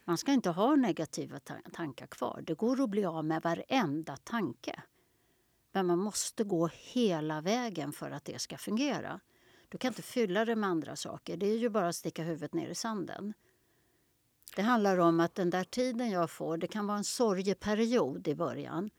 [0.04, 1.40] Man ska inte ha negativa
[1.74, 2.44] tankar kvar.
[2.48, 4.84] Det går att bli av med varenda tanke.
[5.72, 9.20] Men man måste gå hela vägen för att det ska fungera.
[9.70, 11.38] Du kan inte fylla det med andra saker.
[11.38, 13.34] Det är ju bara att sticka huvudet ner i sanden.
[14.56, 18.36] Det handlar om att den där tiden jag får, det kan vara en sorgeperiod i
[18.36, 18.90] början.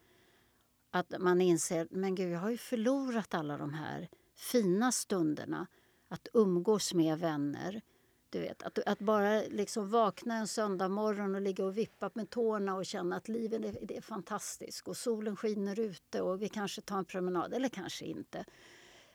[0.90, 5.66] Att man inser, men gud, jag har ju förlorat alla de här fina stunderna.
[6.08, 7.82] Att umgås med vänner.
[8.30, 12.30] Du vet, att, att bara liksom vakna en söndag morgon och ligga och vippa med
[12.30, 16.48] tårna och känna att livet är, det är fantastiskt och solen skiner ute och vi
[16.48, 18.44] kanske tar en promenad, eller kanske inte.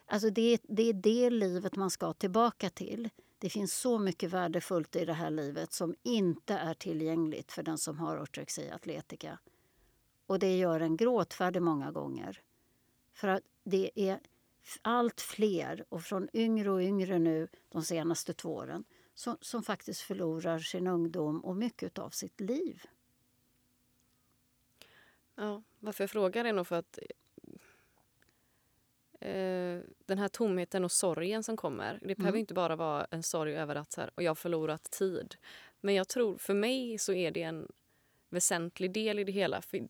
[0.05, 3.09] Alltså det, det är det livet man ska tillbaka till.
[3.39, 7.77] Det finns så mycket värdefullt i det här livet som inte är tillgängligt för den
[7.77, 9.39] som har ortorexi atletica.
[10.33, 12.41] Och det gör en gråtfärdig många gånger.
[13.13, 14.19] För att det är
[14.81, 18.83] allt fler, och från yngre och yngre nu de senaste två åren
[19.13, 22.83] som, som faktiskt förlorar sin ungdom och mycket av sitt liv.
[25.35, 26.99] Ja, varför jag frågar är nog för att
[29.19, 31.99] eh, den här tomheten och sorgen som kommer.
[32.01, 32.39] Det behöver mm.
[32.39, 35.35] inte bara vara en sorg över att så här, och jag har förlorat tid.
[35.81, 37.71] Men jag tror för mig så är det en
[38.29, 39.61] väsentlig del i det hela.
[39.61, 39.87] För,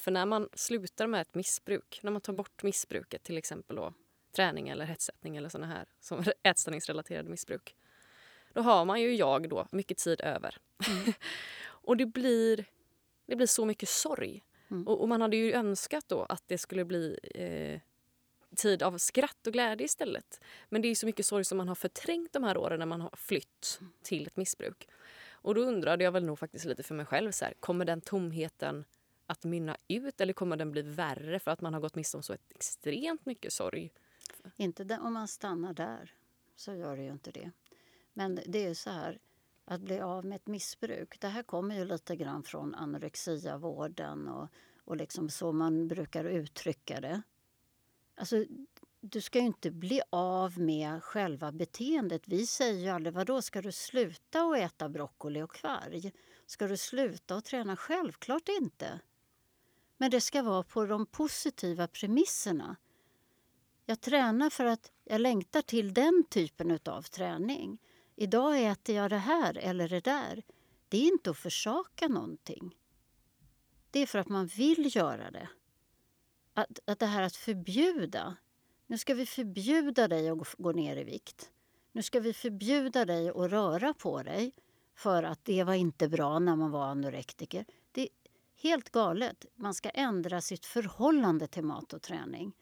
[0.00, 3.92] för när man slutar med ett missbruk, när man tar bort missbruket, till exempel då,
[4.32, 7.76] träning eller hetsättning eller såna här som ätstörningsrelaterade missbruk.
[8.52, 10.56] Då har man ju jag då mycket tid över.
[10.88, 11.12] Mm.
[11.62, 12.64] och det blir,
[13.26, 14.44] det blir så mycket sorg.
[14.70, 14.88] Mm.
[14.88, 17.80] Och, och, man hade ju önskat då att det skulle bli eh,
[18.56, 20.40] tid av skratt och glädje istället.
[20.68, 23.00] Men det är så mycket sorg som man har förträngt de här åren när man
[23.00, 23.92] har flytt mm.
[24.02, 24.88] till ett missbruk.
[25.42, 28.00] Och då undrade jag väl nog faktiskt lite för mig själv, så här, kommer den
[28.00, 28.84] tomheten
[29.30, 32.22] att mynna ut eller kommer den bli värre för att man har gått miste om
[32.22, 33.92] så extremt mycket sorg?
[34.56, 36.14] Inte om man stannar där,
[36.56, 37.50] så gör det ju inte det.
[38.12, 39.18] Men det är så här,
[39.64, 41.20] att bli av med ett missbruk.
[41.20, 44.48] Det här kommer ju lite grann från anorexiavården och,
[44.84, 47.22] och liksom så man brukar uttrycka det.
[48.14, 48.44] Alltså,
[49.00, 52.22] du ska ju inte bli av med själva beteendet.
[52.28, 56.12] Vi säger ju aldrig, vadå, ska du sluta att äta broccoli och kvarg?
[56.46, 57.76] Ska du sluta att träna?
[57.76, 59.00] Självklart inte.
[60.00, 62.76] Men det ska vara på de positiva premisserna.
[63.86, 67.78] Jag tränar för att jag längtar till den typen av träning.
[68.16, 70.42] Idag äter jag det här eller det där.
[70.88, 72.76] Det är inte att försaka någonting.
[73.90, 75.48] Det är för att man vill göra det.
[76.54, 78.36] Att, att det här att förbjuda.
[78.86, 81.50] Nu ska vi förbjuda dig att gå ner i vikt.
[81.92, 84.52] Nu ska vi förbjuda dig att röra på dig
[84.94, 87.64] för att det var inte bra när man var anorektiker.
[88.62, 89.46] Helt galet.
[89.56, 92.52] Man ska ändra sitt förhållande till mat och träning.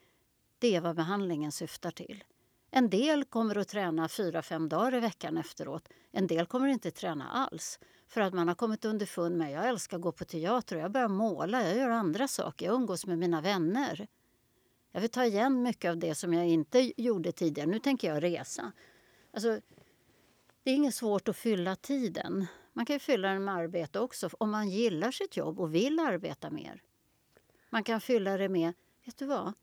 [0.59, 2.23] Det är vad behandlingen syftar till.
[2.71, 5.89] En del kommer att träna fyra, fem dagar i veckan efteråt.
[6.11, 7.79] En del kommer inte träna alls.
[8.07, 11.07] För att man har kommit underfund med jag älskar att gå på teater, jag börjar
[11.07, 14.07] måla, jag gör andra saker, jag umgås med mina vänner.
[14.91, 17.69] Jag vill ta igen mycket av det som jag inte gjorde tidigare.
[17.69, 18.71] Nu tänker jag resa.
[19.33, 19.59] Alltså,
[20.63, 22.47] det är inget svårt att fylla tiden.
[22.79, 26.49] Man kan fylla den med arbete också om man gillar sitt jobb och vill arbeta
[26.49, 26.81] mer.
[27.69, 28.73] Man kan fylla det med,
[29.05, 29.53] vet du vad,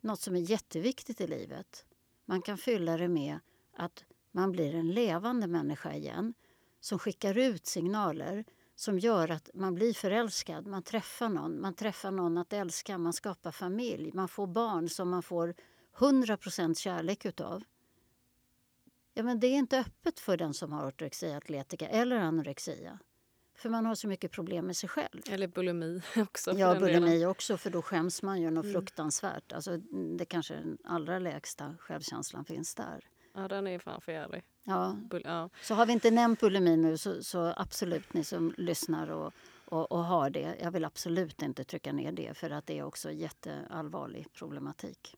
[0.00, 1.84] något som är jätteviktigt i livet.
[2.24, 3.38] Man kan fylla det med
[3.76, 6.34] att man blir en levande människa igen
[6.80, 8.44] som skickar ut signaler
[8.74, 13.12] som gör att man blir förälskad, man träffar någon, man träffar någon att älska, man
[13.12, 15.54] skapar familj, man får barn som man får
[15.96, 17.64] 100% kärlek utav.
[19.14, 22.98] Ja, men det är inte öppet för den som har ortorexia atletica eller anorexia.
[23.56, 25.22] För man har så mycket problem med sig själv.
[25.30, 26.52] Eller bulimi också.
[26.52, 27.28] Ja, bulimi delen.
[27.28, 28.74] också, för då skäms man ju något mm.
[28.74, 29.52] fruktansvärt.
[29.52, 29.76] Alltså,
[30.18, 33.04] det kanske den allra lägsta självkänslan finns där.
[33.34, 34.42] Ja, den är fan för jävlig.
[34.64, 34.96] Ja.
[35.24, 35.50] ja.
[35.62, 39.32] Så har vi inte nämnt bulimi nu så, så absolut ni som lyssnar och,
[39.64, 40.56] och, och, har det.
[40.62, 45.16] Jag vill absolut inte trycka ner det för att det är också jätteallvarlig problematik.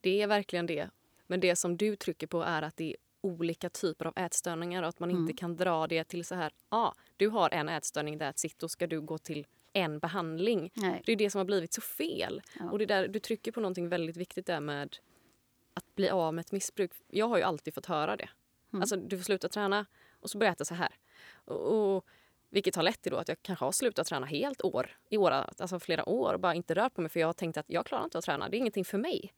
[0.00, 0.90] Det är verkligen det.
[1.26, 4.88] Men det som du trycker på är att det är olika typer av ätstörningar och
[4.88, 5.22] att man mm.
[5.22, 8.58] inte kan dra det till så här, ja, ah, du har en ätstörning, that's it,
[8.58, 10.70] då ska du gå till en behandling.
[10.74, 11.02] Nej.
[11.06, 12.42] Det är det som har blivit så fel.
[12.58, 12.70] Ja.
[12.70, 14.96] Och det där, du trycker på någonting väldigt viktigt där med
[15.74, 16.92] att bli av med ett missbruk.
[17.08, 18.28] Jag har ju alltid fått höra det.
[18.72, 18.82] Mm.
[18.82, 19.86] Alltså, du får sluta träna
[20.20, 20.94] och så börjar jag äta så här.
[21.44, 22.06] Och, och,
[22.50, 25.80] vilket har lett till att jag kanske har slutat träna helt år, i år, alltså
[25.80, 28.04] flera år och bara inte rört på mig för jag har tänkt att jag klarar
[28.04, 29.32] inte att träna, det är ingenting för mig.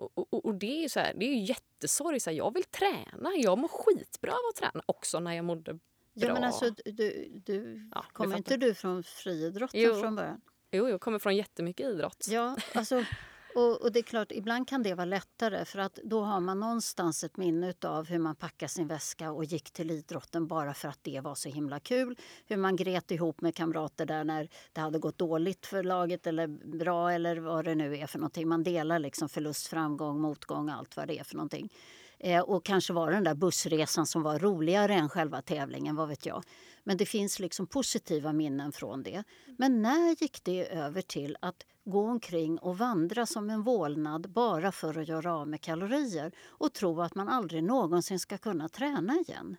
[0.00, 2.54] Och, och, och det är ju så här, det är ju jättesorg, så här, jag
[2.54, 5.80] vill träna, jag mår skitbra av att träna också när jag mådde bra.
[6.12, 10.40] Ja men alltså du, du ja, kommer inte du från friidrotten från början?
[10.70, 12.26] Jo, jag kommer från jättemycket idrott.
[12.30, 13.04] Ja, alltså
[13.54, 16.60] och, och, det är klart, ibland kan det vara lättare för att då har man
[16.60, 20.88] någonstans ett minne av hur man packade sin väska och gick till idrotten bara för
[20.88, 22.16] att det var så himla kul.
[22.46, 26.46] Hur man gret ihop med kamrater där när det hade gått dåligt för laget eller
[26.78, 28.48] bra eller vad det nu är för någonting.
[28.48, 31.72] Man delar liksom förlust, framgång, motgång, allt vad det är för någonting.
[32.18, 36.26] Eh, och kanske var den där bussresan som var roligare än själva tävlingen, vad vet
[36.26, 36.44] jag.
[36.84, 39.24] Men det finns liksom positiva minnen från det.
[39.58, 44.72] Men när gick det över till att gå omkring och vandra som en vålnad bara
[44.72, 49.14] för att göra av med kalorier och tro att man aldrig någonsin ska kunna träna
[49.14, 49.56] igen?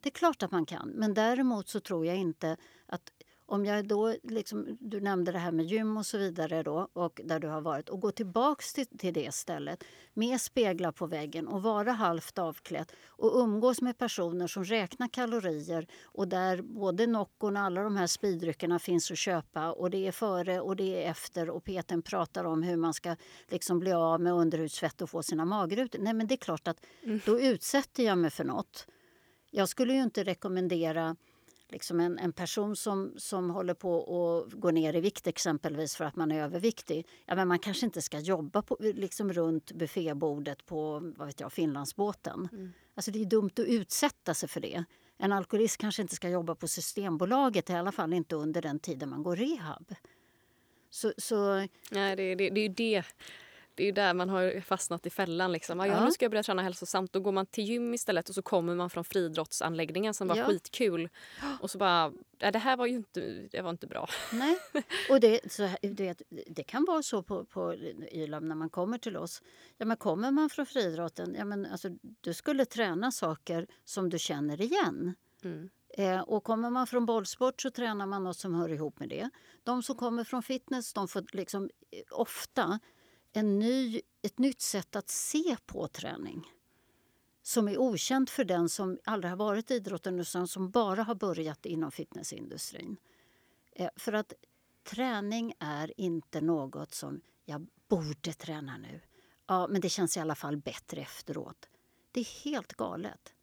[0.00, 2.56] Det är klart att man kan, men däremot så tror jag inte
[3.52, 7.20] om jag då, liksom, du nämnde det här med gym och så vidare då, och
[7.24, 9.84] där du har varit och gå tillbaks till, till det stället
[10.14, 15.86] med speglar på väggen och vara halvt avklädd och umgås med personer som räknar kalorier
[16.04, 20.12] och där både Noccon och alla de här speeddryckerna finns att köpa och det är
[20.12, 23.16] före och det är efter och Peten pratar om hur man ska
[23.48, 25.98] liksom bli av med underhudsfett och få sina magrutor.
[25.98, 27.20] Nej men det är klart att mm.
[27.26, 28.86] då utsätter jag mig för något.
[29.50, 31.16] Jag skulle ju inte rekommendera
[31.72, 36.04] liksom en, en person som, som håller på att gå ner i vikt exempelvis för
[36.04, 37.06] att man är överviktig.
[37.26, 41.52] Ja, men man kanske inte ska jobba på, liksom runt buffébordet på vad vet jag,
[41.52, 42.48] Finlandsbåten.
[42.52, 42.72] Mm.
[42.94, 44.84] Alltså det är dumt att utsätta sig för det.
[45.18, 49.08] En alkoholist kanske inte ska jobba på Systembolaget, i alla fall inte under den tiden
[49.08, 49.94] man går rehab.
[50.90, 51.54] Så, så...
[51.90, 53.02] Nej, det, det, det är ju det
[53.74, 55.52] det är där man har fastnat i fällan.
[55.52, 55.78] Liksom.
[55.78, 56.04] Ja, ja.
[56.04, 57.12] Nu ska jag börja träna hälsosamt.
[57.12, 60.44] Då går man till gym istället och så kommer man från friidrottsanläggningen som var ja.
[60.44, 61.08] skitkul.
[61.60, 63.20] Och så bara, ja, det här var ju inte,
[63.50, 64.08] det var inte bra.
[64.32, 64.58] Nej,
[65.10, 67.74] och det, så, det, det kan vara så på, på
[68.12, 69.42] YLAB när man kommer till oss.
[69.78, 71.88] Ja, men kommer man från friidrotten, ja, men alltså,
[72.20, 75.14] du skulle träna saker som du känner igen.
[75.44, 75.70] Mm.
[75.94, 79.30] Eh, och kommer man från bollsport så tränar man något som hör ihop med det.
[79.62, 82.80] De som kommer från fitness de får liksom eh, ofta
[83.32, 86.52] en ny, ett nytt sätt att se på träning
[87.42, 91.14] som är okänt för den som aldrig har varit i idrotten utan som bara har
[91.14, 92.96] börjat inom fitnessindustrin.
[93.72, 94.32] Eh, för att
[94.84, 99.00] träning är inte något som jag borde träna nu.
[99.46, 101.68] Ja, men det känns i alla fall bättre efteråt.
[102.12, 103.34] Det är helt galet.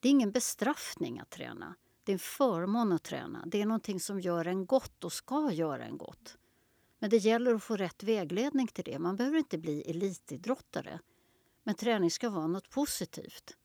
[0.00, 1.74] Det är ingen bestraffning att träna.
[2.04, 3.44] Det är en förmån att träna.
[3.46, 6.38] Det är någonting som gör en gott och ska göra en gott.
[6.98, 8.98] Men det gäller att få rätt vägledning till det.
[8.98, 11.00] Man behöver inte bli elitidrottare.
[11.62, 13.56] Men träning ska vara något positivt.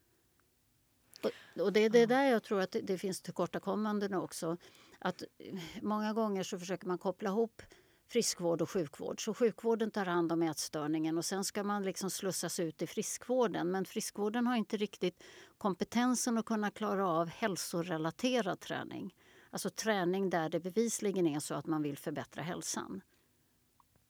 [1.60, 4.58] Och, det är det där jag tror att det, finns tillkortakommanden också.
[5.00, 7.62] Att eh, många gånger så försöker man koppla ihop
[8.08, 9.26] friskvård och sjukvård.
[9.26, 13.72] Så sjukvården tar hand om ätstörningen och sen ska man liksom slussas ut i friskvården.
[13.72, 15.24] Men friskvården har inte riktigt
[15.58, 19.16] kompetensen att kunna klara av hälsorelaterad träning.
[19.50, 23.02] Alltså träning där det bevisligen är så att man vill förbättra hälsan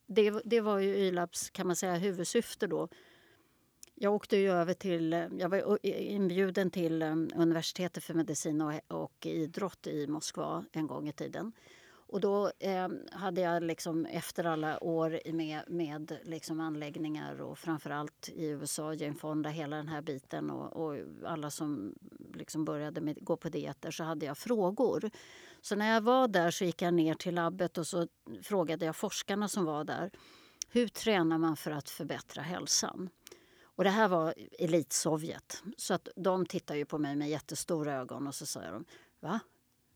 [0.06, 2.88] det, det var ju YLABs kan man säga, huvudsyfte då.
[3.94, 9.26] Jag åkte ju över till, jag var inbjuden till eh, universitetet för medicin och, och
[9.26, 11.52] idrott i Moskva en gång i tiden.
[12.14, 18.28] Och då eh, hade jag liksom efter alla år med, med liksom anläggningar och framförallt
[18.34, 21.94] i USA, Jane Fonda, hela den här biten och, och alla som
[22.34, 25.10] liksom började med, gå på dieter så hade jag frågor.
[25.64, 28.08] Så när jag var där så gick jag ner till labbet och så
[28.42, 30.10] frågade jag forskarna som var där.
[30.68, 33.08] Hur tränar man för att förbättra hälsan?
[33.62, 35.62] Och det här var elitsovjet.
[35.76, 38.84] Så att de tittar ju på mig med jättestora ögon och så säger de
[39.20, 39.40] Va?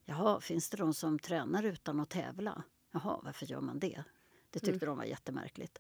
[0.05, 2.63] Jaha, finns det de som tränar utan att tävla?
[2.91, 4.05] Jaha, varför gör man det?
[4.51, 4.89] Det tyckte mm.
[4.89, 5.79] de var jättemärkligt.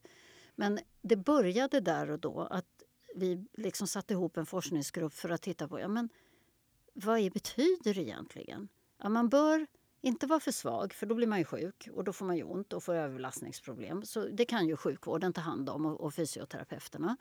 [0.55, 2.83] Men det började där och då att
[3.15, 6.09] vi liksom satte ihop en forskningsgrupp för att titta på ja, men
[6.95, 8.69] vad är betyder egentligen.
[8.99, 9.67] Ja, man bör
[10.01, 12.43] Inte vara för svag, för då blir man ju sjuk och då får man ju
[12.43, 14.05] ont och får överbelastningsproblem.
[14.05, 17.17] Så det kan ju sjukvården ta hand om och, och fysioterapeuterna.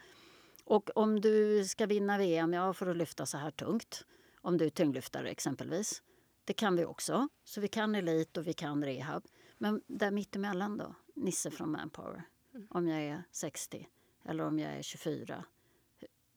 [0.63, 4.05] Och om du ska vinna VM, ja, får du lyfta så här tungt.
[4.41, 6.03] Om du är tyngdlyftare exempelvis.
[6.45, 7.27] Det kan vi också.
[7.43, 9.23] Så vi kan elit och vi kan rehab.
[9.57, 12.23] Men där mittemellan då, Nisse från Manpower.
[12.53, 12.67] Mm.
[12.69, 13.87] Om jag är 60
[14.25, 15.45] eller om jag är 24.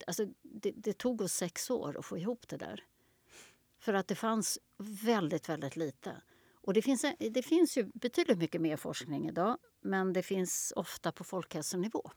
[0.06, 2.84] Alltså, det, det, tog oss sex år att få ihop det där.
[3.78, 6.22] För att det fanns väldigt, väldigt lite.
[6.70, 11.12] Och det finns, det finns ju betydligt mycket mer forskning idag men det finns ofta
[11.12, 12.10] på folkhälsonivå.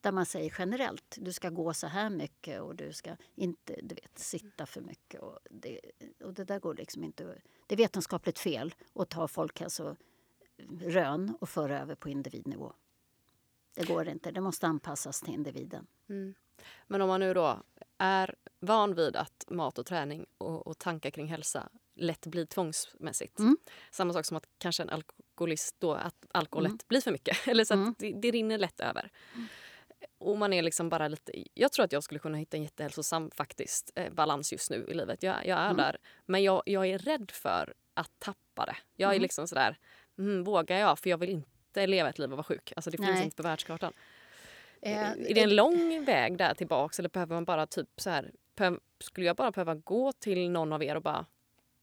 [0.00, 3.94] Där man säger generellt, du ska gå så här mycket och du ska inte du
[3.94, 5.20] vet, sitta för mycket.
[5.20, 5.80] Och det,
[6.24, 7.42] och det där går liksom inte...
[7.66, 12.72] Det är vetenskapligt fel att ta folkhälsorön och föra över på individnivå.
[13.74, 15.86] Det går inte, det måste anpassas till individen.
[16.08, 16.34] Mm.
[16.86, 17.62] Men om man nu då
[17.98, 23.38] är van vid att mat och träning och, och tankar kring hälsa lätt blir tvångsmässigt.
[23.38, 23.56] Mm.
[23.90, 26.76] Samma sak som att kanske en alkoholist då att alkohol mm.
[26.76, 27.36] lätt blir för mycket.
[27.48, 27.94] Eller så att mm.
[27.98, 29.10] det, det rinner lätt över.
[29.34, 29.46] Mm.
[30.18, 31.32] Och man är liksom bara lite...
[31.54, 34.94] Jag tror att jag skulle kunna hitta en jättehälsosam faktiskt, eh, balans just nu i
[34.94, 35.22] livet.
[35.22, 35.76] Jag, jag är mm.
[35.76, 35.96] där.
[36.26, 38.76] Men jag, jag är rädd för att tappa det.
[38.96, 39.22] Jag är mm.
[39.22, 39.78] liksom sådär,
[40.18, 40.98] mm, vågar jag?
[40.98, 42.72] För jag vill inte leva ett liv och vara sjuk.
[42.76, 43.24] Alltså det finns Nej.
[43.24, 43.92] inte på världskartan.
[44.82, 48.32] Eh, är det en lång väg där tillbaks eller behöver man bara typ så här,
[49.00, 51.26] skulle jag bara behöva gå till någon av er och bara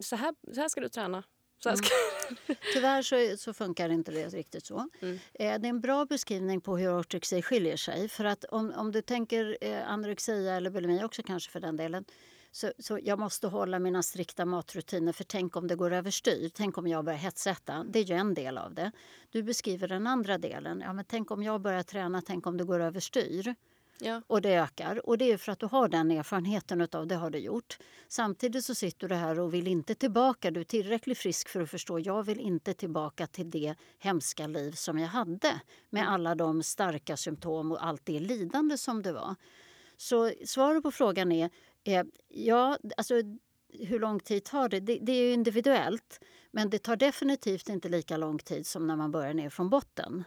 [0.01, 1.23] så här, så här ska du träna.
[1.63, 1.87] Så här ska...
[2.27, 2.59] Mm.
[2.73, 4.89] Tyvärr så, så funkar inte det riktigt så.
[5.01, 5.19] Mm.
[5.33, 8.09] Eh, det är en bra beskrivning på hur ortorexi skiljer sig.
[8.09, 12.05] För att om, om du tänker eh, anorexia eller bulimi också kanske för den delen
[12.51, 16.51] så, så jag måste hålla mina strikta matrutiner för tänk om det går överstyr.
[16.53, 17.85] Tänk om jag börjar hetsäta.
[17.89, 18.91] Det är ju en del av det.
[19.29, 20.81] Du beskriver den andra delen.
[20.85, 23.55] Ja, men tänk om jag börjar träna, tänk om det går överstyr.
[24.03, 24.21] Ja.
[24.27, 25.07] Och det ökar.
[25.09, 27.77] Och det är för att du har den erfarenheten av det har du gjort.
[28.07, 30.51] Samtidigt så sitter du här och vill inte tillbaka.
[30.51, 34.71] Du är tillräckligt frisk för att förstå jag vill inte tillbaka till det hemska liv
[34.71, 36.13] som jag hade med mm.
[36.13, 39.35] alla de starka symptom och allt det lidande som det var.
[39.97, 41.49] Så svaret på frågan är
[41.83, 43.15] Eh, ja, alltså
[43.69, 44.79] hur lång tid tar det?
[44.79, 44.99] det?
[45.01, 45.11] det?
[45.11, 46.19] är individuellt.
[46.51, 50.23] Men det tar definitivt inte lika lång tid som när man börjar ner från botten.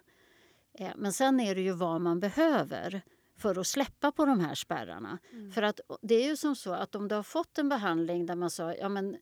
[0.79, 3.03] Eh, men sen är det ju vad man behöver
[3.37, 5.19] för att släppa på de här spärrarna.
[5.33, 5.53] Mm.
[5.53, 8.35] För att det är ju som så att om du har fått en behandling där
[8.35, 9.17] man sa ja men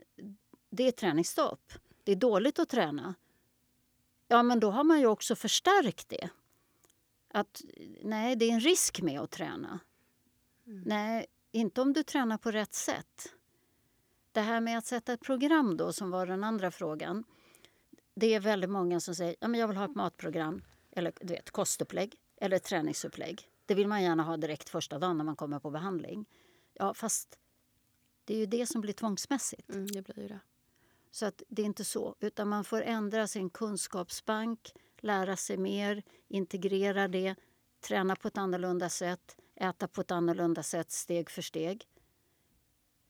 [0.71, 1.73] det är träningsstopp,
[2.05, 3.15] det är dåligt att träna.
[4.29, 6.31] Ja men då har man ju också förstärkt det.
[7.29, 7.63] Att
[8.03, 9.81] nej, det är en risk med att träna.
[10.67, 10.83] Mm.
[10.87, 13.35] Nej, inte om du tränar på rätt sätt.
[14.33, 17.25] Det här med att sätta ett program då, som var den andra frågan.
[18.15, 21.51] Det är väldigt många som säger ja, jag vill ha ett matprogram eller du vet,
[21.51, 23.49] kostupplägg eller träningsupplägg.
[23.73, 26.27] Det vill man gärna ha direkt första dagen när man kommer på behandling.
[26.75, 27.39] Ja, fast
[28.25, 29.75] det är ju det som blir tvångsmässigt.
[29.75, 30.41] Mm, det blir det.
[31.11, 36.03] Så att det är inte så, utan man får ändra sin kunskapsbank, lära sig mer,
[36.29, 37.35] integrera det,
[37.81, 41.89] träna på ett annorlunda sätt äta på ett annorlunda sätt steg för steg.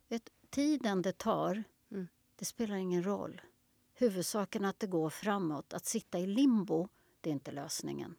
[0.09, 2.09] Vet, tiden det tar, mm.
[2.37, 3.41] det spelar ingen roll.
[3.95, 5.73] Huvudsaken är att det går framåt.
[5.73, 6.89] Att sitta i limbo,
[7.21, 8.15] det är inte lösningen.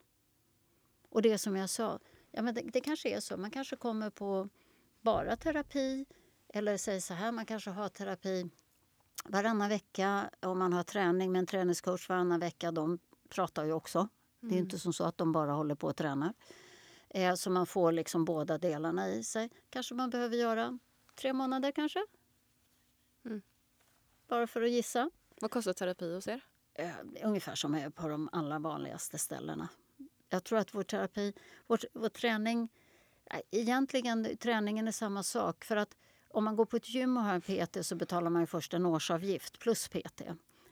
[1.10, 2.00] Och det som jag sa,
[2.34, 3.38] ja, men det, det kanske är så.
[3.38, 4.50] Man kanske kommer på
[5.02, 6.06] bara terapi.
[6.50, 8.50] Eller säg så här, man kanske har terapi
[9.26, 12.72] varannan vecka om man har träning med en träningscoach varannan vecka.
[12.72, 13.00] De
[13.30, 14.00] pratar ju också.
[14.00, 14.10] Mm.
[14.40, 14.64] Det är mm.
[14.64, 16.34] inte som så att de bara håller på och tränar.
[17.10, 19.50] Eh, så man får liksom båda delarna i sig.
[19.70, 20.80] Kanske man behöver göra
[21.16, 22.06] tre månader kanske.
[23.26, 23.42] Mm.
[24.28, 25.10] Bara för att gissa.
[25.42, 26.42] Vad kostar terapi hos er?
[26.74, 26.92] Eh,
[27.24, 29.70] ungefär som är på de allra vanligaste ställena.
[30.34, 31.34] Jag tror att vår terapi,
[31.68, 32.70] vår, vår träning...
[33.32, 35.64] Äh, egentligen träningen är samma sak.
[35.64, 35.98] För att
[36.28, 38.86] om man går på ett gym och har en PT så betalar man först en
[38.86, 40.22] årsavgift plus PT.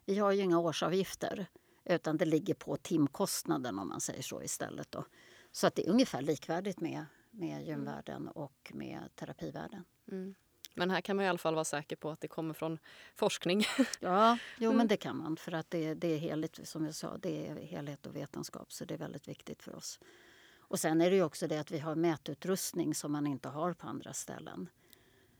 [0.05, 1.45] Vi har ju inga årsavgifter
[1.85, 4.91] utan det ligger på timkostnaden om man säger så istället.
[4.91, 5.05] Då.
[5.51, 9.83] Så att det är ungefär likvärdigt med, med gymvärlden och med terapivärlden.
[10.11, 10.35] Mm.
[10.73, 12.79] Men här kan man i alla fall vara säker på att det kommer från
[13.15, 13.63] forskning.
[13.99, 14.87] Ja, jo, men mm.
[14.87, 15.37] det kan man.
[15.37, 18.73] För att det, det är heligt, som jag sa, det är helhet och vetenskap.
[18.73, 19.99] Så det är väldigt viktigt för oss.
[20.59, 23.73] Och sen är det ju också det att vi har mätutrustning som man inte har
[23.73, 24.69] på andra ställen.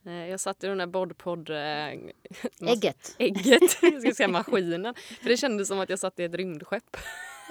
[0.02, 1.50] Jag satt i den där bodpod...
[1.50, 1.56] Äh,
[2.60, 3.14] ägget.
[3.18, 4.94] Ägget, jag ska säga maskinen.
[4.94, 6.96] För det kändes som att jag satt i ett rymdskepp.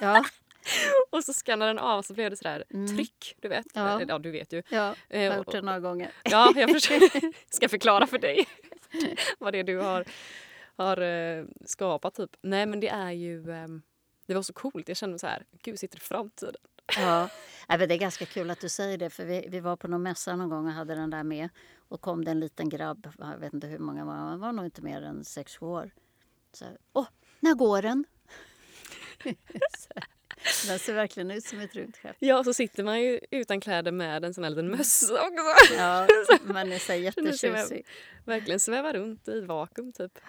[0.02, 0.26] Ja.
[1.10, 2.88] och så skannade den av så blev det sådär mm.
[2.88, 3.36] tryck.
[3.42, 3.66] Du vet.
[3.74, 4.02] Ja.
[4.08, 4.64] ja, du vet ju.
[4.70, 6.12] Ja, jag har gjort det några gånger.
[6.24, 8.48] Ja, jag försöker, ska förklara för dig
[9.40, 10.06] vad det är du har,
[10.76, 12.16] har uh, skapat.
[12.16, 12.36] Typ.
[12.42, 13.50] Nej, men det är ju...
[13.50, 13.82] Um,
[14.26, 14.88] det var så coolt.
[14.88, 16.62] Jag kände så här, gud, sitter i framtiden.
[16.98, 17.30] Ja,
[17.68, 19.10] det är ganska kul att du säger det.
[19.10, 21.50] För vi, vi var på någon mässa någon gång och hade den där med.
[21.92, 24.66] Och kom det en liten grabb, jag vet inte hur många var, han var nog
[24.66, 25.92] inte mer än 6-7 år
[26.54, 27.08] Så, Åh,
[27.40, 28.06] när går den?
[30.68, 32.16] Den ser verkligen ut som ett rymdskepp.
[32.20, 35.74] Ja, så sitter man ju utan kläder med en sån här liten mössa också.
[35.78, 36.08] Ja,
[36.44, 37.86] man är så jättetjusig.
[38.26, 40.20] Verkligen sväva runt i vakuum typ.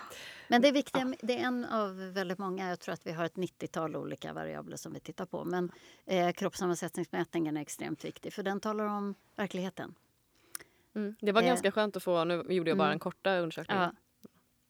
[0.48, 1.14] Men det är viktigt, ja.
[1.22, 4.76] det är en av väldigt många, jag tror att vi har ett 90-tal olika variabler
[4.76, 5.44] som vi tittar på.
[5.44, 5.72] Men
[6.06, 9.94] eh, kroppssammansättningsmätningen är extremt viktig för den talar om verkligheten.
[10.94, 11.14] Mm.
[11.20, 11.46] Det var eh.
[11.46, 12.92] ganska skönt att få, nu gjorde jag bara mm.
[12.92, 13.78] en korta undersökning.
[13.78, 13.92] Ja.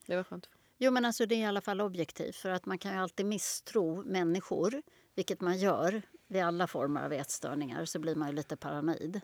[0.07, 0.49] Det var skönt.
[0.79, 3.27] Jo men alltså det är i alla fall objektivt för att man kan ju alltid
[3.27, 4.83] misstro människor
[5.15, 9.21] vilket man gör vid alla former av ätstörningar, så blir man ju lite paranoid.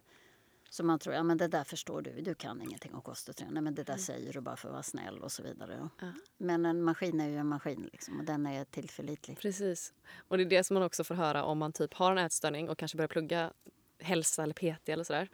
[0.70, 3.36] Så man tror, ja men det där förstår du, du kan ingenting om kost och
[3.36, 4.02] träning, men det där mm.
[4.02, 5.89] säger du bara för att vara snäll och så vidare.
[6.01, 6.12] Ja.
[6.39, 9.39] Men en maskin är ju en maskin liksom, och den är tillförlitlig.
[9.39, 9.93] Precis.
[10.28, 12.69] Och det är det som man också får höra om man typ har en ätstörning
[12.69, 13.52] och kanske börjar plugga
[13.98, 15.28] hälsa eller PT eller sådär.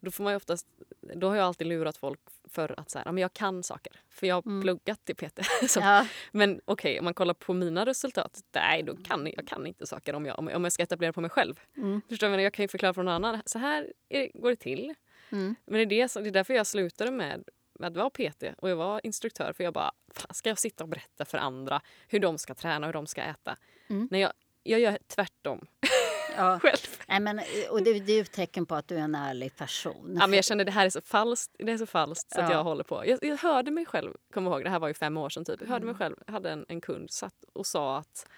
[0.00, 0.66] Då, får man oftast,
[1.14, 3.92] då har jag alltid lurat folk för att så här, men jag kan saker.
[4.10, 4.62] För jag har mm.
[4.62, 5.40] pluggat till PT.
[5.76, 6.06] ja.
[6.32, 8.40] Men okej, okay, om man kollar på mina resultat.
[8.54, 11.30] Nej, då kan jag, kan inte saker om jag, om jag ska etablera på mig
[11.30, 11.60] själv.
[11.76, 12.00] Mm.
[12.08, 12.42] Förstår du?
[12.42, 13.42] Jag kan ju förklara för någon annan.
[13.46, 13.92] Så här
[14.34, 14.94] går det till.
[15.30, 15.54] Mm.
[15.64, 17.44] Men det är, det, det är därför jag slutade med
[17.80, 19.52] att vara PT och jag var instruktör.
[19.52, 19.92] För jag bara,
[20.30, 23.22] ska jag sitta och berätta för andra hur de ska träna och hur de ska
[23.22, 23.56] äta?
[23.88, 24.08] Mm.
[24.10, 25.66] Nej, jag, jag gör tvärtom.
[26.38, 26.58] ja.
[26.62, 26.76] själv.
[27.08, 27.40] Nej, men,
[27.70, 30.16] och det, det är ju ett tecken på att du är en ärlig person.
[30.20, 32.44] Ja, men jag känner det här är så falskt, det är så falskt så ja.
[32.44, 33.06] att jag håller på.
[33.06, 35.60] Jag, jag, hörde mig själv, kommer ihåg, det här var ju fem år sedan typ.
[35.60, 35.98] Jag hörde mig mm.
[35.98, 38.28] själv, hade en, en kund satt och sa att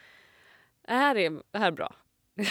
[0.86, 1.94] det här är, det här är bra.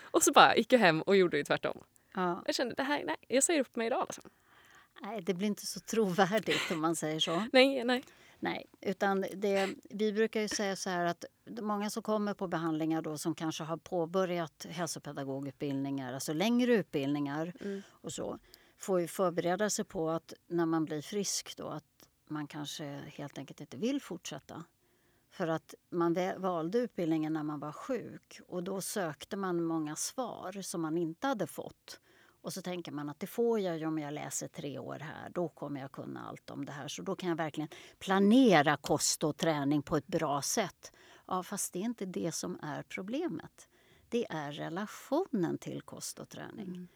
[0.00, 1.78] och så bara gick jag hem och gjorde ju tvärtom.
[2.14, 2.42] Ja.
[2.46, 4.00] Jag kände det här, nej, jag säger upp mig idag.
[4.00, 4.22] Alltså.
[5.02, 7.46] Nej, det blir inte så trovärdigt om man säger så.
[7.52, 8.04] nej, nej.
[8.38, 11.24] Nej, utan det, vi brukar ju säga så här att
[11.60, 17.82] många som kommer på behandlingar då som kanske har påbörjat hälsopedagogutbildningar, alltså längre utbildningar mm.
[17.90, 18.38] och så,
[18.78, 21.84] får ju förbereda sig på att när man blir frisk då att
[22.28, 24.64] man kanske helt enkelt inte vill fortsätta.
[25.30, 30.62] För att man valde utbildningen när man var sjuk och då sökte man många svar
[30.62, 32.00] som man inte hade fått.
[32.46, 35.30] Och så tänker man att det får jag ju om jag läser tre år här.
[35.30, 36.88] Då kommer jag kunna allt om det här.
[36.88, 37.68] Så då kan jag verkligen
[37.98, 40.92] planera kost och träning på ett bra sätt.
[41.26, 43.68] Ja, fast det är inte det som är problemet.
[44.08, 46.66] Det är relationen till kost och träning.
[46.66, 46.88] Mm.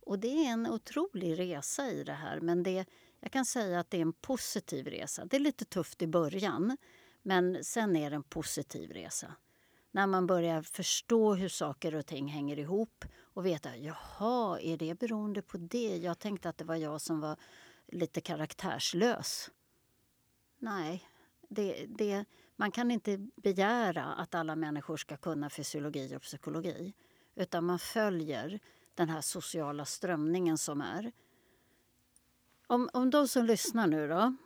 [0.00, 2.40] Och det är en otrolig resa i det här.
[2.40, 2.84] Men det,
[3.20, 5.24] jag kan säga att det är en positiv resa.
[5.24, 6.76] Det är lite tufft i början,
[7.22, 9.34] men sen är det en positiv resa
[9.90, 13.04] när man börjar förstå hur saker och ting hänger ihop
[13.34, 15.96] och veta, jaha, är det beroende på det?
[15.96, 17.36] Jag tänkte att det var jag som var
[17.86, 19.50] lite karaktärslös.
[20.58, 21.08] Nej,
[21.48, 22.24] det, det,
[22.56, 26.94] man kan inte begära att alla människor ska kunna fysiologi och psykologi.
[27.34, 28.60] Utan man följer
[28.94, 31.12] den här sociala strömningen som är.
[32.66, 34.36] Om, om de som lyssnar nu då.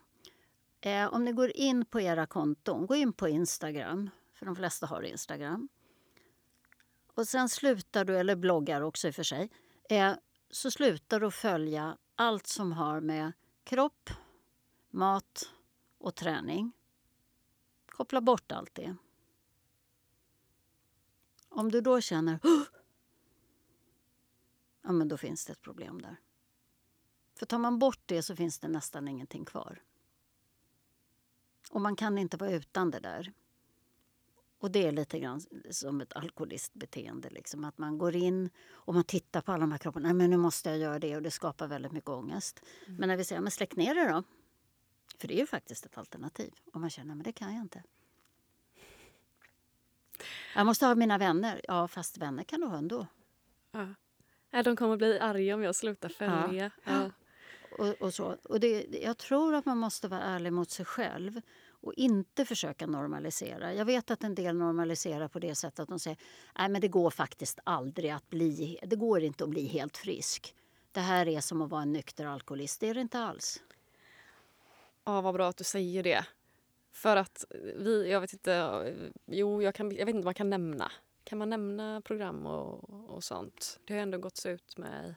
[0.81, 4.86] Eh, om ni går in på era konton, gå in på Instagram för de flesta
[4.86, 5.69] har Instagram.
[7.14, 9.50] Och sen slutar du, eller bloggar också i och för sig,
[9.90, 10.14] eh,
[10.50, 13.32] så slutar du följa allt som har med
[13.64, 14.10] kropp,
[14.90, 15.52] mat
[15.98, 16.72] och träning.
[17.86, 18.96] Koppla bort allt det.
[21.48, 22.38] Om du då känner
[24.82, 26.16] ja, men då finns det ett problem där.
[27.34, 29.82] För tar man bort det så finns det nästan ingenting kvar.
[31.70, 33.32] Och man kan inte vara utan det där.
[34.64, 37.30] Och det är lite grann som ett alkoholistbeteende.
[37.30, 37.64] Liksom.
[37.64, 40.08] Att man går in och man tittar på alla de här kropparna.
[40.08, 42.62] Nej, men nu måste jag göra det och det skapar väldigt mycket ångest.
[42.86, 42.96] Mm.
[42.96, 44.22] Men när vi säger, men släck ner det då.
[45.18, 46.54] För det är ju faktiskt ett alternativ.
[46.72, 47.82] Och man känner, men det kan jag inte.
[50.54, 51.60] Jag måste ha mina vänner.
[51.68, 53.06] Ja, fast vänner kan du ha ändå.
[54.50, 54.62] Ja.
[54.62, 56.70] de kommer bli arga om jag slutar följa.
[56.84, 56.92] Ja.
[56.92, 57.10] ja.
[57.78, 58.36] Och, och, så.
[58.42, 61.40] och det, jag tror att man måste vara ärlig mot sig själv
[61.85, 63.74] och inte försöka normalisera.
[63.74, 66.19] Jag vet att en del normaliserar på det sättet att de säger
[66.59, 70.55] Nej, men det går faktiskt aldrig att bli, det går inte att bli helt frisk.
[70.93, 72.81] Det här är som att vara en nykter alkoholist.
[72.81, 73.62] Det är det inte alls.
[75.05, 76.27] Ja, vad bra att du säger det.
[76.93, 77.44] För att
[77.77, 78.94] vi, jag vet inte,
[79.27, 80.93] jo, jag, kan, jag vet inte vad man kan nämna.
[81.24, 83.81] Kan man nämna program och, och sånt?
[83.85, 85.15] Det har ändå gått ut med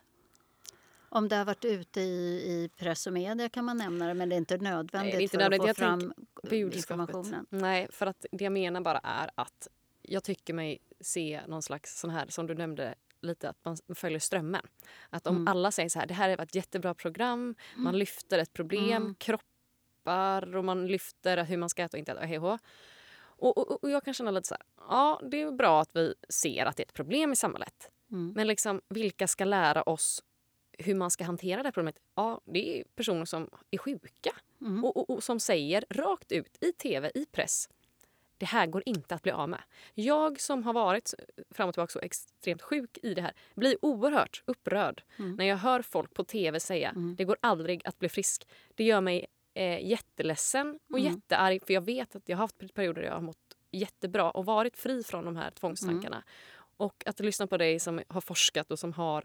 [1.09, 4.29] om det har varit ute i, i press och media kan man nämna det men
[4.29, 5.69] det är inte nödvändigt Nej, det är inte för nödvändigt.
[5.69, 6.13] att få fram
[6.53, 7.45] informationen.
[7.49, 9.67] Nej, för att det jag menar bara är att
[10.01, 14.19] jag tycker mig se någon slags sån här, som du nämnde lite att man följer
[14.19, 14.61] strömmen.
[15.09, 15.47] Att om mm.
[15.47, 17.83] alla säger så här, det här är ett jättebra program, mm.
[17.83, 19.15] man lyfter ett problem, mm.
[19.15, 23.89] kroppar och man lyfter hur man ska äta och inte äta, hej och, och, och
[23.89, 26.83] jag kan känna lite så här, ja det är bra att vi ser att det
[26.83, 27.91] är ett problem i samhället.
[28.11, 28.33] Mm.
[28.35, 30.23] Men liksom, vilka ska lära oss
[30.77, 34.31] hur man ska hantera det här problemet, ja, det är personer som är sjuka
[34.61, 34.83] mm.
[34.83, 37.69] och, och, och, som säger rakt ut i tv, i press
[38.37, 39.61] det här går inte att bli av med.
[39.93, 41.13] Jag som har varit
[41.51, 45.35] fram och tillbaka så extremt sjuk i det här blir oerhört upprörd mm.
[45.35, 47.15] när jag hör folk på tv säga mm.
[47.15, 48.47] det går aldrig att bli frisk.
[48.75, 51.13] Det gör mig eh, jätteledsen och mm.
[51.13, 54.45] jättearg för jag vet att jag har haft perioder där jag har mått jättebra och
[54.45, 56.15] varit fri från de här tvångstankarna.
[56.15, 56.27] Mm.
[56.77, 59.23] Och att lyssna på dig som har forskat och som har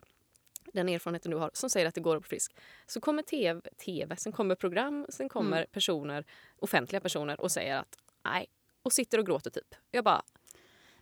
[0.72, 2.56] den erfarenheten du har som säger att det går att bli frisk.
[2.86, 5.68] Så kommer TV, TV sen kommer program, sen kommer mm.
[5.72, 6.24] personer,
[6.58, 8.46] offentliga personer och säger att nej,
[8.82, 9.74] och sitter och gråter typ.
[9.90, 10.22] Jag bara...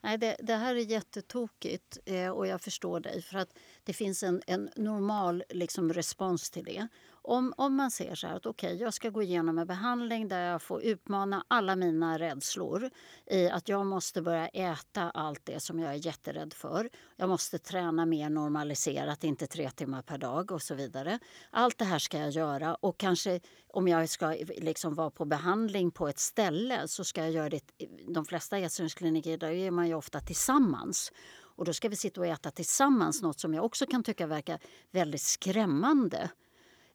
[0.02, 3.22] Nej, det, det här är jättetokigt eh, och jag förstår dig.
[3.22, 6.88] För att Det finns en, en normal liksom, respons till det.
[7.31, 10.28] Om, om man ser så här att okej, okay, jag ska gå igenom en behandling
[10.28, 12.90] där jag får utmana alla mina rädslor
[13.27, 16.90] i att jag måste börja äta allt det som jag är jätterädd för.
[17.16, 21.19] Jag måste träna mer normaliserat, inte tre timmar per dag och så vidare.
[21.51, 25.90] Allt det här ska jag göra och kanske om jag ska liksom vara på behandling
[25.90, 27.62] på ett ställe så ska jag göra det.
[28.09, 31.12] De flesta ätstörningskliniker där är man ju ofta tillsammans.
[31.57, 34.59] Och då ska vi sitta och äta tillsammans, något som jag också kan tycka verkar
[34.90, 36.31] väldigt skrämmande.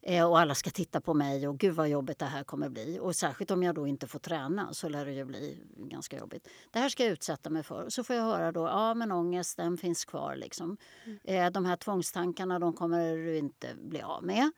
[0.07, 2.99] Eh, och alla ska titta på mig och gud vad jobbigt det här kommer bli.
[3.02, 6.48] Och särskilt om jag då inte får träna så lär det ju bli ganska jobbigt.
[6.72, 7.90] Det här ska jag utsätta mig för.
[7.90, 10.77] Så får jag höra då, ja men ångesten finns kvar liksom.
[11.06, 11.19] Mm.
[11.23, 14.52] Eh, de här tvångstankarna de kommer du inte bli av med.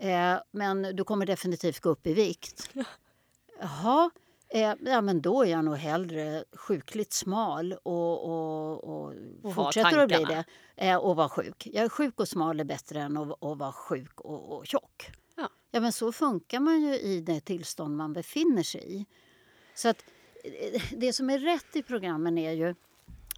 [0.00, 2.70] Eh, men du kommer definitivt gå upp i vikt.
[3.60, 4.10] Jaha,
[4.54, 9.98] Eh, ja, men då är jag nog hellre sjukligt smal och, och, och, och fortsätter
[9.98, 10.44] att bli det.
[10.76, 11.68] Eh, och vara sjuk.
[11.72, 15.10] Jag är sjuk och smal är bättre än att, att vara sjuk och, och tjock.
[15.36, 15.48] Ja.
[15.70, 19.06] ja, men så funkar man ju i det tillstånd man befinner sig i.
[19.74, 20.04] Så att
[20.44, 22.74] eh, det som är rätt i programmen är ju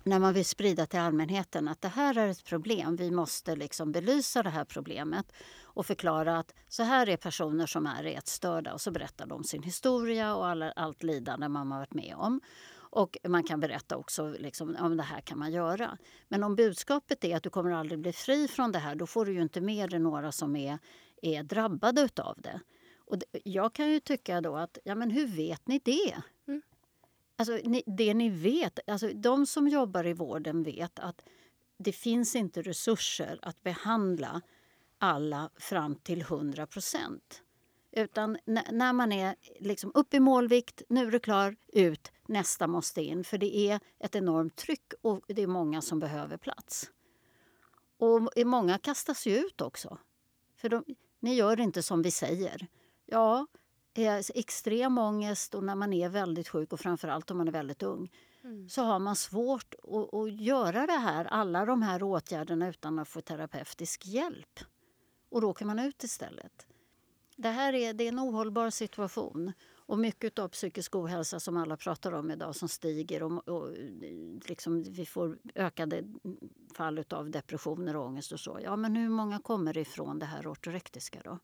[0.03, 2.97] när man vill sprida till allmänheten att det här är ett problem.
[2.97, 5.33] Vi måste liksom belysa det här problemet
[5.75, 8.73] och förklara att så här är personer som är ätstörda.
[8.73, 12.41] Och så berättar de sin historia och alla, allt lidande man har varit med om.
[12.77, 15.99] Och man kan berätta också liksom, om det här kan man göra.
[16.29, 19.27] Men om budskapet är att du kommer aldrig bli fri från det här, då får
[19.27, 20.79] du ju inte med dig några som är,
[21.23, 22.61] är drabbade av det.
[22.97, 26.17] Och jag kan ju tycka då att, ja men hur vet ni det?
[26.49, 26.63] Mm.
[27.37, 31.23] Alltså, ni, det ni vet, alltså de som jobbar i vården vet att
[31.79, 34.41] det finns inte resurser att behandla
[35.05, 37.43] alla fram till 100 procent.
[37.93, 38.39] Utan
[38.71, 43.25] när man är liksom upp i målvikt, nu är det klar, ut, nästa måste in.
[43.25, 46.91] För det är ett enormt tryck och det är många som behöver plats.
[47.99, 49.99] Och många kastas ju ut också.
[50.57, 50.85] För de,
[51.21, 52.67] ni gör inte som vi säger.
[53.07, 53.47] Ja,
[54.35, 58.11] extrem ångest och när man är väldigt sjuk och framförallt om man är väldigt ung
[58.45, 58.69] mm.
[58.69, 63.09] så har man svårt att, att, göra det här, alla de här åtgärderna utan att
[63.09, 64.61] få terapeutisk hjälp.
[65.35, 66.67] Och då åker man ut istället.
[67.37, 69.53] Det här är, det är en ohållbar situation.
[69.77, 73.71] Och mycket av psykisk ohälsa som alla pratar om idag som stiger och, och
[74.49, 76.05] liksom vi får ökade
[76.77, 78.59] fall av depressioner och ångest och så.
[78.63, 81.39] Ja, men hur många kommer ifrån det här ortorektiska då?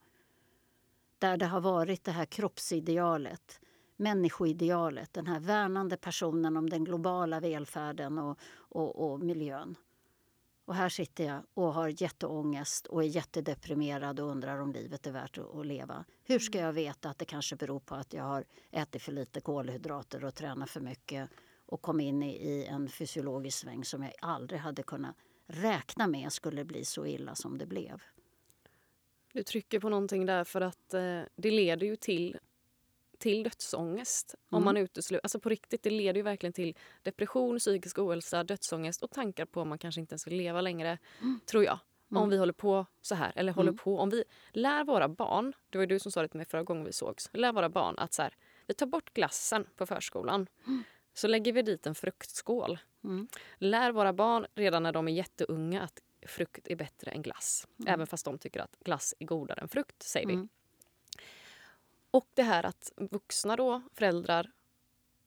[1.19, 3.61] Där det har varit det här kroppsidealet,
[3.97, 9.77] människoidealet, den här värnande personen om den globala välfärden och, och, och miljön.
[10.71, 15.11] Och här sitter jag och har jätteångest och är jättedeprimerad och undrar om livet är
[15.11, 16.05] värt att leva.
[16.23, 16.67] Hur ska mm.
[16.67, 20.35] jag veta att det kanske beror på att jag har ätit för lite kolhydrater och
[20.35, 21.31] tränat för mycket
[21.67, 25.17] och kom in i en fysiologisk sväng som jag aldrig hade kunnat
[25.47, 28.03] räkna med skulle bli så illa som det blev.
[29.33, 32.39] Du trycker på någonting där för att eh, det leder ju till
[33.21, 34.35] till dödsångest.
[34.35, 34.59] Mm.
[34.59, 39.03] Om man utesluter, alltså på riktigt, det leder ju verkligen till depression, psykisk ohälsa, dödsångest
[39.03, 41.41] och tankar på att man kanske inte ens vill leva längre, mm.
[41.47, 41.79] tror jag.
[42.11, 42.23] Mm.
[42.23, 43.79] Om vi håller på så här, eller håller mm.
[43.79, 46.47] på, om vi lär våra barn, det var ju du som sa det till mig
[46.47, 48.37] förra gången vi sågs, lär våra barn att så här,
[48.67, 50.83] vi tar bort glassen på förskolan, mm.
[51.15, 52.79] så lägger vi dit en fruktskål.
[53.05, 53.29] Mm.
[53.59, 57.67] Lär våra barn redan när de är jätteunga att frukt är bättre än glass.
[57.87, 60.49] Även fast de tycker att glass är godare än frukt, säger vi.
[62.11, 64.51] Och det här att vuxna då, föräldrar,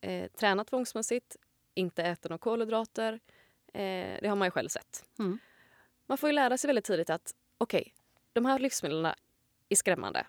[0.02, 1.36] eh, tränar tvångsmässigt,
[1.74, 3.20] inte äter några kolhydrater.
[3.74, 5.06] Eh, det har man ju själv sett.
[5.20, 5.40] Mm.
[6.06, 7.94] Man får ju lära sig väldigt tidigt att okej, okay,
[8.34, 9.14] de här livsmedlen
[9.70, 10.28] är skrämmande.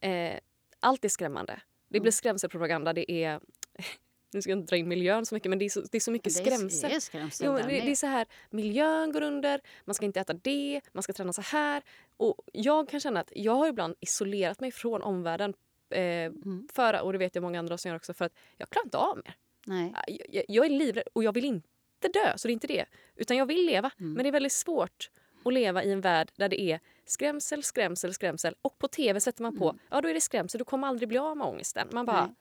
[0.00, 0.38] Eh,
[0.80, 1.60] allt är skrämmande.
[1.88, 2.12] Det blir mm.
[2.12, 2.92] skrämselpropaganda.
[2.92, 3.40] Det är
[4.34, 6.00] nu ska jag inte dra in miljön så mycket men det är så, det är
[6.00, 6.90] så mycket skrämsel.
[6.90, 10.20] Det är, skrämsel jo, det, det, är så här, miljön går under, man ska inte
[10.20, 11.82] äta det, man ska träna så här.
[12.16, 15.54] Och jag kan känna att jag har ibland isolerat mig från omvärlden
[15.94, 16.68] Eh, mm.
[16.72, 18.98] för, och det vet jag många andra som gör också, för att jag klarar inte
[18.98, 19.36] av mer.
[19.66, 19.94] Nej.
[20.28, 22.84] Jag, jag är livrädd och jag vill inte dö, så det är inte det.
[23.16, 24.12] Utan jag vill leva, mm.
[24.12, 25.10] men det är väldigt svårt
[25.44, 29.42] att leva i en värld där det är skrämsel, skrämsel, skrämsel och på tv sätter
[29.42, 29.80] man på, mm.
[29.90, 31.88] ja då är det skrämsel, du kommer aldrig bli av med ångesten.
[31.92, 32.34] Man bara, Nej.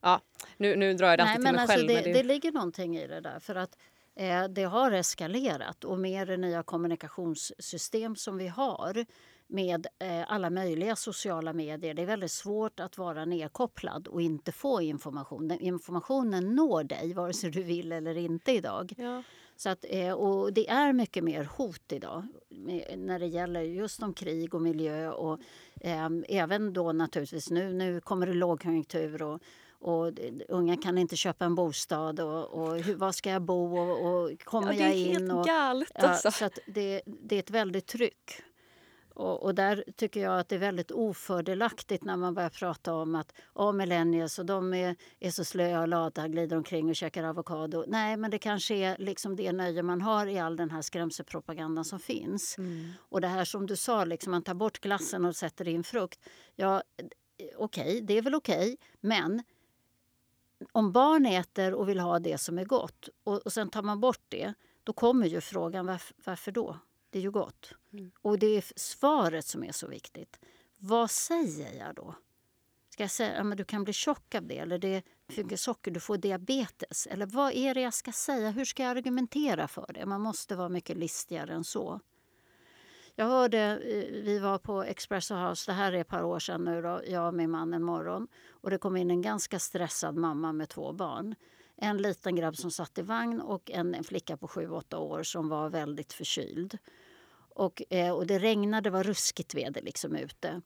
[0.00, 0.20] ja,
[0.56, 1.88] Nu, nu drar jag det alltid Nej, till mig alltså själv.
[1.88, 2.12] Det, men det...
[2.12, 3.38] det ligger någonting i det där.
[3.38, 3.78] För att
[4.14, 9.06] eh, det har eskalerat och med det nya kommunikationssystem som vi har
[9.52, 11.94] med eh, alla möjliga sociala medier.
[11.94, 15.48] Det är väldigt svårt att vara nedkopplad och inte få information.
[15.48, 18.92] Den, informationen når dig vare sig du vill eller inte idag.
[18.96, 19.22] Ja.
[19.56, 22.26] Så att, eh, och det är mycket mer hot idag
[22.96, 25.10] när det gäller just om krig och miljö.
[25.10, 25.40] Och,
[25.80, 29.40] eh, även då naturligtvis nu, nu kommer det lågkonjunktur och,
[29.80, 30.12] och
[30.48, 34.44] unga kan inte köpa en bostad och, och hur, var ska jag bo och, och
[34.44, 35.04] kommer ja, jag in?
[35.04, 36.30] Det är helt och, galet ja, alltså.
[36.30, 38.42] så att det, det är ett väldigt tryck.
[39.14, 43.14] Och, och, där tycker jag att det är väldigt ofördelaktigt när man börjar prata om
[43.14, 47.24] att oh, millennials och de är, är så slöa och lata, glider omkring och käkar
[47.24, 47.84] avokado.
[47.86, 51.84] Nej, men det kanske är liksom det nöje man har i all den här skrämselpropagandan
[51.84, 52.58] som finns.
[52.58, 52.92] Mm.
[52.98, 56.20] Och det här som du sa, liksom, man tar bort glassen och sätter in frukt.
[56.54, 56.82] Ja,
[57.56, 59.42] okej, okay, det är väl okej, okay, men
[60.72, 64.00] om barn äter och vill ha det som är gott och, och sen tar man
[64.00, 66.78] bort det, då kommer ju frågan varför, varför då?
[67.12, 67.74] Det är ju gott.
[67.92, 68.10] Mm.
[68.22, 70.38] Och det är svaret som är så viktigt.
[70.78, 72.14] Vad säger jag då?
[72.90, 74.58] Ska jag säga att du kan bli tjock av det?
[74.58, 77.06] Eller det är mycket socker, du får diabetes?
[77.06, 78.50] Eller vad är det jag ska säga?
[78.50, 80.06] Hur ska jag argumentera för det?
[80.06, 82.00] Man måste vara mycket listigare än så.
[83.14, 83.80] Jag hörde,
[84.24, 87.28] vi var på Expresso House, det här är ett par år sedan nu då, jag
[87.28, 88.28] och min man en morgon.
[88.50, 91.34] Och det kom in en ganska stressad mamma med två barn.
[91.76, 95.48] En liten grabb som satt i vagn och en, en flicka på 7-8 år som
[95.48, 96.78] var väldigt förkyld.
[97.54, 100.62] Och, eh, och det regnade, det var ruskigt väder liksom ute.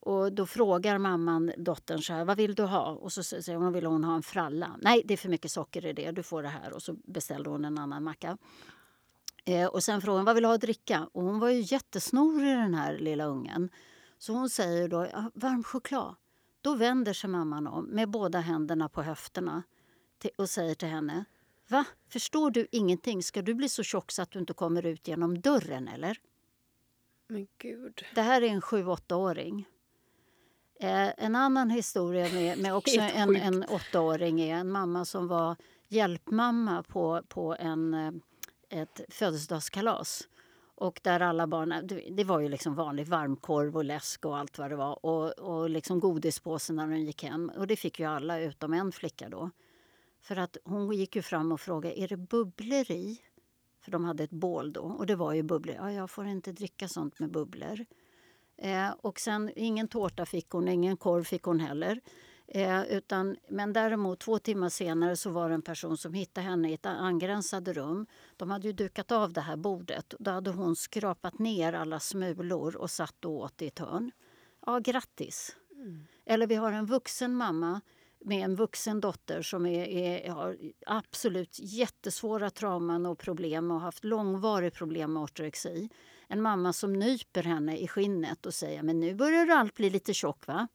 [0.00, 2.90] Och då frågar mamman dottern så här, vad vill du ha?
[2.90, 4.76] Och så säger hon, vill hon ha en fralla?
[4.82, 6.72] Nej, det är för mycket socker i det, du får det här.
[6.72, 8.38] Och så beställde hon en annan macka.
[9.44, 11.08] Eh, och sen frågar hon, vad vill du ha att dricka?
[11.12, 13.70] Och hon var ju jättesnorig den här lilla ungen.
[14.18, 16.14] Så hon säger då, varm choklad.
[16.60, 19.62] Då vänder sig mamman om med båda händerna på höfterna
[20.38, 21.24] och säger till henne,
[21.68, 21.84] Va?
[22.08, 23.22] Förstår du ingenting?
[23.22, 26.18] Ska du bli så tjock så att du inte kommer ut genom dörren, eller?
[27.28, 28.02] Men gud.
[28.14, 29.68] Det här är en 7-8-åring.
[30.80, 35.56] Eh, en annan historia med, med också en, en 8-åring är en mamma som var
[35.88, 38.12] hjälpmamma på, på en, eh,
[38.80, 40.28] ett födelsedagskalas.
[40.78, 44.70] Och där alla barn, det var ju liksom vanlig varmkorv och läsk och allt vad
[44.70, 45.06] det var.
[45.06, 47.50] Och, och liksom godispåse när de gick hem.
[47.56, 49.50] Och det fick ju alla utom en flicka då.
[50.26, 53.20] För att hon gick ju fram och frågade, är det bubblor i?
[53.80, 55.76] För de hade ett bål då och det var ju bubblor.
[55.76, 57.86] Ja, jag får inte dricka sånt med bubblor.
[58.56, 62.00] Eh, och sen ingen tårta fick hon, ingen korv fick hon heller.
[62.46, 66.70] Eh, utan, men däremot två timmar senare så var det en person som hittade henne
[66.70, 68.06] i ett angränsande rum.
[68.36, 70.14] De hade ju dukat av det här bordet.
[70.18, 74.10] Då hade hon skrapat ner alla smulor och satt och åt i ett hörn.
[74.66, 75.56] Ja, grattis!
[75.72, 76.06] Mm.
[76.24, 77.80] Eller vi har en vuxen mamma
[78.26, 84.04] med en vuxen dotter som är, är, har absolut jättesvåra trauman och problem och haft
[84.04, 85.88] långvarigt problem med ortorexi.
[86.28, 90.14] En mamma som nyper henne i skinnet och säger men nu börjar allt bli lite
[90.14, 90.68] tjock va?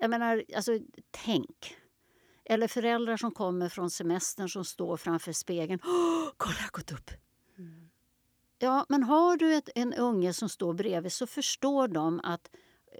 [0.00, 0.78] Jag menar, alltså
[1.10, 1.76] tänk.
[2.44, 5.80] Eller föräldrar som kommer från semestern som står framför spegeln.
[5.84, 7.10] Åh, kolla, jag har gått upp!
[7.58, 7.90] Mm.
[8.58, 12.50] Ja, men har du ett, en unge som står bredvid så förstår de att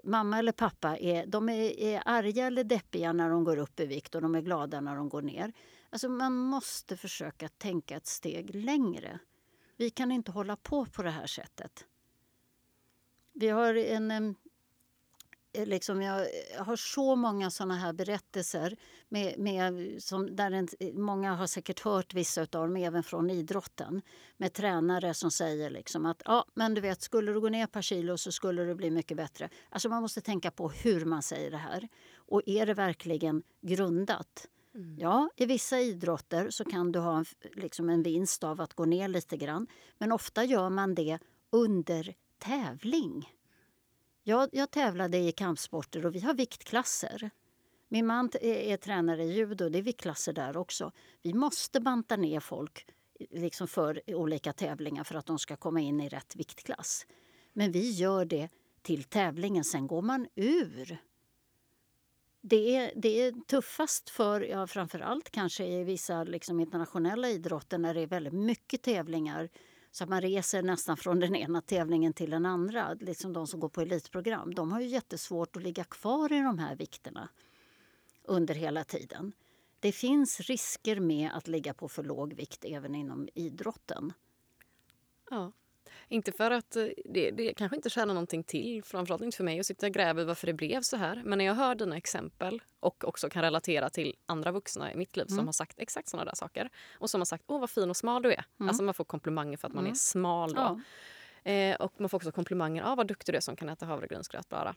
[0.03, 3.85] mamma eller pappa är, de är, är arga eller deppiga när de går upp i
[3.85, 5.53] vikt och de är glada när de går ner.
[5.89, 9.19] Alltså man måste försöka tänka ett steg längre.
[9.77, 11.85] Vi kan inte hålla på på det här sättet.
[13.33, 14.35] Vi har en
[15.53, 16.27] liksom, jag
[16.57, 18.77] har så många såna här berättelser
[19.09, 24.01] med, med, som, där en, många har säkert hört vissa av dem, även från idrotten
[24.37, 27.71] med tränare som säger liksom att ja, men du vet, skulle du gå ner ett
[27.71, 29.49] par kilo så skulle det bli mycket bättre.
[29.69, 31.87] Alltså man måste tänka på hur man säger det här.
[32.15, 34.47] Och är det verkligen grundat?
[34.75, 34.97] Mm.
[34.99, 38.85] Ja, i vissa idrotter så kan du ha en, liksom en vinst av att gå
[38.85, 39.67] ner lite grann.
[39.97, 41.19] Men ofta gör man det
[41.49, 43.38] under tävling.
[44.29, 47.29] Jag, jag tävlade i kampsporter och vi har viktklasser.
[47.87, 50.91] Min man är, är tränare i judo, det är viktklasser där också.
[51.21, 52.85] Vi måste banta ner folk
[53.29, 57.05] liksom för olika tävlingar för att de ska komma in i rätt viktklass.
[57.53, 58.49] Men vi gör det
[58.81, 60.97] till tävlingen, sen går man ur.
[62.41, 67.77] Det är, det är tuffast för, ja, framför allt kanske i vissa liksom, internationella idrotter
[67.77, 69.49] när det är väldigt mycket tävlingar
[69.91, 72.93] så att man reser nästan från den ena tävlingen till den andra.
[72.93, 74.53] Liksom de som går på elitprogram.
[74.53, 77.29] De har ju jättesvårt att ligga kvar i de här vikterna
[78.23, 79.33] under hela tiden.
[79.79, 84.13] Det finns risker med att ligga på för låg vikt även inom idrotten.
[85.29, 85.51] Ja.
[86.11, 89.59] Inte för att eh, det, det kanske inte tjänar någonting till, framförallt inte för mig
[89.59, 91.21] att sitta och gräva varför det blev så här.
[91.25, 95.17] Men när jag hör dina exempel och också kan relatera till andra vuxna i mitt
[95.17, 95.37] liv mm.
[95.37, 97.97] som har sagt exakt såna där saker och som har sagt åh vad fin och
[97.97, 98.45] smal du är.
[98.59, 98.69] Mm.
[98.69, 99.95] Alltså man får komplimanger för att man är mm.
[99.95, 100.79] smal då.
[101.43, 101.51] Ja.
[101.51, 104.49] Eh, och man får också komplimanger av vad duktig du är som kan äta havregrynsgröt
[104.49, 104.75] bara.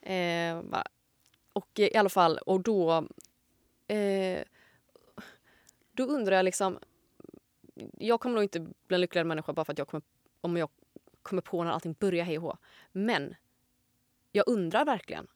[0.00, 0.62] Eh,
[1.52, 3.08] och i alla fall, och då...
[3.86, 4.42] Eh,
[5.92, 6.78] då undrar jag liksom...
[7.98, 10.02] Jag kommer nog inte bli en lyckligare människa bara för att jag kommer,
[10.40, 10.68] om jag
[11.22, 12.58] kommer på när allting börjar hej och
[12.92, 13.34] Men
[14.32, 15.26] jag undrar verkligen.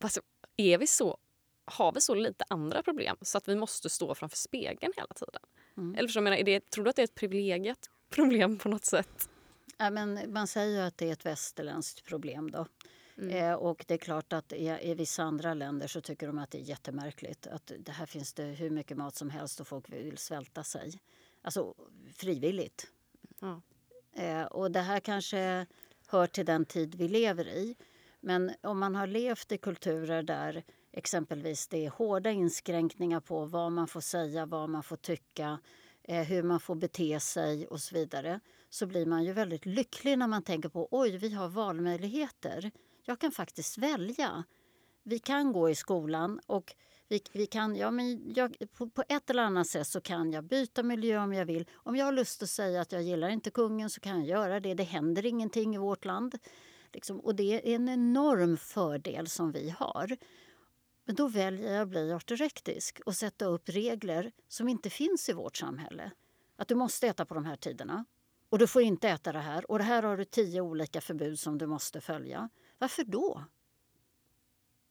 [0.00, 0.20] Alltså,
[0.56, 1.18] är vi så,
[1.64, 5.42] har vi så lite andra problem så att vi måste stå framför spegeln hela tiden?
[5.76, 5.94] Mm.
[5.94, 8.84] Eller jag menar, är det, tror du att det är ett privilegiet problem på något
[8.84, 9.28] sätt?
[9.76, 12.50] Ja, men man säger ju att det är ett västerländskt problem.
[12.50, 12.66] då.
[13.18, 13.36] Mm.
[13.36, 16.50] Eh, och det är klart att i, i, vissa andra länder så tycker de att
[16.50, 17.46] det är jättemärkligt.
[17.46, 21.00] Att det här finns det hur mycket mat som helst och folk vill svälta sig.
[21.42, 21.74] Alltså
[22.16, 22.86] frivilligt.
[23.40, 23.62] Ja.
[24.12, 25.66] Eh, och det här kanske
[26.06, 27.76] hör till den tid vi lever i.
[28.20, 33.72] Men om man har levt i kulturer där exempelvis det är hårda inskränkningar på vad
[33.72, 35.58] man får säga, vad man får tycka,
[36.02, 38.40] eh, hur man får bete sig och så vidare
[38.70, 42.70] så blir man ju väldigt lycklig när man tänker på oj, vi har valmöjligheter.
[43.04, 44.44] Jag kan faktiskt välja.
[45.02, 46.74] Vi kan gå i skolan och
[47.12, 50.44] vi, vi kan, ja, men jag, på, på, ett eller annat sätt så kan jag
[50.44, 51.68] byta miljö om jag vill.
[51.74, 54.60] Om jag har lust att säga att jag gillar inte kungen så kan jag göra
[54.60, 54.74] det.
[54.74, 56.38] Det händer ingenting i vårt land.
[56.92, 60.16] Liksom, och det är en enorm fördel som vi har.
[61.04, 65.32] Men då väljer jag att bli ortorektisk och sätta upp regler som inte finns i
[65.32, 66.10] vårt samhälle.
[66.56, 68.04] Att du måste äta på de här tiderna.
[68.48, 69.70] Och du får inte äta det här.
[69.70, 72.48] Och det här har du tio olika förbud som du måste följa.
[72.78, 73.44] Varför då?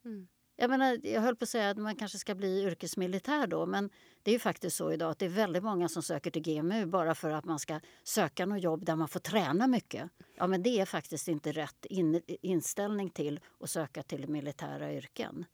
[0.05, 0.27] Mm.
[0.61, 3.89] Jag, menar, jag höll på att säga att man kanske ska bli yrkesmilitär då men
[4.23, 6.85] det är ju faktiskt så idag att det är väldigt många som söker till GMU
[6.85, 10.09] bara för att man ska söka något jobb där man får träna mycket.
[10.35, 15.45] Ja men det är faktiskt inte rätt in, inställning till att söka till militära yrken.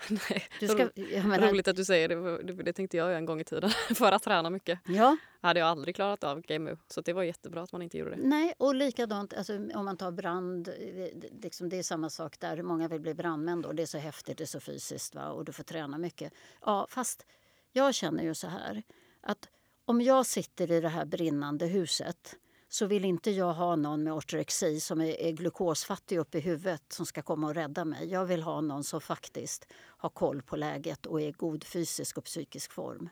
[0.10, 0.90] Nej, du ska,
[1.28, 4.12] menar, roligt att du säger det, det, det tänkte jag en gång i tiden för
[4.12, 4.80] att träna mycket.
[4.86, 5.16] Ja.
[5.40, 8.16] hade jag aldrig klarat av GMU så det var jättebra att man inte gjorde det.
[8.16, 11.10] Nej, och likadant alltså, om man tar brand, det,
[11.42, 12.62] liksom, det är samma sak där.
[12.62, 15.28] Många vill bli brandmän då, det är så häftigt, det är så fysiskt va?
[15.28, 16.32] och du får träna mycket.
[16.60, 17.26] Ja, fast
[17.72, 18.82] jag känner ju så här
[19.20, 19.48] att
[19.84, 22.36] om jag sitter i det här brinnande huset
[22.76, 26.82] så vill inte jag ha någon med ortorexi som är, är glukosfattig upp i huvudet
[26.88, 28.08] som ska komma och rädda mig.
[28.10, 32.18] Jag vill ha någon som faktiskt har koll på läget och är i god fysisk
[32.18, 33.08] och psykisk form.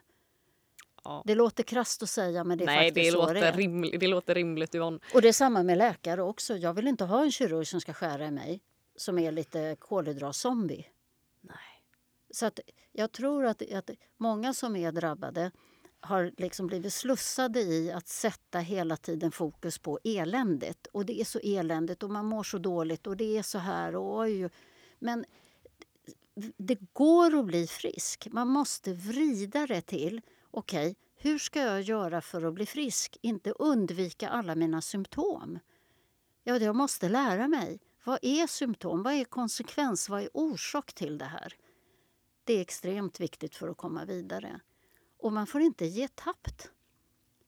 [1.03, 1.23] Ja.
[1.25, 3.53] Det låter krast att säga men det är Nej, faktiskt det så låter det är.
[3.53, 4.99] Rimligt, det låter rimligt Yvonne.
[5.13, 6.57] Och det är samma med läkare också.
[6.57, 8.61] Jag vill inte ha en kirurg som ska skära i mig
[8.95, 10.85] som är lite kolhydratzombie.
[11.41, 11.83] Nej.
[12.31, 12.59] Så att
[12.91, 15.51] jag tror att, att många som är drabbade
[16.05, 20.87] har liksom blivit slussade i att sätta hela tiden fokus på eländet.
[20.87, 23.95] Och det är så eländigt och man mår så dåligt och det är så här.
[23.95, 24.49] Och oj.
[24.99, 25.25] Men
[26.57, 28.27] det går att bli frisk.
[28.31, 30.21] Man måste vrida det till,
[30.51, 33.17] okej, okay, hur ska jag göra för att bli frisk?
[33.21, 35.59] Inte undvika alla mina symptom.
[36.43, 37.79] Ja, jag måste lära mig.
[38.03, 39.03] Vad är symptom?
[39.03, 40.09] Vad är konsekvens?
[40.09, 41.53] Vad är orsak till det här?
[42.43, 44.59] Det är extremt viktigt för att komma vidare.
[45.25, 46.71] Och man får inte ge tappt.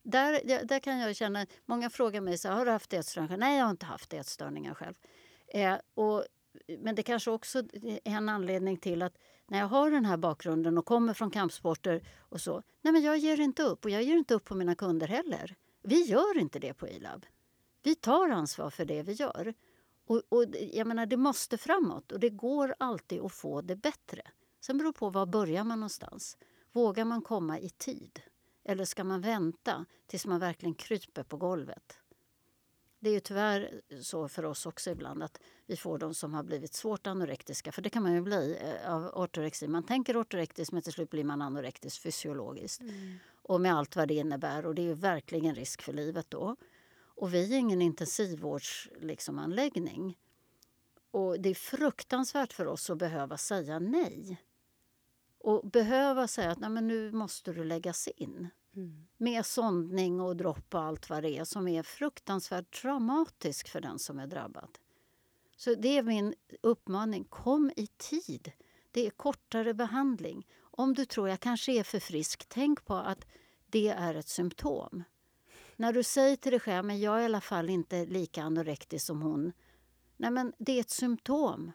[0.04, 3.38] Där, där kan jag känna, många frågar mig så har du haft ätstörningar?
[3.38, 4.94] Nej, jag har inte haft ätstörningar själv.
[5.48, 6.26] Eh, och,
[6.80, 9.18] men det kanske också är en anledning till att
[9.48, 13.18] när jag har den här bakgrunden och kommer från kampsporter och så, nej men jag
[13.18, 15.56] ger inte upp och jag ger inte upp på mina kunder heller.
[15.84, 17.26] Vi gör inte det på ILAB.
[17.84, 19.54] Vi tar ansvar för det vi gör.
[20.08, 24.22] Och, och jag menar, det måste framåt och det går alltid att få det bättre.
[24.62, 26.38] Sen beror det på var börjar man någonstans.
[26.78, 28.22] Vågar man komma i tid?
[28.64, 31.99] Eller ska man vänta tills man verkligen kryper på golvet?
[32.99, 36.44] Det är ju tyvärr så för oss också ibland att vi får de som har
[36.44, 39.68] blivit svårt anorektiska, för det kan man ju bli eh, av ortorexi.
[39.68, 42.82] Man tänker ortorektisk men till slut blir man anorektisk fysiologiskt.
[42.82, 43.16] Mm.
[43.41, 46.56] Och med allt vad det innebär och det är ju verkligen risk för livet då.
[46.99, 50.08] Och vi är ingen intensivvårdsanläggning.
[50.08, 50.14] Liksom,
[51.12, 54.38] och det är fruktansvärt för oss att behöva säga nej.
[55.48, 58.49] Och behöva säga att Nej, men nu måste du läggas in.
[58.76, 59.07] Mm.
[59.18, 63.99] Med sondning och dropp och allt vad det är som är fruktansvärt traumatiskt för den
[63.99, 64.78] som är drabbad.
[65.57, 67.24] Så det är min uppmaning.
[67.24, 68.52] Kom i tid.
[68.91, 70.48] Det är kortare behandling.
[70.60, 73.26] Om du tror jag kanske är för frisk, tänk på att
[73.65, 75.03] det är ett symptom.
[75.76, 79.06] När du säger till dig själv men jag är i alla fall inte lika anorektisk
[79.06, 79.52] som hon.
[80.18, 81.72] Nej, men det är ett symptom.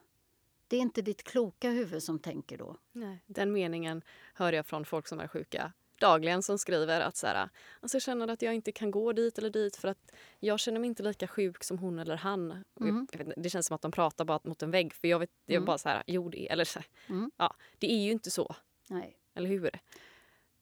[0.73, 2.77] Det är inte ditt kloka huvud som tänker då.
[2.93, 4.03] Nej, den meningen
[4.35, 7.49] hör jag från folk som är sjuka dagligen som skriver att så här,
[7.81, 10.81] alltså jag känner att jag inte kan gå dit eller dit för att jag känner
[10.81, 12.65] mig inte lika sjuk som hon eller han.
[12.81, 13.07] Mm.
[13.13, 15.57] Vet, det känns som att de pratar bara mot en vägg för jag vet, jag
[15.57, 15.67] mm.
[15.67, 17.31] bara så här, jo det är, eller så, mm.
[17.37, 18.55] ja, det är ju inte så.
[18.89, 19.17] Nej.
[19.35, 19.67] Eller hur?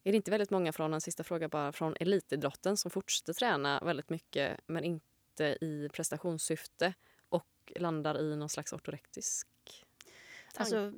[0.05, 3.81] Är det inte väldigt många från, en sista fråga bara, från elitidrotten som fortsätter träna
[3.85, 6.95] väldigt mycket men inte i prestationssyfte
[7.28, 9.47] och landar i någon slags ortorektisk
[10.61, 10.93] Alltså,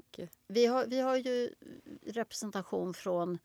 [0.48, 1.54] vi, har, vi har ju
[2.06, 3.38] representation från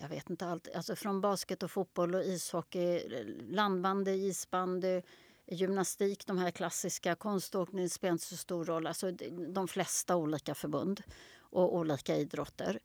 [0.00, 3.08] jag vet inte allt, alltså från basket och fotboll och ishockey,
[3.48, 5.02] landbandy, isbandy,
[5.46, 8.86] gymnastik, de här klassiska, konståkning spelar inte så stor roll.
[8.86, 9.10] Alltså
[9.48, 11.02] de flesta olika förbund
[11.38, 12.78] och olika idrotter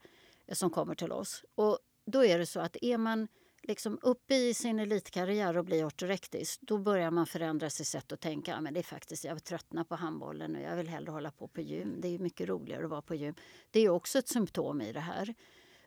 [0.51, 1.43] som kommer till oss.
[1.55, 3.27] Och då är det så att är man
[3.67, 8.21] liksom uppe i sin elitkarriär och blir ortorektisk då börjar man förändra sitt sätt att
[8.21, 8.61] tänka.
[8.61, 11.61] Men det är faktiskt, jag tröttnar på handbollen och jag vill hellre hålla på på
[11.61, 11.95] gym.
[12.01, 13.35] Det är mycket roligare att vara på gym.
[13.71, 15.35] Det är också ett symptom i det här.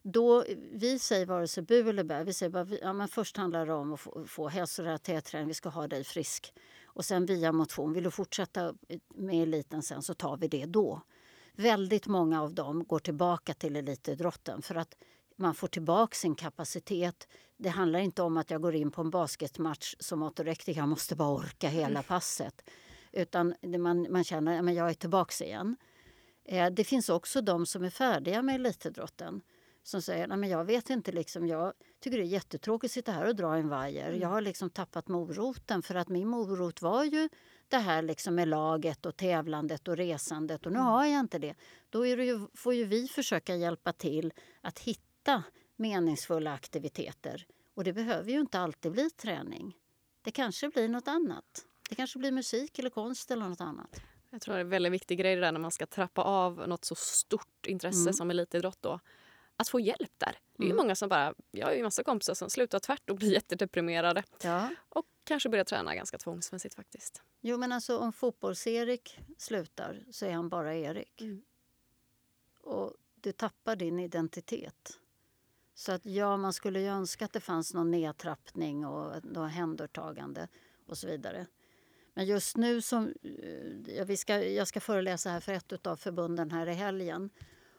[0.02, 2.24] Då, vi säger vare sig bu eller bä.
[2.24, 5.48] Vi säger bara, ja, men först handlar det om att få, få hälsorelaterad träning.
[5.48, 6.52] Vi ska ha dig frisk.
[6.84, 7.92] Och sen via motion.
[7.92, 8.74] Vill du fortsätta
[9.14, 11.02] med eliten sen så tar vi det då.
[11.52, 14.94] Väldigt många av dem går tillbaka till elitidrotten för att
[15.38, 17.28] man får tillbaka sin kapacitet.
[17.56, 21.16] Det handlar inte om att jag går in på en basketmatch som ortorektiker, jag måste
[21.16, 22.02] bara orka hela mm.
[22.02, 22.70] passet.
[23.12, 25.76] Utan man, man känner att jag är tillbaka igen.
[26.44, 29.42] Eh, det finns också de som är färdiga med elitidrotten
[29.88, 33.28] som säger att jag vet inte, liksom, jag tycker det är jättetråkigt att sitta här
[33.28, 34.08] och dra en vajer.
[34.08, 34.20] Mm.
[34.20, 37.28] Jag har liksom tappat moroten för att min morot var ju
[37.68, 40.92] det här liksom med laget och tävlandet och resandet och nu mm.
[40.92, 41.54] har jag inte det.
[41.90, 45.07] Då ju, får ju vi försöka hjälpa till att hitta
[45.76, 47.46] meningsfulla aktiviteter.
[47.74, 49.76] Och det behöver ju inte alltid bli träning.
[50.22, 51.66] Det kanske blir nåt annat.
[51.88, 54.00] Det kanske blir musik eller konst eller nåt annat.
[54.30, 56.84] Jag tror det är en väldigt viktig grej där när man ska trappa av något
[56.84, 58.12] så stort intresse mm.
[58.12, 59.00] som elitidrott då
[59.56, 60.38] att få hjälp där.
[60.56, 60.76] Det är mm.
[60.76, 64.22] många som bara, jag har ju massa kompisar som slutar tvärt och blir jättedeprimerade.
[64.42, 64.70] Ja.
[64.88, 67.22] Och kanske börjar träna ganska tvångsmässigt faktiskt.
[67.40, 71.20] Jo men alltså om fotbolls-Erik slutar så är han bara Erik.
[71.20, 71.42] Mm.
[72.60, 74.98] Och du tappar din identitet.
[75.78, 80.48] Så att ja, man skulle ju önska att det fanns någon nedtrappning och något händertagande
[80.86, 81.46] och så vidare.
[82.14, 85.96] Men just nu som, eh, ja, vi ska, jag ska föreläsa här för ett av
[85.96, 87.30] förbunden här i helgen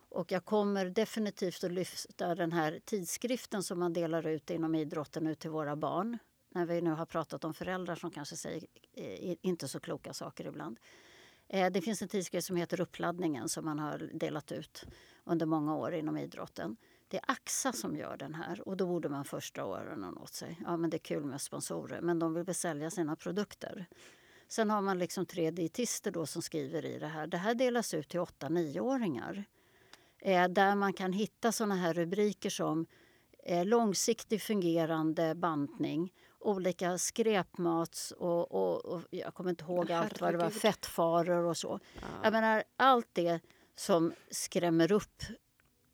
[0.10, 5.28] och jag kommer definitivt att lyfta den här tidskriften som man delar ut inom idrotten
[5.28, 6.18] ut till våra barn.
[6.50, 8.64] När vi nu har pratat om föräldrar som kanske säger
[8.94, 10.80] eh, inte så kloka saker ibland.
[11.48, 14.86] Eh, det finns en tidskrift som heter Uppladdningen som man har delat ut
[15.24, 16.78] under många år inom idrotten.
[17.10, 20.34] Det är AXA som gör den här och då borde man första åren ha åt
[20.34, 20.62] sig.
[20.66, 23.86] Ja, men det är kul med sponsorer, men de vill väl sälja sina produkter.
[24.48, 27.28] Sen har man liksom tre dietister då som skriver i det här.
[27.28, 29.44] Det här delas ut till 8-9-åringar
[30.20, 32.86] eh, där man kan hitta såna här rubriker som
[33.46, 40.34] eh, långsiktig fungerande bantning olika skräpmats och, och, och, jag kommer inte ihåg allt vad
[40.34, 41.80] det var, fettfaror och så.
[41.96, 42.08] Ja.
[42.24, 43.40] Jag menar allt det
[43.76, 45.24] som skrämmer upp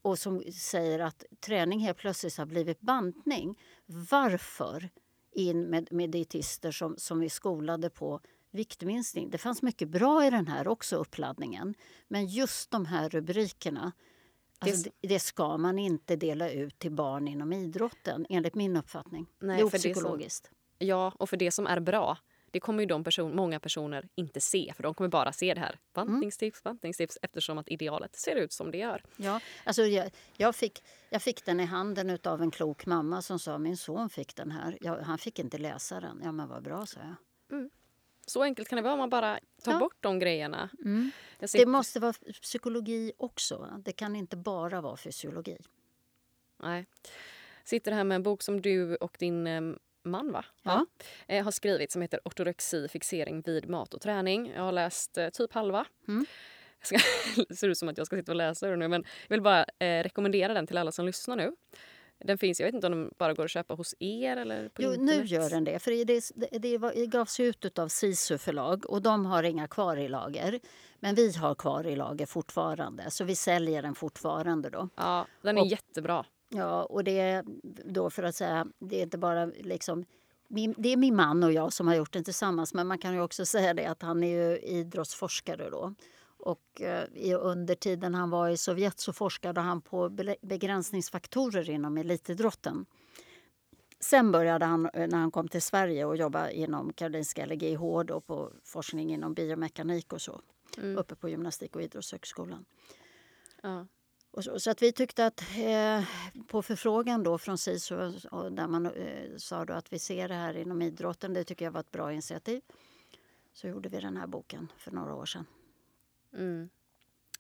[0.06, 3.60] och som säger att träning helt plötsligt har blivit bantning.
[3.86, 4.90] Varför
[5.32, 8.19] in med, med dietister som, som är skolade på
[8.52, 9.30] viktminskning?
[9.30, 11.73] Det fanns mycket bra i den här också, uppladdningen.
[12.07, 13.91] Men just de här rubrikerna
[14.60, 19.27] Alltså, det, ska man inte dela ut till barn inom idrotten, enligt min uppfattning.
[19.40, 20.52] Nej, det är opsykologiskt.
[20.77, 22.18] ja, och för det som är bra
[22.56, 25.60] det kommer ju de person, många personer inte se för de kommer bara se det
[25.60, 25.80] här.
[25.94, 26.73] Bantningstips, mm.
[26.73, 29.03] bantningstips eftersom att idealet ser ut som det gör.
[29.18, 33.40] Ja, alltså jag, jag, fick, jag fick den i handen av en klok mamma som
[33.40, 34.77] sa min son fick den här.
[34.82, 36.22] Jag, han fick inte läsa den.
[36.23, 37.57] Ja men vad bra, sa jag.
[37.57, 37.69] Mm.
[38.26, 39.80] Så enkelt kan det vara om man bara tar ja.
[39.80, 40.69] bort de grejerna.
[40.86, 41.11] Mm.
[41.53, 43.82] Det måste vara psykologi också.
[43.86, 45.57] Det kan inte bara vara fysiologi.
[46.57, 46.86] Nej.
[47.64, 49.48] Sitter här med en bok som du och din
[50.06, 50.45] man va?
[50.64, 50.86] Ja.
[51.27, 51.44] ja.
[51.44, 54.52] har skrivit som heter Ortorexi, fixering vid mat och träning.
[54.56, 55.86] Jag har läst eh, typ halva.
[56.07, 56.26] Mm.
[56.82, 56.98] Ska,
[57.49, 59.41] det ser ut som att jag ska sitta och läsa den nu men jag vill
[59.41, 61.52] bara eh, rekommendera den till alla som lyssnar nu.
[62.19, 64.82] Den finns, jag vet inte om den bara går att köpa hos er eller på
[64.82, 65.18] jo, internet?
[65.18, 65.80] nu gör den det.
[65.80, 70.07] För det, det, det gavs ut av Sisu förlag och de har inga kvar i
[70.07, 70.60] lager.
[70.99, 74.90] Men vi har kvar i lager fortfarande, så vi säljer den fortfarande då.
[74.95, 76.26] Ja, den är och, jättebra.
[76.50, 77.44] Ja, och det är
[77.86, 80.06] då för att säga, det är inte bara liksom
[80.48, 83.14] min, det är min man och jag som har gjort den tillsammans men man kan
[83.14, 85.94] ju också säga det att han är idrottsforskare då.
[86.38, 90.10] Och eh, under tiden han var i Sovjet så forskade han på
[90.42, 92.86] begränsningsfaktorer inom elitidrotten.
[94.00, 98.22] Sen började han, eh, när han kom till Sverige, och jobba inom Karolinska LGH då,
[98.22, 100.42] på forskning inom biomekanik och så.
[100.78, 100.98] Mm.
[100.98, 102.66] Uppe på Gymnastik och idrottshögskolan.
[103.64, 103.88] Ja.
[104.36, 106.03] Och så, så, att vi tyckte att eh,
[106.48, 107.95] på förfrågan då från SISU
[108.52, 111.72] där man eh, sa då att vi ser det här inom idrotten, det tycker jag
[111.72, 112.62] var ett bra initiativ.
[113.53, 115.45] Så gjorde vi den här boken för några år sedan.
[116.34, 116.70] Mm.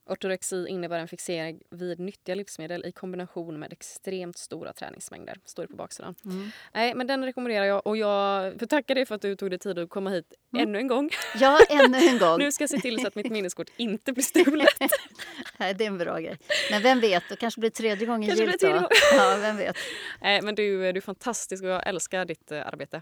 [0.07, 5.39] Ortorexi innebär en fixering vid nyttiga livsmedel i kombination med extremt stora träningsmängder.
[5.45, 6.15] Står det på baksidan.
[6.25, 6.51] Mm.
[6.73, 9.59] Nej, men den rekommenderar jag och jag får tacka dig för att du tog dig
[9.59, 10.67] tid att komma hit mm.
[10.67, 11.09] ännu en gång.
[11.35, 12.37] Ja, ännu en gång.
[12.39, 14.69] nu ska jag se till så att mitt minneskort inte blir stulet.
[15.57, 16.37] Nej, det är en bra grej.
[16.71, 18.59] Men vem vet, det kanske blir tredje gången kanske gillt.
[18.59, 19.77] Blir ja, vem vet.
[20.21, 23.01] Nej, men du, du är fantastisk och jag älskar ditt uh, arbete.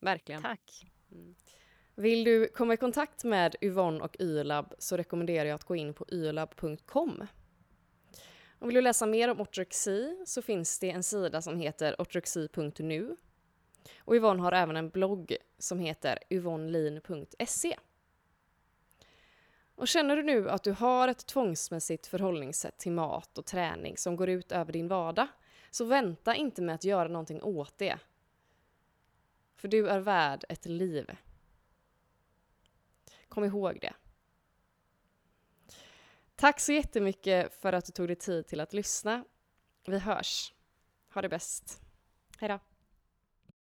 [0.00, 0.42] Verkligen.
[0.42, 0.89] Tack.
[2.00, 5.94] Vill du komma i kontakt med Yvonne och YLab så rekommenderar jag att gå in
[5.94, 7.26] på ylab.com.
[8.58, 13.16] Och vill du läsa mer om ortorexi så finns det en sida som heter ortorexi.nu.
[13.98, 17.76] Och Yvonne har även en blogg som heter yvonnelin.se.
[19.74, 24.16] Och känner du nu att du har ett tvångsmässigt förhållningssätt till mat och träning som
[24.16, 25.26] går ut över din vardag,
[25.70, 27.98] så vänta inte med att göra någonting åt det.
[29.56, 31.10] För du är värd ett liv.
[33.30, 33.92] Kom ihåg det.
[36.36, 39.24] Tack så jättemycket för att du tog dig tid till att lyssna.
[39.86, 40.54] Vi hörs.
[41.14, 41.82] Ha det bäst.
[42.38, 42.69] Hej då.